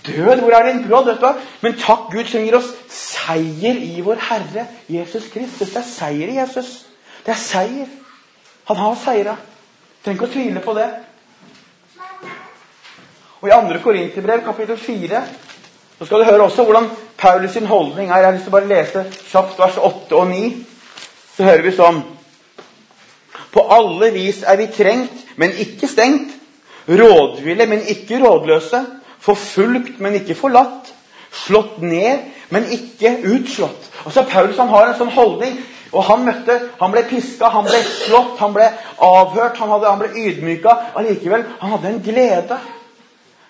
Død, 0.06 0.42
hvor 0.44 0.54
er 0.54 0.68
din 0.68 0.84
brodd? 0.88 1.06
vet 1.06 1.22
du 1.22 1.34
Men 1.62 1.78
takk 1.80 2.12
Gud 2.12 2.28
som 2.30 2.44
gir 2.44 2.58
oss 2.58 2.68
seier 2.92 3.80
i 3.82 4.02
vår 4.06 4.20
Herre 4.22 4.68
Jesus 4.90 5.32
Kristus. 5.34 5.72
Det 5.72 5.82
er 5.82 5.88
seier 5.90 6.30
i 6.30 6.38
Jesus. 6.38 6.86
Det 7.26 7.34
er 7.34 7.42
seier. 7.42 7.88
Han 8.68 8.78
har 8.78 8.96
seira. 9.02 9.36
Trenger 10.04 10.20
ikke 10.20 10.30
å 10.30 10.34
tvile 10.36 10.62
på 10.62 10.76
det. 10.78 10.90
Og 13.42 13.50
I 13.50 13.56
2. 13.56 13.80
Korinterbrev, 13.84 14.44
kapittel 14.46 14.78
4, 14.78 15.24
så 16.00 16.06
skal 16.06 16.20
du 16.20 16.28
høre 16.28 16.44
også 16.44 16.64
hvordan 16.64 16.90
Paulus 17.18 17.52
sin 17.52 17.66
holdning 17.66 18.10
er. 18.10 18.18
Jeg 18.18 18.26
har 18.26 18.34
lyst 18.36 18.44
til 18.44 18.52
å 18.52 18.58
bare 18.58 18.68
lese 18.68 19.04
kjapt 19.30 19.60
vers 19.60 19.78
8 19.80 20.18
og 20.18 20.28
9. 20.28 20.50
Så 21.36 21.44
hører 21.48 21.64
vi 21.64 21.76
sånn 21.76 22.02
På 23.56 23.64
alle 23.72 24.10
vis 24.12 24.42
er 24.44 24.58
vi 24.60 24.68
trengt, 24.68 25.22
men 25.40 25.54
ikke 25.64 25.88
stengt. 25.88 26.34
Rådville, 26.90 27.66
men 27.66 27.86
ikke 27.88 28.20
rådløse. 28.20 28.82
Forfulgt, 29.24 30.02
men 30.04 30.18
ikke 30.20 30.36
forlatt. 30.36 30.92
Slått 31.32 31.80
ned, 31.82 32.26
men 32.52 32.68
ikke 32.72 33.14
utslått. 33.32 33.88
Altså 34.04 34.26
Paulus 34.28 34.60
han 34.60 34.74
har 34.74 34.90
en 34.90 34.98
sånn 35.00 35.14
holdning. 35.16 35.56
og 35.96 36.04
Han 36.04 36.26
møtte, 36.28 36.58
han 36.82 36.92
ble 36.92 37.06
piska, 37.08 37.48
han 37.54 37.64
ble 37.64 37.80
slått, 37.80 38.36
han 38.42 38.52
ble 38.54 38.68
avhørt, 39.00 39.56
han, 39.58 39.72
hadde, 39.72 39.88
han 39.88 40.04
ble 40.04 40.26
ydmyka. 40.26 40.76
Allikevel, 41.00 41.48
han 41.62 41.74
hadde 41.78 41.94
en 41.94 42.04
glede. 42.04 42.60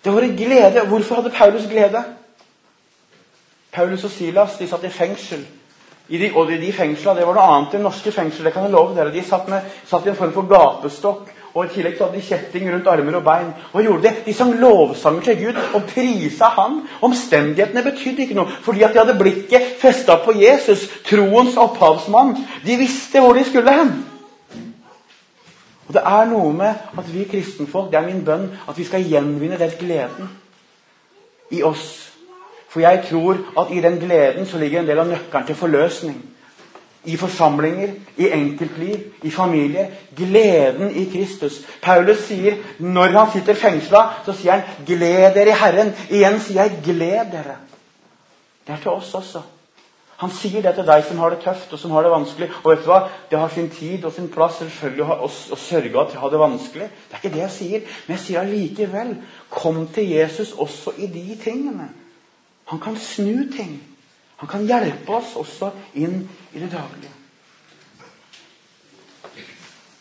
Det 0.05 0.13
var 0.13 0.21
en 0.21 0.37
glede. 0.37 0.85
Hvorfor 0.85 1.15
hadde 1.23 1.33
Paulus 1.33 1.65
glede? 1.71 2.03
Paulus 3.75 4.03
og 4.07 4.11
Silas 4.11 4.57
de 4.59 4.67
satt 4.67 4.83
i 4.87 4.93
fengsel. 4.93 5.45
I 6.07 6.19
de, 6.21 6.31
og 6.37 6.47
de, 6.47 6.71
fengsla, 6.73 7.15
Det 7.15 7.25
var 7.25 7.33
noe 7.35 7.51
annet 7.55 7.75
enn 7.75 7.83
norske 7.83 8.11
fengsler. 8.11 8.45
det 8.45 8.53
kan 8.53 8.63
jeg 8.63 8.71
love 8.71 8.95
dere. 8.95 9.11
De 9.11 9.23
satt, 9.23 9.47
med, 9.49 9.61
satt 9.85 10.05
i 10.05 10.09
en 10.09 10.15
form 10.15 10.33
for 10.33 10.47
gapestokk 10.49 11.33
og 11.55 11.69
I 11.69 11.71
tillegg 11.71 11.93
så 11.95 12.09
hadde 12.09 12.19
de 12.19 12.25
kjetting 12.27 12.65
rundt 12.67 12.87
armer 12.91 13.15
og 13.15 13.23
bein. 13.23 13.53
Hva 13.71 13.83
gjorde 13.83 14.09
de? 14.09 14.23
De 14.25 14.33
sang 14.35 14.49
lovsanger 14.59 15.23
til 15.23 15.37
Gud 15.39 15.59
og 15.77 15.85
prisa 15.87 16.49
Han. 16.57 16.81
Omstendighetene 17.07 17.83
betydde 17.85 18.25
ikke 18.25 18.35
noe, 18.35 18.57
fordi 18.65 18.83
at 18.83 18.91
de 18.91 18.99
hadde 18.99 19.15
blikket 19.15 19.69
festa 19.79 20.17
på 20.25 20.35
Jesus, 20.35 20.83
troens 21.07 21.55
opphavsmann. 21.55 22.35
De 22.65 22.75
visste 22.81 23.23
hvor 23.23 23.39
de 23.39 23.45
skulle 23.47 23.71
hen. 23.71 23.93
Og 25.87 25.93
Det 25.95 26.03
er 26.03 26.27
noe 26.27 26.51
med 26.53 26.73
at 26.97 27.13
vi 27.13 27.23
kristenfolk, 27.23 27.87
det 27.91 28.01
er 28.01 28.09
min 28.09 28.25
bønn, 28.25 28.49
at 28.67 28.77
vi 28.77 28.83
skal 28.83 29.07
gjenvinne 29.07 29.59
den 29.59 29.71
gleden 29.79 30.29
i 31.51 31.63
oss. 31.63 32.14
For 32.75 32.83
jeg 32.83 33.05
tror 33.07 33.37
at 33.61 33.69
i 33.71 33.79
den 33.79 33.99
gleden 34.01 34.45
så 34.45 34.59
ligger 34.59 34.81
en 34.81 34.87
del 34.89 34.99
av 34.99 35.07
nøkkelen 35.07 35.45
til 35.47 35.55
forløsning 35.55 36.17
i 37.05 37.15
forsamlinger, 37.15 37.93
i 38.17 38.27
enkeltliv, 38.35 38.97
i 39.23 39.31
familie. 39.31 39.85
Gleden 40.17 40.91
i 40.91 41.05
Kristus. 41.13 41.61
Paulus 41.81 42.25
sier, 42.27 42.57
når 42.83 43.15
han 43.15 43.31
sitter 43.31 43.55
fengsla, 43.55 44.01
så 44.25 44.35
sier 44.35 44.57
han 44.57 44.85
'gled 44.85 45.37
dere 45.37 45.53
i 45.53 45.59
Herren'. 45.61 45.93
Igjen 46.09 46.39
sier 46.39 46.63
jeg 46.63 46.79
'gled 46.83 47.31
dere'. 47.31 47.59
Det 48.67 48.73
er 48.73 48.81
til 48.83 48.91
oss 48.91 49.13
også. 49.13 49.41
Han 50.17 50.31
sier 50.31 50.61
det 50.61 50.75
til 50.75 50.87
deg 50.87 51.03
som 51.07 51.17
har 51.17 51.29
det 51.29 51.39
tøft 51.39 51.73
og 51.73 51.79
som 51.79 51.91
har 51.91 52.03
det 52.03 52.11
vanskelig. 52.11 52.49
Og 52.63 52.71
vet 52.71 52.83
du 52.83 52.91
hva? 52.91 53.07
Det 53.31 53.39
har 53.39 53.49
sin 53.49 53.69
tid 53.69 54.05
og 54.05 54.13
sin 54.13 54.27
plass 54.27 54.59
selvfølgelig 54.59 55.03
å, 55.03 55.27
å, 55.27 55.55
sørge 55.55 56.01
at 56.01 56.11
de 56.11 56.17
har 56.17 56.29
det 56.29 56.39
vanskelig. 56.39 56.87
Det 56.87 57.13
er 57.13 57.23
ikke 57.23 57.35
det 57.35 57.43
jeg 57.43 57.51
sier. 57.51 57.81
Men 58.07 58.17
jeg 58.17 58.25
sier 58.25 58.39
allikevel 58.39 59.15
kom 59.49 59.87
til 59.87 60.09
Jesus 60.09 60.51
også 60.51 60.91
i 60.97 61.07
de 61.07 61.37
tingene. 61.43 61.89
Han 62.65 62.79
kan 62.79 62.97
snu 62.97 63.45
ting. 63.57 63.79
Han 64.37 64.49
kan 64.49 64.65
hjelpe 64.67 65.15
oss 65.15 65.35
også 65.39 65.71
inn 65.93 66.23
i 66.53 66.59
det 66.59 66.71
daglige. 66.71 67.11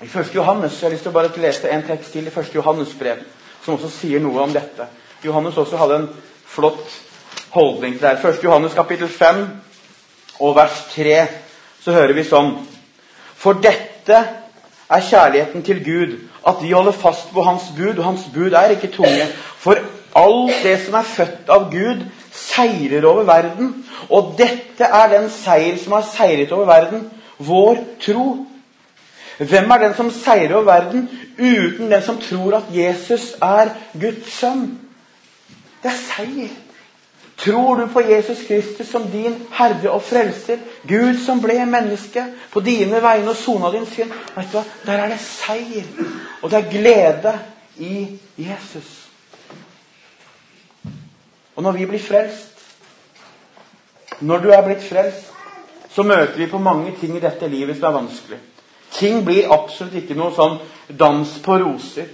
I 0.03 0.09
1. 0.09 0.35
Johannes 0.35 0.81
jeg 0.81 0.88
har 0.88 0.92
lyst 0.92 1.07
til 1.07 1.12
å 1.12 1.16
bare 1.16 1.33
lese 1.40 1.70
en 1.70 1.85
tekst 1.87 2.12
til 2.12 2.27
i 2.27 2.33
1. 2.33 2.55
Johannes 2.55 2.92
brev, 2.98 3.22
som 3.64 3.77
også 3.77 3.92
sier 3.92 4.20
noe 4.20 4.42
om 4.42 4.53
dette. 4.53 4.88
Johannes 5.24 5.57
også 5.57 5.79
hadde 5.81 6.00
en 6.03 6.09
flott 6.50 6.98
holdning 7.55 7.96
til 7.96 8.09
det. 8.09 8.18
1. 8.18 8.42
Johannes 8.44 8.74
kapittel 8.77 9.09
5 9.09 9.44
og 10.40 10.57
vers 10.57 10.83
3 10.92 11.18
så 11.85 11.94
hører 11.94 12.16
vi 12.16 12.24
sånn 12.27 12.57
For 13.38 13.61
dette 13.61 14.18
er 14.88 15.07
kjærligheten 15.09 15.62
til 15.64 15.81
Gud, 15.85 16.14
at 16.46 16.61
vi 16.62 16.72
holder 16.72 16.96
fast 16.96 17.31
på 17.33 17.44
Hans 17.44 17.70
bud, 17.77 17.98
og 17.98 18.05
Hans 18.05 18.27
bud 18.35 18.53
er 18.53 18.74
ikke 18.74 18.92
tunge. 18.92 19.27
For 19.61 19.79
alt 20.16 20.62
det 20.64 20.79
som 20.85 20.96
er 20.98 21.09
født 21.09 21.50
av 21.53 21.70
Gud, 21.72 22.05
seirer 22.45 23.07
over 23.09 23.25
verden. 23.29 23.75
Og 24.11 24.35
dette 24.39 24.85
er 24.85 25.13
den 25.13 25.31
seier 25.33 25.79
som 25.81 25.97
har 25.97 26.09
seiret 26.09 26.53
over 26.53 26.69
verden 26.69 27.07
vår 27.39 27.81
tro. 28.05 28.27
Hvem 29.39 29.71
er 29.71 29.79
den 29.83 29.95
som 29.97 30.11
seirer 30.15 30.55
over 30.55 30.65
verden 30.65 31.09
uten 31.39 31.91
den 31.91 32.03
som 32.03 32.21
tror 32.23 32.61
at 32.61 32.71
Jesus 32.75 33.33
er 33.43 33.73
Guds 34.01 34.33
sønn? 34.39 34.69
Det 35.83 35.91
er 35.91 35.99
seier. 36.01 36.53
Tror 37.37 37.75
du 37.75 37.87
på 37.87 38.01
Jesus 38.01 38.39
Kristus 38.47 38.87
som 38.89 39.03
din 39.11 39.35
Herre 39.53 39.91
og 39.91 40.03
Frelser? 40.03 40.59
Gud 40.89 41.19
som 41.27 41.43
ble 41.43 41.59
menneske 41.67 42.23
på 42.53 42.61
dine 42.63 43.03
vegne 43.03 43.35
og 43.35 43.37
sona 43.37 43.73
din 43.75 43.87
synd? 43.91 44.13
Vet 44.37 44.53
du 44.53 44.59
hva? 44.61 44.65
Der 44.87 45.03
er 45.03 45.11
det 45.13 45.21
seier. 45.21 45.89
Og 46.43 46.51
det 46.51 46.61
er 46.61 46.71
glede 46.71 47.35
i 47.77 48.07
Jesus. 48.39 49.04
Og 51.55 51.62
når 51.62 51.79
vi 51.79 51.87
blir 51.87 52.03
frelst, 52.03 52.51
når 54.21 54.43
du 54.43 54.51
er 54.51 54.62
blitt 54.67 54.83
frelst, 54.83 55.31
så 55.95 56.03
møter 56.03 56.38
vi 56.38 56.51
på 56.51 56.59
mange 56.59 56.95
ting 57.01 57.17
i 57.17 57.23
dette 57.23 57.49
livet 57.49 57.79
som 57.79 57.88
er 57.88 57.99
vanskelig. 58.01 58.38
Ting 58.95 59.25
blir 59.27 59.51
absolutt 59.53 59.95
ikke 59.99 60.17
noe 60.19 60.35
sånn 60.35 60.59
dans 60.99 61.37
på 61.43 61.59
roser. 61.62 62.09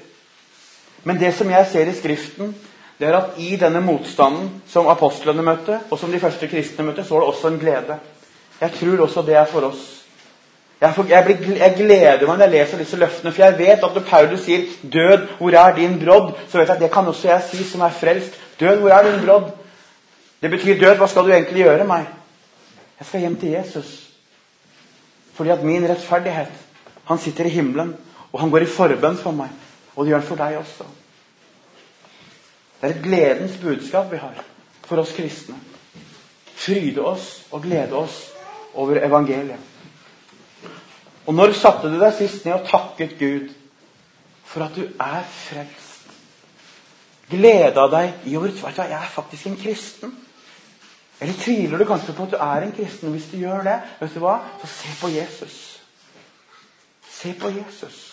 Men 1.05 1.21
det 1.21 1.33
som 1.37 1.49
jeg 1.49 1.69
ser 1.69 1.89
i 1.89 1.97
Skriften, 1.97 2.53
det 3.01 3.09
er 3.09 3.17
at 3.17 3.39
i 3.41 3.55
denne 3.57 3.81
motstanden 3.81 4.51
som 4.69 4.89
apostlene 4.93 5.45
møtte, 5.45 5.79
og 5.89 5.99
som 5.99 6.13
de 6.13 6.21
første 6.21 6.49
kristne 6.49 6.85
møtte, 6.85 7.05
så 7.05 7.17
var 7.17 7.25
det 7.25 7.33
også 7.33 7.49
en 7.49 7.61
glede. 7.61 7.97
Jeg 8.61 8.77
tror 8.77 9.07
også 9.07 9.25
det 9.25 9.39
er 9.41 9.49
for 9.49 9.71
oss. 9.71 9.87
Jeg, 10.81 10.95
får, 10.97 11.07
jeg, 11.09 11.25
blir, 11.25 11.57
jeg, 11.61 11.75
gleder 11.77 12.23
meg 12.25 12.39
når 12.39 12.45
jeg 12.47 12.53
leser 12.55 12.81
disse 12.81 12.97
løftene, 13.01 13.33
for 13.33 13.45
jeg 13.45 13.57
vet 13.59 13.83
at 13.85 13.97
når 13.97 14.05
Paulus 14.09 14.45
sier 14.45 14.63
'Død, 14.83 15.27
hvor 15.39 15.57
er 15.57 15.75
din 15.77 15.99
brodd?', 16.01 16.37
så 16.49 16.59
vet 16.59 16.69
jeg 16.69 16.77
at 16.77 16.83
det 16.83 16.93
kan 16.93 17.09
også 17.09 17.29
jeg 17.29 17.43
si, 17.51 17.65
som 17.65 17.81
er 17.81 17.97
frelst. 18.01 18.39
'Død, 18.61 18.81
hvor 18.81 18.89
er 18.89 19.11
din 19.11 19.27
brodd?' 19.27 19.53
Det 20.43 20.51
betyr 20.51 20.81
'død, 20.81 20.97
hva 20.97 21.07
skal 21.07 21.25
du 21.25 21.33
egentlig 21.33 21.65
gjøre 21.65 21.85
meg?' 21.85 22.07
Jeg 22.99 23.07
skal 23.07 23.21
hjem 23.21 23.37
til 23.41 23.49
Jesus. 23.49 24.11
Fordi 25.33 25.51
at 25.51 25.63
min 25.65 25.89
rettferdighet 25.89 26.53
Han 27.05 27.19
sitter 27.19 27.45
i 27.45 27.49
himmelen, 27.49 27.97
og 28.33 28.41
han 28.41 28.51
går 28.51 28.59
i 28.59 28.67
forbønn 28.67 29.17
for 29.19 29.33
meg. 29.35 29.49
Og 29.97 30.05
det 30.05 30.11
gjør 30.11 30.19
han 30.19 30.29
for 30.29 30.37
deg 30.37 30.59
også. 30.59 30.85
Det 32.81 32.91
er 32.91 32.95
et 32.95 33.03
gledens 33.03 33.57
budskap 33.63 34.13
vi 34.13 34.17
har 34.17 34.45
for 34.87 35.03
oss 35.03 35.13
kristne. 35.17 35.57
Fryde 36.55 37.03
oss 37.03 37.47
og 37.51 37.63
glede 37.63 37.93
oss 37.93 38.31
over 38.75 39.03
evangeliet. 39.07 39.59
Og 41.27 41.35
når 41.35 41.53
satte 41.53 41.91
du 41.91 41.99
deg 41.99 42.15
sist 42.15 42.45
ned 42.45 42.55
og 42.61 42.69
takket 42.69 43.19
Gud 43.19 43.51
for 44.45 44.65
at 44.65 44.77
du 44.77 44.87
er 44.87 45.25
frelst? 45.35 45.80
Gleda 47.31 47.87
deg 47.93 48.27
i 48.27 48.37
over 48.37 48.53
at 48.67 48.79
jeg 48.79 48.93
er 48.97 49.09
faktisk 49.15 49.47
en 49.47 49.57
kristen? 49.57 50.15
Eller 51.21 51.37
tviler 51.37 51.79
du 51.79 51.85
kanskje 51.85 52.15
på 52.17 52.27
at 52.27 52.33
du 52.33 52.37
er 52.41 52.65
en 52.65 52.73
kristen? 52.77 53.11
Hvis 53.13 53.29
du 53.33 53.37
gjør 53.39 53.63
det, 53.67 53.81
vet 54.01 54.15
du 54.15 54.23
hva? 54.25 54.39
så 54.63 54.71
se 54.73 54.95
på 55.01 55.11
Jesus. 55.13 55.59
Se 57.11 57.35
på 57.41 57.51
Jesus. 57.53 58.07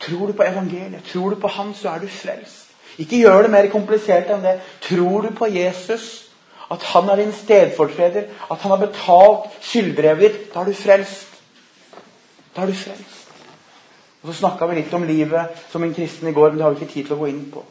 Tror 0.00 0.26
du 0.26 0.32
på 0.32 0.42
evangeliet, 0.46 1.02
tror 1.12 1.30
du 1.30 1.40
på 1.40 1.48
Han, 1.48 1.74
så 1.74 1.88
er 1.88 1.98
du 1.98 2.08
frelst. 2.08 2.70
Ikke 2.98 3.18
gjør 3.18 3.42
det 3.42 3.50
mer 3.50 3.68
komplisert 3.72 4.30
enn 4.32 4.44
det. 4.44 4.60
Tror 4.80 5.26
du 5.26 5.34
på 5.36 5.48
Jesus, 5.50 6.30
at 6.70 6.82
han 6.92 7.08
er 7.08 7.16
din 7.16 7.32
stedfortreder, 7.32 8.28
at 8.50 8.58
han 8.58 8.70
har 8.70 8.80
betalt 8.80 9.52
skyldbrevet 9.60 10.22
ditt, 10.22 10.54
da 10.54 10.60
er 10.62 10.70
du 10.70 10.74
frelst. 10.74 11.40
Da 12.56 12.62
er 12.62 12.72
du 12.72 12.72
frelst. 12.72 13.32
Og 14.22 14.32
Så 14.32 14.38
snakka 14.40 14.66
vi 14.66 14.80
litt 14.80 14.94
om 14.94 15.04
livet 15.06 15.66
som 15.70 15.84
en 15.84 15.94
kristen 15.94 16.28
i 16.28 16.32
går, 16.32 16.50
men 16.50 16.58
det 16.58 16.64
har 16.64 16.74
vi 16.74 16.80
ikke 16.80 16.92
tid 16.92 17.04
til 17.04 17.16
å 17.16 17.20
gå 17.20 17.28
inn 17.30 17.44
på. 17.52 17.64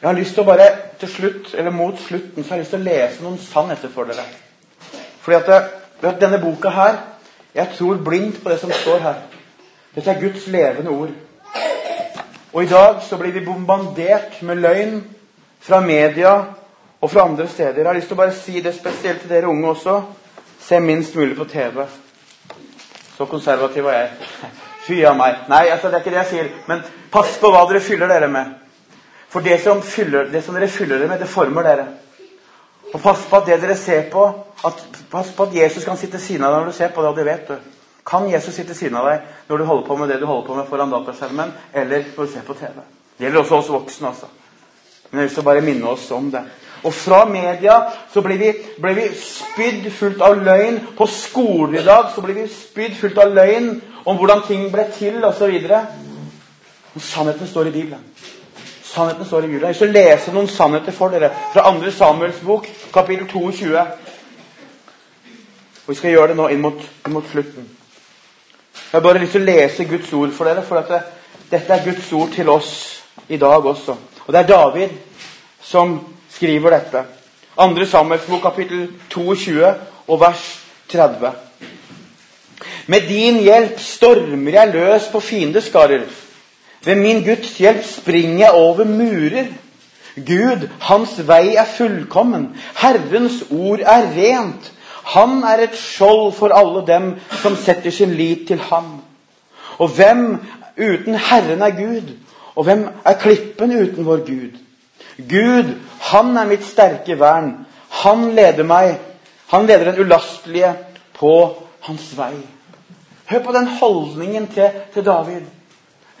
Jeg 0.00 0.08
har 0.08 0.16
lyst 0.16 0.32
til 0.32 0.40
å 0.40 0.48
bare 0.48 0.66
til 1.00 1.10
slutt, 1.12 1.50
eller 1.54 1.74
Mot 1.76 1.98
slutten 2.00 2.44
så 2.44 2.54
har 2.54 2.56
jeg 2.56 2.64
lyst 2.64 2.72
til 2.72 2.80
å 2.80 2.86
lese 2.86 3.24
noen 3.24 3.40
sannheter 3.42 3.90
for 3.92 4.08
dere. 4.08 4.22
Fordi 5.20 5.36
at, 5.36 5.50
det, 5.50 6.08
at 6.08 6.20
denne 6.22 6.40
boka 6.40 6.72
her 6.72 7.00
Jeg 7.54 7.74
tror 7.74 7.98
blindt 8.04 8.38
på 8.42 8.50
det 8.50 8.60
som 8.60 8.70
står 8.70 9.00
her. 9.02 9.16
Dette 9.94 10.10
er 10.12 10.20
Guds 10.20 10.46
levende 10.46 10.90
ord. 10.90 11.10
Og 12.52 12.62
i 12.62 12.68
dag 12.70 13.00
så 13.02 13.16
blir 13.18 13.32
vi 13.34 13.42
bombardert 13.44 14.38
med 14.46 14.62
løgn 14.62 15.00
fra 15.60 15.80
media 15.80 16.36
og 17.00 17.10
fra 17.10 17.24
andre 17.26 17.48
steder. 17.48 17.82
Jeg 17.82 17.86
har 17.86 17.98
lyst 17.98 18.06
til 18.06 18.14
å 18.14 18.20
bare 18.22 18.36
si 18.38 18.62
det 18.62 18.74
spesielt 18.74 19.24
til 19.24 19.34
dere 19.34 19.50
unge 19.50 19.68
også. 19.74 19.96
Se 20.62 20.80
minst 20.80 21.18
mulig 21.18 21.34
på 21.36 21.48
TV. 21.50 21.82
Så 23.16 23.26
konservativ 23.26 23.84
var 23.84 23.98
jeg. 23.98 24.30
Fy 24.86 25.02
av 25.04 25.18
meg. 25.18 25.42
Nei, 25.50 25.66
altså, 25.74 25.90
det 25.90 25.98
er 25.98 26.04
ikke 26.04 26.14
det 26.14 26.22
jeg 26.22 26.30
sier. 26.30 26.50
Men 26.70 26.86
pass 27.10 27.34
på 27.42 27.50
hva 27.50 27.66
dere 27.68 27.82
fyller 27.84 28.08
dere 28.08 28.30
med. 28.30 28.54
For 29.30 29.40
det 29.40 29.60
som, 29.62 29.82
fyller, 29.82 30.30
det 30.32 30.42
som 30.42 30.56
dere 30.56 30.68
fyller 30.68 30.98
dere 30.98 31.08
med, 31.08 31.20
det 31.22 31.30
former 31.30 31.66
dere. 31.66 31.86
Og 32.90 33.02
pass 33.02 33.22
på 33.30 33.38
at 33.38 33.46
det 33.46 33.60
dere 33.62 33.76
ser 33.78 34.08
på 34.10 34.24
at, 34.66 34.86
Pass 35.10 35.32
på 35.34 35.42
at 35.42 35.54
Jesus 35.54 35.84
kan 35.84 35.96
sitte 35.98 36.18
siden 36.22 36.44
av 36.46 36.52
deg 36.52 36.60
når 36.60 36.70
du 36.70 36.76
ser 36.76 36.90
på 36.94 37.02
det, 37.02 37.08
og 37.10 37.16
det 37.18 37.24
vet 37.26 37.48
du. 37.48 37.54
Kan 38.06 38.28
Jesus 38.30 38.54
sitte 38.54 38.74
siden 38.78 38.98
av 39.00 39.08
deg 39.08 39.24
når 39.48 39.58
du 39.58 39.64
holder 39.66 39.86
på 39.88 39.96
med 39.98 40.08
det 40.10 40.18
du 40.20 40.26
holder 40.26 40.46
på 40.46 40.58
med 40.58 40.68
foran 40.68 40.92
dataskjermen, 40.92 41.50
eller 41.74 42.04
når 42.16 42.28
du 42.28 42.32
ser 42.32 42.44
på 42.46 42.54
TV? 42.58 42.76
Det 43.18 43.26
gjelder 43.26 43.40
også 43.40 43.58
oss 43.58 43.70
voksne. 43.74 44.08
altså. 44.08 44.26
Men 45.10 45.20
jeg 45.20 45.28
vil 45.28 45.34
så 45.34 45.42
bare 45.42 45.64
minne 45.66 45.88
oss 45.90 46.10
om 46.14 46.30
det. 46.30 46.44
Og 46.82 46.94
fra 46.94 47.24
media 47.28 47.76
så 48.12 48.22
ble 48.24 48.36
vi, 48.40 48.52
ble 48.80 48.94
vi 48.96 49.08
spydd 49.18 49.90
fullt 49.92 50.22
av 50.24 50.38
løgn. 50.38 50.78
På 50.96 51.06
skolen 51.10 51.80
i 51.80 51.84
dag 51.84 52.12
så 52.14 52.22
ble 52.24 52.38
vi 52.38 52.46
spydd 52.48 52.94
fullt 53.00 53.18
av 53.18 53.34
løgn 53.34 53.72
om 54.04 54.16
hvordan 54.16 54.46
ting 54.46 54.68
ble 54.72 54.86
til 54.94 55.18
osv. 55.26 55.58
Sannheten 56.96 57.50
står 57.50 57.68
i 57.68 57.74
Bibelen. 57.74 58.06
Sannheten 58.94 59.26
står 59.26 59.38
i 59.38 59.46
Bibelen. 59.46 59.68
Jeg 59.68 59.76
skal 59.76 59.92
lese 59.94 60.32
noen 60.34 60.48
sannheter 60.50 60.94
for 60.94 61.12
dere 61.14 61.28
fra 61.52 61.62
2. 61.70 61.90
Samuels 61.94 62.40
bok, 62.42 62.64
kapittel 62.92 63.28
22. 63.30 63.76
Og 65.84 65.92
vi 65.92 65.94
skal 65.94 66.10
gjøre 66.10 66.32
det 66.32 66.36
nå 66.40 66.48
inn 66.50 66.62
mot, 66.64 66.80
inn 67.06 67.14
mot 67.14 67.28
slutten. 67.30 67.68
Jeg 68.74 68.96
har 68.96 69.04
bare 69.04 69.20
lyst 69.22 69.36
til 69.36 69.44
å 69.44 69.46
lese 69.46 69.86
Guds 69.86 70.10
ord 70.18 70.32
for 70.34 70.50
dere, 70.50 70.64
for 70.66 70.82
det, 70.88 70.98
dette 71.52 71.76
er 71.76 71.84
Guds 71.84 72.08
ord 72.18 72.32
til 72.34 72.50
oss 72.50 72.72
i 73.30 73.38
dag 73.38 73.66
også. 73.66 73.94
Og 74.26 74.32
det 74.34 74.40
er 74.40 74.48
David 74.48 74.96
som 75.62 75.94
skriver 76.34 76.74
dette. 76.74 77.04
2. 77.60 77.86
Samuels 77.86 78.26
bok, 78.26 78.42
kapittel 78.42 78.88
22 79.14 79.70
og 80.08 80.20
vers 80.24 80.48
30. 80.90 81.30
Med 82.90 83.06
din 83.06 83.38
hjelp 83.46 83.78
stormer 83.78 84.58
jeg 84.58 84.74
løs 84.74 85.06
på 85.12 85.22
fiendeskarer. 85.22 86.08
Ved 86.84 86.96
min 86.96 87.24
Guds 87.24 87.58
hjelp 87.58 87.84
springer 87.84 88.38
jeg 88.38 88.52
over 88.52 88.84
murer. 88.84 89.50
Gud, 90.16 90.68
hans 90.80 91.18
vei 91.28 91.54
er 91.54 91.68
fullkommen. 91.68 92.48
Herrens 92.80 93.42
ord 93.50 93.80
er 93.84 94.08
rent. 94.16 94.72
Han 95.14 95.42
er 95.44 95.64
et 95.64 95.76
skjold 95.76 96.32
for 96.36 96.54
alle 96.54 96.82
dem 96.86 97.12
som 97.42 97.56
setter 97.56 97.90
sin 97.90 98.14
lit 98.14 98.46
til 98.48 98.60
ham. 98.70 99.00
Og 99.78 99.88
hvem 99.96 100.40
uten 100.76 101.14
Herren 101.14 101.62
er 101.62 101.76
Gud? 101.76 102.16
Og 102.54 102.64
hvem 102.64 102.88
er 103.04 103.20
klippen 103.20 103.72
uten 103.72 104.06
vår 104.06 104.24
Gud? 104.26 104.58
Gud, 105.28 105.74
han 106.00 106.36
er 106.36 106.48
mitt 106.48 106.64
sterke 106.64 107.18
vern. 107.20 107.54
Han 108.02 108.30
leder 108.36 108.64
meg. 108.64 108.96
Han 109.52 109.66
leder 109.66 109.92
den 109.92 110.04
ulastelige 110.04 110.74
på 111.18 111.32
hans 111.80 112.12
vei. 112.16 112.34
Hør 113.30 113.42
på 113.44 113.52
den 113.52 113.66
holdningen 113.66 114.46
til, 114.54 114.70
til 114.94 115.04
David. 115.04 115.48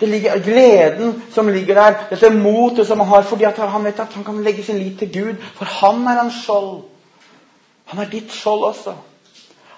Det 0.00 0.08
ligger 0.08 0.38
gleden 0.40 1.22
som 1.32 1.48
ligger 1.48 1.74
der, 1.74 1.98
dette 2.10 2.30
motet 2.30 2.86
som 2.88 3.00
han 3.00 3.08
har 3.08 3.22
fordi 3.22 3.44
han 3.44 3.84
vet 3.84 4.00
at 4.00 4.14
han 4.16 4.24
kan 4.24 4.42
legge 4.42 4.62
sin 4.64 4.78
lit 4.78 4.98
til 4.98 5.12
Gud. 5.12 5.34
For 5.58 5.64
han 5.64 6.06
er 6.08 6.22
hans 6.22 6.42
skjold. 6.44 6.82
Han 7.92 8.00
er 8.00 8.10
ditt 8.10 8.32
skjold 8.32 8.64
også. 8.64 8.94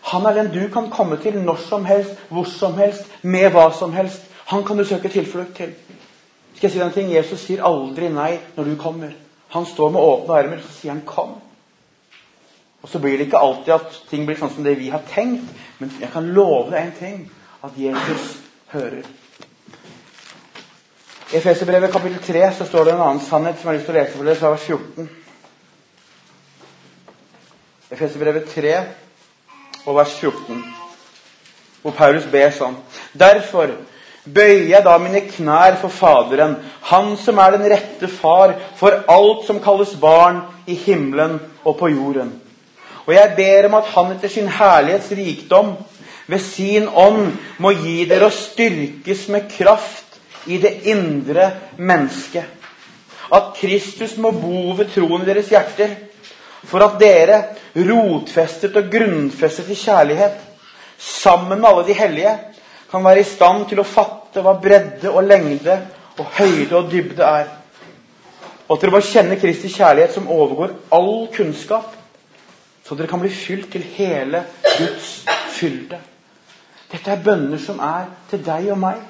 Han 0.03 0.27
er 0.27 0.35
den 0.35 0.53
du 0.53 0.69
kan 0.73 0.91
komme 0.91 1.17
til 1.17 1.39
når 1.39 1.59
som 1.69 1.85
helst, 1.85 2.15
hvor 2.29 2.45
som 2.45 2.75
helst, 2.79 3.07
med 3.23 3.51
hva 3.51 3.71
som 3.79 3.93
helst. 3.93 4.23
Han 4.47 4.65
kan 4.65 4.79
du 4.79 4.85
søke 4.85 5.09
tilflukt 5.09 5.57
til. 5.57 5.75
Skal 6.55 6.69
jeg 6.69 6.73
si 6.73 6.79
deg 6.79 6.87
en 6.87 6.95
ting? 6.95 7.15
Jesus 7.15 7.41
sier 7.47 7.65
aldri 7.67 8.11
nei 8.13 8.37
når 8.57 8.65
du 8.65 8.77
kommer. 8.79 9.15
Han 9.55 9.67
står 9.67 9.91
med 9.91 10.01
åpne 10.01 10.35
armer, 10.39 10.61
så 10.63 10.73
sier 10.73 10.93
han 10.93 11.03
'kom'. 11.07 11.41
Og 12.83 12.89
Så 12.89 12.99
blir 12.99 13.13
det 13.13 13.27
ikke 13.27 13.39
alltid 13.39 13.75
at 13.75 14.03
ting 14.11 14.27
blir 14.27 14.37
sånn 14.37 14.55
som 14.55 14.65
det 14.65 14.79
vi 14.79 14.89
har 14.89 15.03
tenkt, 15.15 15.45
men 15.79 15.93
jeg 16.01 16.11
kan 16.13 16.27
love 16.35 16.71
deg 16.71 16.87
en 16.87 16.93
ting 16.99 17.31
at 17.65 17.71
Jesus 17.77 18.39
hører. 18.67 19.03
I 21.33 21.37
Efeserbrevet 21.37 21.93
kapittel 21.93 22.19
3 22.21 22.49
så 22.59 22.65
står 22.69 22.85
det 22.85 22.93
en 22.93 22.99
annen 23.01 23.21
sannhet 23.25 23.57
som 23.57 23.71
jeg 23.71 23.73
har 23.73 23.79
lyst 23.79 23.87
til 23.89 23.95
å 23.95 23.99
lese 23.99 24.17
for 24.19 24.29
dere 24.29 24.37
fra 24.37 24.51
vers 24.53 24.67
14. 24.67 25.07
Efeserbrevet 27.97 28.51
3 28.53 28.75
og 29.87 29.97
vers 29.97 30.13
14, 30.19 30.59
hvor 31.81 31.97
Paulus 31.97 32.29
ber 32.29 32.53
sånn 32.53 32.77
Derfor 33.17 33.73
bøyer 34.29 34.69
jeg 34.75 34.85
da 34.85 34.99
mine 35.01 35.25
knær 35.31 35.81
for 35.81 35.97
Faderen, 35.97 36.59
Han 36.93 37.17
som 37.17 37.41
er 37.41 37.57
den 37.57 37.67
rette 37.73 38.13
far 38.13 38.53
for 38.77 39.01
alt 39.09 39.49
som 39.49 39.65
kalles 39.65 39.97
barn 39.97 40.45
i 40.69 40.77
himmelen 40.77 41.41
og 41.65 41.79
på 41.81 41.89
jorden. 41.97 42.37
Og 43.09 43.17
jeg 43.17 43.35
ber 43.41 43.73
om 43.73 43.81
at 43.81 43.93
Han 43.97 44.13
etter 44.19 44.29
sin 44.29 44.53
herlighets 44.53 45.09
rikdom 45.17 45.79
ved 46.29 46.45
sin 46.45 46.93
ånd 46.93 47.39
må 47.57 47.73
gi 47.81 48.03
dere 48.05 48.29
å 48.29 48.41
styrkes 48.45 49.31
med 49.33 49.49
kraft 49.57 50.12
i 50.47 50.59
det 50.59 50.87
indre 50.91 51.51
mennesket. 51.77 52.45
At 53.33 53.55
Kristus 53.57 54.17
må 54.21 54.33
bo 54.37 54.73
ved 54.77 54.91
troen 54.93 55.23
i 55.23 55.29
deres 55.29 55.51
hjerter, 55.53 55.95
for 56.69 56.85
at 56.85 56.99
dere, 57.01 57.39
rotfestet 57.75 58.77
og 58.77 58.91
grunnfestet 58.93 59.71
i 59.73 59.79
kjærlighet, 59.79 60.37
sammen 60.99 61.61
med 61.61 61.69
alle 61.69 61.87
de 61.87 61.97
hellige, 61.97 62.35
kan 62.91 63.05
være 63.05 63.21
i 63.21 63.27
stand 63.27 63.65
til 63.71 63.81
å 63.81 63.89
fatte 63.89 64.43
hva 64.45 64.53
bredde 64.61 65.11
og 65.11 65.25
lengde 65.25 65.79
og 66.19 66.27
høyde 66.37 66.77
og 66.77 66.91
dybde 66.93 67.25
er. 67.25 67.49
Og 68.69 68.77
at 68.77 68.85
dere 68.85 68.95
må 68.95 69.01
kjenne 69.05 69.39
Kristi 69.41 69.71
kjærlighet 69.73 70.15
som 70.15 70.29
overgår 70.31 70.77
all 70.93 71.27
kunnskap, 71.35 71.97
så 72.85 72.97
dere 72.99 73.09
kan 73.09 73.23
bli 73.23 73.31
fylt 73.33 73.71
til 73.73 73.85
hele 73.97 74.45
Guds 74.77 75.11
fylde. 75.57 75.99
Dette 76.93 77.11
er 77.11 77.25
bønner 77.25 77.61
som 77.61 77.81
er 77.81 78.11
til 78.31 78.45
deg 78.45 78.69
og 78.75 78.81
meg. 78.83 79.01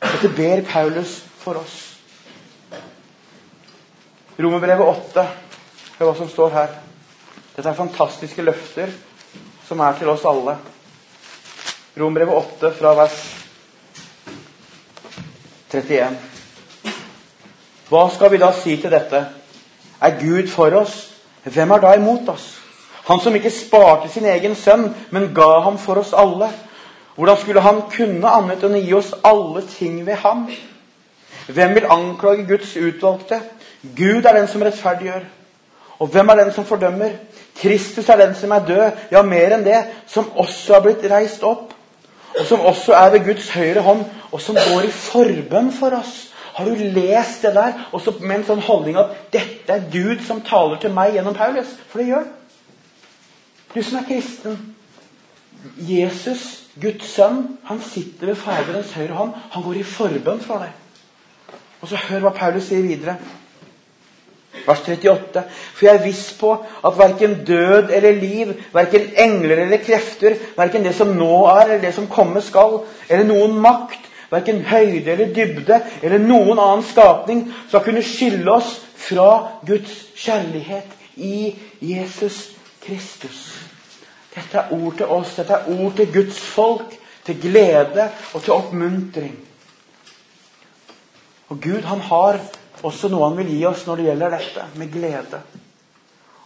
Dette 0.00 0.28
ber 0.28 0.62
Paulus 0.62 1.22
for 1.38 1.60
oss. 1.60 1.76
Romerbrevet 4.38 4.86
8. 4.86 5.26
Hør 5.98 6.10
hva 6.10 6.14
som 6.18 6.28
står 6.28 6.52
her. 6.52 6.74
Dette 7.56 7.68
er 7.70 7.78
fantastiske 7.78 8.44
løfter 8.44 8.92
som 9.66 9.80
er 9.80 9.96
til 9.98 10.10
oss 10.12 10.26
alle. 10.28 10.58
Rombrevet 11.96 12.36
8 12.36 12.72
fra 12.76 12.92
vers 12.98 13.16
31. 15.72 16.18
Hva 17.88 18.04
skal 18.12 18.32
vi 18.32 18.42
da 18.42 18.52
si 18.52 18.76
til 18.82 18.92
dette? 18.92 19.22
Er 20.02 20.18
Gud 20.20 20.50
for 20.52 20.74
oss? 20.76 20.98
Hvem 21.46 21.70
er 21.70 21.82
da 21.82 21.94
imot 21.96 22.28
oss? 22.28 22.50
Han 23.06 23.20
som 23.22 23.34
ikke 23.38 23.54
sparte 23.54 24.10
sin 24.10 24.26
egen 24.26 24.56
sønn, 24.58 24.88
men 25.14 25.30
ga 25.34 25.60
ham 25.64 25.78
for 25.78 26.02
oss 26.02 26.12
alle. 26.12 26.50
Hvordan 27.16 27.36
skulle 27.40 27.64
han 27.64 27.82
kunne 27.92 28.28
annet 28.28 28.64
enn 28.66 28.76
å 28.76 28.82
gi 28.82 28.92
oss 28.96 29.14
alle 29.24 29.62
ting 29.70 30.02
ved 30.06 30.20
ham? 30.20 30.44
Hvem 31.46 31.74
vil 31.78 31.88
anklage 31.90 32.44
Guds 32.48 32.74
utvalgte? 32.76 33.40
Gud 33.96 34.26
er 34.26 34.36
den 34.36 34.48
som 34.50 34.62
rettferdiggjør. 34.62 35.24
Og 35.98 36.12
hvem 36.12 36.28
er 36.28 36.42
den 36.42 36.52
som 36.52 36.66
fordømmer? 36.68 37.16
Kristus 37.56 38.08
er 38.08 38.20
den 38.20 38.34
som 38.36 38.52
er 38.52 38.66
død, 38.68 39.02
ja, 39.10 39.22
mer 39.22 39.56
enn 39.56 39.64
det, 39.64 39.78
som 40.06 40.28
også 40.36 40.76
er 40.76 40.84
blitt 40.84 41.06
reist 41.10 41.44
opp, 41.46 41.72
og 42.36 42.44
som 42.44 42.60
også 42.68 42.92
er 42.92 43.10
ved 43.14 43.24
Guds 43.30 43.48
høyre 43.54 43.80
hånd, 43.80 44.04
og 44.32 44.40
som 44.44 44.58
går 44.60 44.84
i 44.84 44.92
forbønn 44.92 45.72
for 45.72 45.96
oss. 45.96 46.26
Har 46.56 46.68
du 46.68 46.74
lest 46.74 47.42
det 47.44 47.54
der 47.54 47.72
og 47.92 48.00
så 48.00 48.12
med 48.20 48.38
en 48.38 48.46
sånn 48.48 48.64
holdning 48.64 48.96
at 49.00 49.32
dette 49.32 49.72
er 49.72 49.88
Gud 49.92 50.22
som 50.24 50.40
taler 50.44 50.80
til 50.80 50.92
meg 50.92 51.16
gjennom 51.16 51.36
Paulus? 51.36 51.72
For 51.88 52.00
det 52.00 52.10
gjør 52.10 52.24
han. 52.24 52.32
Du 53.74 53.82
som 53.82 53.98
er 54.00 54.06
kristen. 54.08 54.56
Jesus, 55.88 56.68
Guds 56.80 57.08
sønn, 57.16 57.42
han 57.64 57.80
sitter 57.82 58.32
ved 58.32 58.38
Faderens 58.40 58.92
høyre 58.96 59.16
hånd. 59.16 59.34
Han 59.54 59.64
går 59.64 59.80
i 59.80 59.88
forbønn 59.88 60.42
for 60.44 60.64
deg. 60.64 61.56
Og 61.80 61.90
så 61.90 62.00
hør 62.08 62.26
hva 62.26 62.32
Paulus 62.36 62.68
sier 62.70 62.84
videre. 62.84 63.16
Vers 64.66 64.80
38. 64.86 65.42
For 65.76 65.86
jeg 65.86 65.98
er 65.98 66.04
viss 66.04 66.24
på 66.40 66.52
at 66.56 66.98
verken 66.98 67.38
død 67.46 67.92
eller 67.94 68.18
liv, 68.20 68.52
verken 68.74 69.10
engler 69.16 69.62
eller 69.66 69.82
krefter, 69.84 70.36
verken 70.56 70.86
det 70.86 70.94
som 70.96 71.12
nå 71.16 71.44
er 71.52 71.66
eller 71.66 71.84
det 71.84 71.94
som 71.94 72.08
komme 72.10 72.42
skal, 72.44 72.80
eller 73.08 73.28
noen 73.28 73.58
makt, 73.62 74.00
verken 74.32 74.64
høyde 74.66 75.12
eller 75.12 75.32
dybde 75.36 75.80
eller 76.02 76.22
noen 76.22 76.58
annen 76.58 76.84
skapning, 76.88 77.46
skal 77.68 77.84
kunne 77.84 78.04
skille 78.04 78.50
oss 78.56 78.78
fra 79.06 79.60
Guds 79.68 80.00
kjærlighet 80.18 80.96
i 81.16 81.54
Jesus 81.84 82.56
Kristus. 82.82 83.65
Dette 84.36 84.60
er 84.60 84.72
ord 84.76 84.96
til 84.98 85.12
oss, 85.16 85.34
dette 85.38 85.56
er 85.56 85.68
ord 85.72 85.96
til 85.96 86.12
Guds 86.12 86.38
folk, 86.38 86.96
til 87.24 87.40
glede 87.40 88.10
og 88.34 88.42
til 88.42 88.52
oppmuntring. 88.52 89.36
Og 91.48 91.60
Gud 91.62 91.86
han 91.88 92.02
har 92.10 92.40
også 92.84 93.08
noe 93.08 93.30
han 93.30 93.38
vil 93.40 93.54
gi 93.54 93.62
oss 93.66 93.86
når 93.86 93.96
det 93.96 94.08
gjelder 94.10 94.36
dette, 94.36 94.66
med 94.76 94.92
glede. 94.92 95.40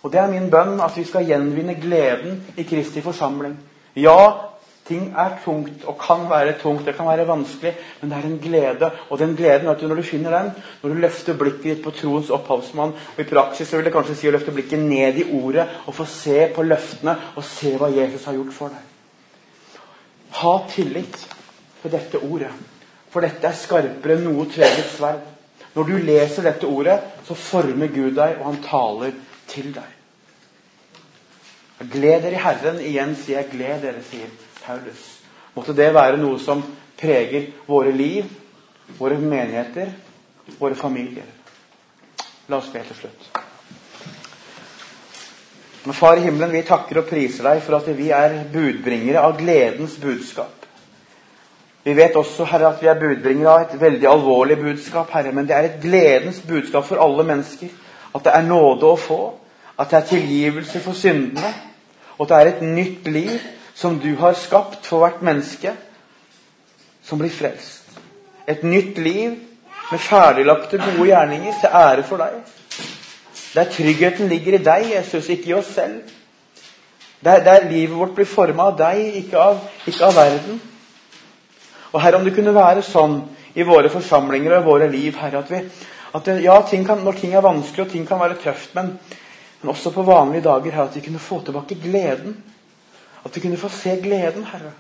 Og 0.03 0.13
Det 0.13 0.21
er 0.21 0.31
min 0.31 0.51
bønn 0.51 0.81
at 0.81 0.97
vi 0.97 1.05
skal 1.05 1.27
gjenvinne 1.29 1.75
gleden 1.81 2.39
i 2.57 2.65
Kristi 2.65 3.03
forsamling. 3.05 3.59
Ja, 3.97 4.50
ting 4.89 5.11
er 5.19 5.37
tungt 5.45 5.85
og 5.89 5.99
kan 6.01 6.25
være 6.31 6.57
tungt, 6.61 6.87
det 6.87 6.97
kan 6.97 7.07
være 7.07 7.27
vanskelig, 7.29 7.73
men 8.01 8.11
det 8.11 8.19
er 8.19 8.27
en 8.27 8.39
glede. 8.43 8.91
Og 9.11 9.19
den 9.19 9.37
gleden, 9.37 9.69
vet 9.69 9.81
du, 9.81 9.89
når 9.89 10.01
du 10.01 10.03
finner 10.03 10.37
den, 10.37 10.51
når 10.83 10.95
du 10.95 11.01
løfter 11.05 11.39
blikket 11.39 11.67
ditt 11.69 11.83
på 11.85 11.93
troens 11.95 12.31
opphavsmann 12.35 12.95
og 12.95 13.21
I 13.21 13.29
praksis 13.29 13.69
så 13.69 13.79
vil 13.79 13.87
det 13.87 13.95
kanskje 13.95 14.17
si 14.19 14.31
å 14.31 14.35
løfte 14.35 14.55
blikket 14.55 14.83
ned 14.83 15.21
i 15.23 15.27
ordet 15.41 15.67
og 15.87 15.95
få 15.95 16.09
se 16.11 16.49
på 16.55 16.67
løftene 16.67 17.17
og 17.37 17.47
se 17.47 17.77
hva 17.79 17.91
Jesus 17.95 18.27
har 18.27 18.39
gjort 18.39 18.57
for 18.57 18.75
deg. 18.75 18.89
Ha 20.41 20.57
tillit 20.71 21.23
til 21.83 21.95
dette 21.95 22.23
ordet. 22.25 22.51
For 23.11 23.27
dette 23.27 23.49
er 23.49 23.59
skarpere 23.59 24.19
enn 24.19 24.29
noe 24.29 24.47
tveget 24.51 24.93
sverd. 24.95 25.25
Når 25.75 25.87
du 25.87 25.97
leser 26.03 26.47
dette 26.47 26.67
ordet, 26.67 26.99
så 27.27 27.35
former 27.39 27.91
Gud 27.95 28.17
deg, 28.19 28.39
og 28.41 28.47
han 28.49 28.63
taler 28.65 29.17
til 29.51 29.71
deg. 29.75 29.97
Gled 31.91 32.25
dere 32.25 32.37
i 32.37 32.43
Herren. 32.43 32.81
Igjen 32.85 33.15
sier 33.19 33.41
jeg 33.41 33.53
gled 33.55 33.85
dere, 33.87 34.03
sier 34.07 34.31
Paulus. 34.65 35.09
Måtte 35.55 35.75
det 35.77 35.91
være 35.95 36.21
noe 36.21 36.39
som 36.43 36.63
preger 37.01 37.51
våre 37.67 37.93
liv, 37.93 38.29
våre 38.99 39.19
menigheter, 39.19 39.93
våre 40.59 40.75
familier. 40.79 41.27
La 42.51 42.59
oss 42.59 42.71
be 42.73 42.83
til 42.87 42.99
slutt. 43.05 43.29
Men 45.85 45.97
Far 45.97 46.19
i 46.19 46.25
himmelen, 46.27 46.53
vi 46.53 46.63
takker 46.69 47.01
og 47.01 47.09
priser 47.09 47.47
deg 47.47 47.63
for 47.65 47.79
at 47.79 47.87
vi 47.97 48.11
er 48.13 48.43
budbringere 48.53 49.23
av 49.25 49.39
gledens 49.39 49.97
budskap. 50.01 50.67
Vi 51.83 51.95
vet 51.97 52.17
også 52.21 52.45
Herre, 52.45 52.75
at 52.75 52.83
vi 52.83 52.91
er 52.93 52.99
budbringere 53.01 53.53
av 53.53 53.63
et 53.65 53.81
veldig 53.81 54.09
alvorlig 54.11 54.59
budskap, 54.61 55.09
Herre, 55.15 55.33
men 55.33 55.49
det 55.49 55.57
er 55.57 55.71
et 55.71 55.79
gledens 55.81 56.43
budskap 56.45 56.85
for 56.85 57.01
alle 57.01 57.25
mennesker. 57.25 57.73
At 58.15 58.27
det 58.27 58.35
er 58.37 58.45
nåde 58.45 58.91
å 58.91 58.99
få, 59.01 59.21
at 59.81 59.89
det 59.89 59.97
er 59.97 60.11
tilgivelse 60.11 60.83
for 60.85 60.99
syndene, 60.99 61.55
og 62.19 62.27
at 62.27 62.33
det 62.35 62.41
er 62.41 62.51
et 62.51 62.63
nytt 62.67 63.09
liv 63.09 63.39
som 63.81 63.99
du 63.99 64.11
har 64.21 64.37
skapt 64.37 64.85
for 64.85 65.01
hvert 65.01 65.23
menneske, 65.25 65.73
som 67.03 67.21
blir 67.21 67.33
frelst. 67.33 67.87
Et 68.45 68.63
nytt 68.63 68.99
liv 69.01 69.39
med 69.91 70.03
ferdiglagte, 70.05 70.79
gode 70.83 71.09
gjerninger 71.09 71.61
til 71.63 71.77
ære 71.81 72.05
for 72.05 72.21
deg. 72.21 72.41
Der 73.55 73.71
tryggheten 73.73 74.29
ligger 74.29 74.59
i 74.59 74.65
deg, 74.65 74.91
Jesus, 74.95 75.31
ikke 75.33 75.51
i 75.51 75.57
oss 75.57 75.73
selv. 75.75 76.03
Der, 77.25 77.41
der 77.45 77.71
livet 77.71 77.97
vårt 77.97 78.13
blir 78.17 78.29
forma 78.29 78.69
av 78.69 78.77
deg, 78.79 79.01
ikke 79.25 79.41
av, 79.41 79.65
ikke 79.89 80.07
av 80.07 80.15
verden. 80.17 80.61
Og 81.91 82.03
Herre, 82.05 82.21
om 82.21 82.29
det 82.29 82.37
kunne 82.37 82.55
være 82.55 82.85
sånn 82.87 83.19
i 83.57 83.67
våre 83.67 83.91
forsamlinger 83.93 84.59
og 84.59 84.63
i 84.63 84.69
våre 84.69 84.93
liv, 84.93 85.17
Herre, 85.19 85.41
at 85.41 85.51
vi 85.51 85.65
at 86.11 86.27
det, 86.27 86.41
ja, 86.43 86.57
ting 86.67 86.85
kan, 86.87 87.05
når 87.07 87.21
ting 87.21 87.35
er 87.35 87.45
vanskelig 87.45 87.85
og 87.85 87.93
ting 87.93 88.07
kan 88.07 88.19
være 88.21 88.39
tøft, 88.43 88.75
men, 88.75 88.97
men 89.61 89.73
også 89.73 89.93
på 89.95 90.03
vanlige 90.07 90.45
dager, 90.47 90.75
Herre, 90.75 90.89
at 90.91 90.97
vi 90.99 91.05
kunne 91.07 91.23
få 91.23 91.41
tilbake 91.47 91.79
gleden. 91.83 92.35
At 93.25 93.37
vi 93.37 93.41
kunne 93.41 93.61
få 93.61 93.69
se 93.69 93.97
gleden, 94.03 94.45
Herre. 94.45 94.73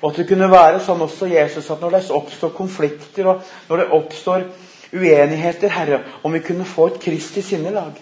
Og 0.00 0.10
at 0.10 0.16
det 0.16 0.28
kunne 0.30 0.48
være 0.48 0.80
sånn 0.80 1.02
også, 1.04 1.28
Jesus, 1.28 1.68
at 1.70 1.80
når 1.82 1.96
det 1.96 2.02
oppstår 2.16 2.54
konflikter, 2.56 3.26
og 3.28 3.42
når 3.68 3.82
det 3.82 3.88
oppstår 3.98 4.46
uenigheter, 4.92 5.68
Herre, 5.68 6.00
om 6.24 6.32
vi 6.32 6.40
kunne 6.44 6.64
få 6.64 6.88
et 6.90 7.00
Kristi 7.02 7.42
sinnelag. 7.44 7.98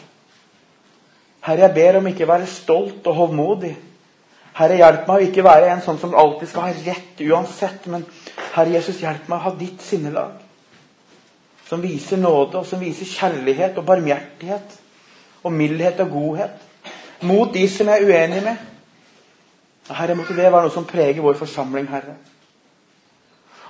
Herre, 1.44 1.66
jeg 1.66 1.74
ber 1.74 1.98
om 1.98 2.06
ikke 2.10 2.26
å 2.26 2.32
være 2.32 2.50
stolt 2.50 3.06
og 3.08 3.18
hovmodig. 3.18 3.74
Herre, 4.58 4.78
hjelp 4.78 5.08
meg 5.08 5.16
å 5.16 5.26
ikke 5.26 5.46
være 5.46 5.72
en 5.72 5.82
sånn 5.84 5.98
som 6.00 6.14
alltid 6.18 6.50
skal 6.50 6.68
ha 6.68 6.84
rett 6.86 7.22
uansett. 7.24 7.86
Men 7.90 8.06
Herre 8.54 8.74
Jesus, 8.76 9.02
hjelp 9.02 9.28
meg 9.30 9.38
å 9.38 9.46
ha 9.48 9.54
ditt 9.58 9.82
sinnelag. 9.84 10.38
Som 11.68 11.82
viser 11.84 12.20
nåde, 12.20 12.62
og 12.62 12.66
som 12.66 12.80
viser 12.80 13.10
kjærlighet 13.10 13.78
og 13.78 13.86
barmhjertighet. 13.90 14.78
Og 15.46 15.54
mildhet 15.54 16.00
og 16.02 16.14
godhet. 16.14 16.67
Mot 17.20 17.52
de 17.54 17.64
som 17.70 17.88
jeg 17.90 18.02
er 18.02 18.10
uenig 18.10 18.42
med. 18.44 18.66
Herre, 19.88 20.14
måtte 20.14 20.36
det 20.36 20.50
være 20.52 20.66
noe 20.66 20.74
som 20.74 20.86
preger 20.86 21.24
vår 21.24 21.38
forsamling, 21.40 21.88
Herre. 21.90 22.14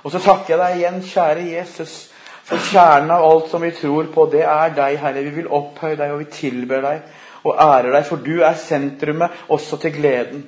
Og 0.03 0.11
så 0.13 0.19
takker 0.23 0.53
jeg 0.53 0.59
deg 0.61 0.77
igjen, 0.79 1.01
kjære 1.03 1.47
Jesus, 1.47 1.95
for 2.47 2.69
kjernen 2.69 3.11
av 3.13 3.25
alt 3.25 3.49
som 3.51 3.63
vi 3.63 3.71
tror 3.75 4.07
på, 4.13 4.25
det 4.31 4.43
er 4.45 4.75
deg, 4.75 4.99
Herre. 5.01 5.23
Vi 5.25 5.33
vil 5.39 5.51
opphøye 5.53 5.97
deg, 5.99 6.13
og 6.13 6.23
vi 6.23 6.29
tilber 6.33 6.85
deg 6.85 7.01
og 7.47 7.55
ærer 7.55 7.93
deg, 7.95 8.05
for 8.07 8.19
du 8.23 8.41
er 8.43 8.57
sentrumet 8.59 9.45
også 9.47 9.79
til 9.79 9.93
gleden. 9.95 10.43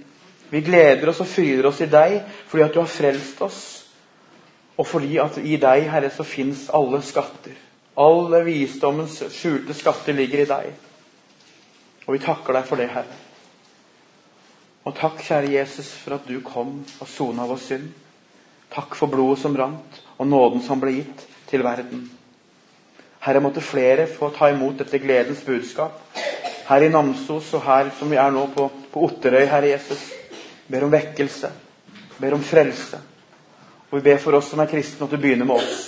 Vi 0.51 0.59
gleder 0.65 1.07
oss 1.07 1.21
og 1.23 1.29
fryder 1.31 1.69
oss 1.69 1.79
i 1.79 1.87
deg 1.87 2.17
fordi 2.51 2.65
at 2.65 2.73
du 2.75 2.81
har 2.81 2.89
frelst 2.91 3.39
oss. 3.45 3.59
Og 4.75 4.87
fordi 4.87 5.15
at 5.23 5.37
i 5.39 5.55
deg, 5.61 5.85
Herre, 5.91 6.09
så 6.11 6.25
fins 6.27 6.65
alle 6.75 6.99
skatter. 7.05 7.55
Alle 8.01 8.41
visdommens 8.43 9.21
skjulte 9.31 9.75
skatter 9.77 10.15
ligger 10.17 10.43
i 10.43 10.49
deg. 10.49 10.90
Og 12.07 12.15
vi 12.15 12.23
takker 12.23 12.57
deg 12.57 12.69
for 12.69 12.81
det, 12.81 12.89
Herre. 12.93 13.19
Og 14.87 14.95
takk, 14.97 15.19
kjære 15.21 15.51
Jesus, 15.53 15.91
for 16.01 16.17
at 16.17 16.25
du 16.25 16.39
kom 16.45 16.79
og 16.81 17.09
sona 17.09 17.45
vår 17.49 17.61
synd. 17.61 17.91
Takk 18.71 18.95
for 18.97 19.11
blodet 19.11 19.43
som 19.43 19.57
rant, 19.57 19.99
og 20.17 20.27
nåden 20.27 20.63
som 20.65 20.81
ble 20.81 20.95
gitt 20.95 21.27
til 21.51 21.63
verden. 21.65 22.07
Herre, 23.21 23.43
måtte 23.43 23.61
flere 23.61 24.07
få 24.09 24.31
ta 24.33 24.49
imot 24.49 24.79
dette 24.81 25.01
gledens 25.03 25.43
budskap. 25.45 25.99
Her 26.65 26.87
i 26.87 26.89
Namsos 26.89 27.51
og 27.57 27.65
her 27.67 27.91
som 27.97 28.09
vi 28.09 28.17
er 28.17 28.33
nå 28.33 28.47
på, 28.55 28.65
på 28.89 29.05
Otterøy, 29.05 29.45
Herre 29.45 29.75
Jesus 29.75 30.07
ber 30.71 30.87
om 30.87 30.91
vekkelse, 30.93 31.51
ber 32.17 32.33
om 32.33 32.43
frelse. 32.43 32.97
Og 33.91 33.99
vi 33.99 34.05
ber 34.09 34.21
for 34.23 34.37
oss 34.37 34.49
som 34.53 34.61
er 34.63 34.71
kristne, 34.71 35.05
at 35.05 35.11
du 35.11 35.19
begynner 35.19 35.45
med 35.45 35.59
oss. 35.59 35.81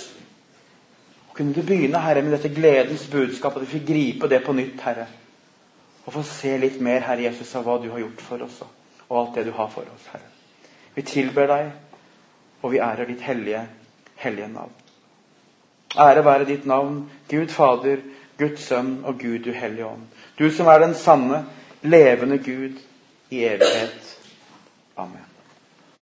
Og 1.30 1.36
kunne 1.38 1.56
du 1.56 1.64
begynne, 1.64 2.02
Herre, 2.04 2.22
med 2.22 2.36
dette 2.36 2.52
gledens 2.52 3.06
budskap, 3.10 3.56
at 3.56 3.64
vi 3.64 3.78
fikk 3.78 3.86
gripe 3.88 4.28
det 4.30 4.42
på 4.44 4.54
nytt, 4.54 4.76
Herre. 4.84 5.06
Og 6.04 6.12
få 6.12 6.22
se 6.28 6.56
litt 6.60 6.80
mer, 6.84 7.04
Herre 7.06 7.26
Jesus, 7.28 7.54
av 7.56 7.64
hva 7.64 7.78
du 7.80 7.88
har 7.92 8.02
gjort 8.02 8.22
for 8.22 8.44
oss, 8.44 8.60
og 9.08 9.18
alt 9.18 9.38
det 9.38 9.46
du 9.48 9.52
har 9.56 9.70
for 9.72 9.88
oss, 9.94 10.08
Herre. 10.12 10.30
Vi 10.94 11.02
tilber 11.02 11.48
deg, 11.50 11.70
og 12.62 12.72
vi 12.72 12.80
ærer 12.84 13.08
ditt 13.08 13.24
hellige, 13.24 13.64
hellige 14.20 14.48
navn. 14.52 14.72
Ære 16.00 16.24
være 16.24 16.48
ditt 16.48 16.66
navn, 16.66 17.04
Gud 17.30 17.48
Fader, 17.54 18.02
Guds 18.38 18.66
Sønn 18.66 19.04
og 19.04 19.20
Gud 19.20 19.44
du 19.44 19.52
Hellige 19.52 19.86
Ånd. 19.86 20.08
Du 20.38 20.50
som 20.50 20.66
er 20.66 20.82
den 20.82 20.94
sanne, 20.94 21.44
levende 21.82 22.38
Gud 22.38 22.80
i 23.30 23.44
evighet. 23.44 24.18
Amen. 24.96 25.33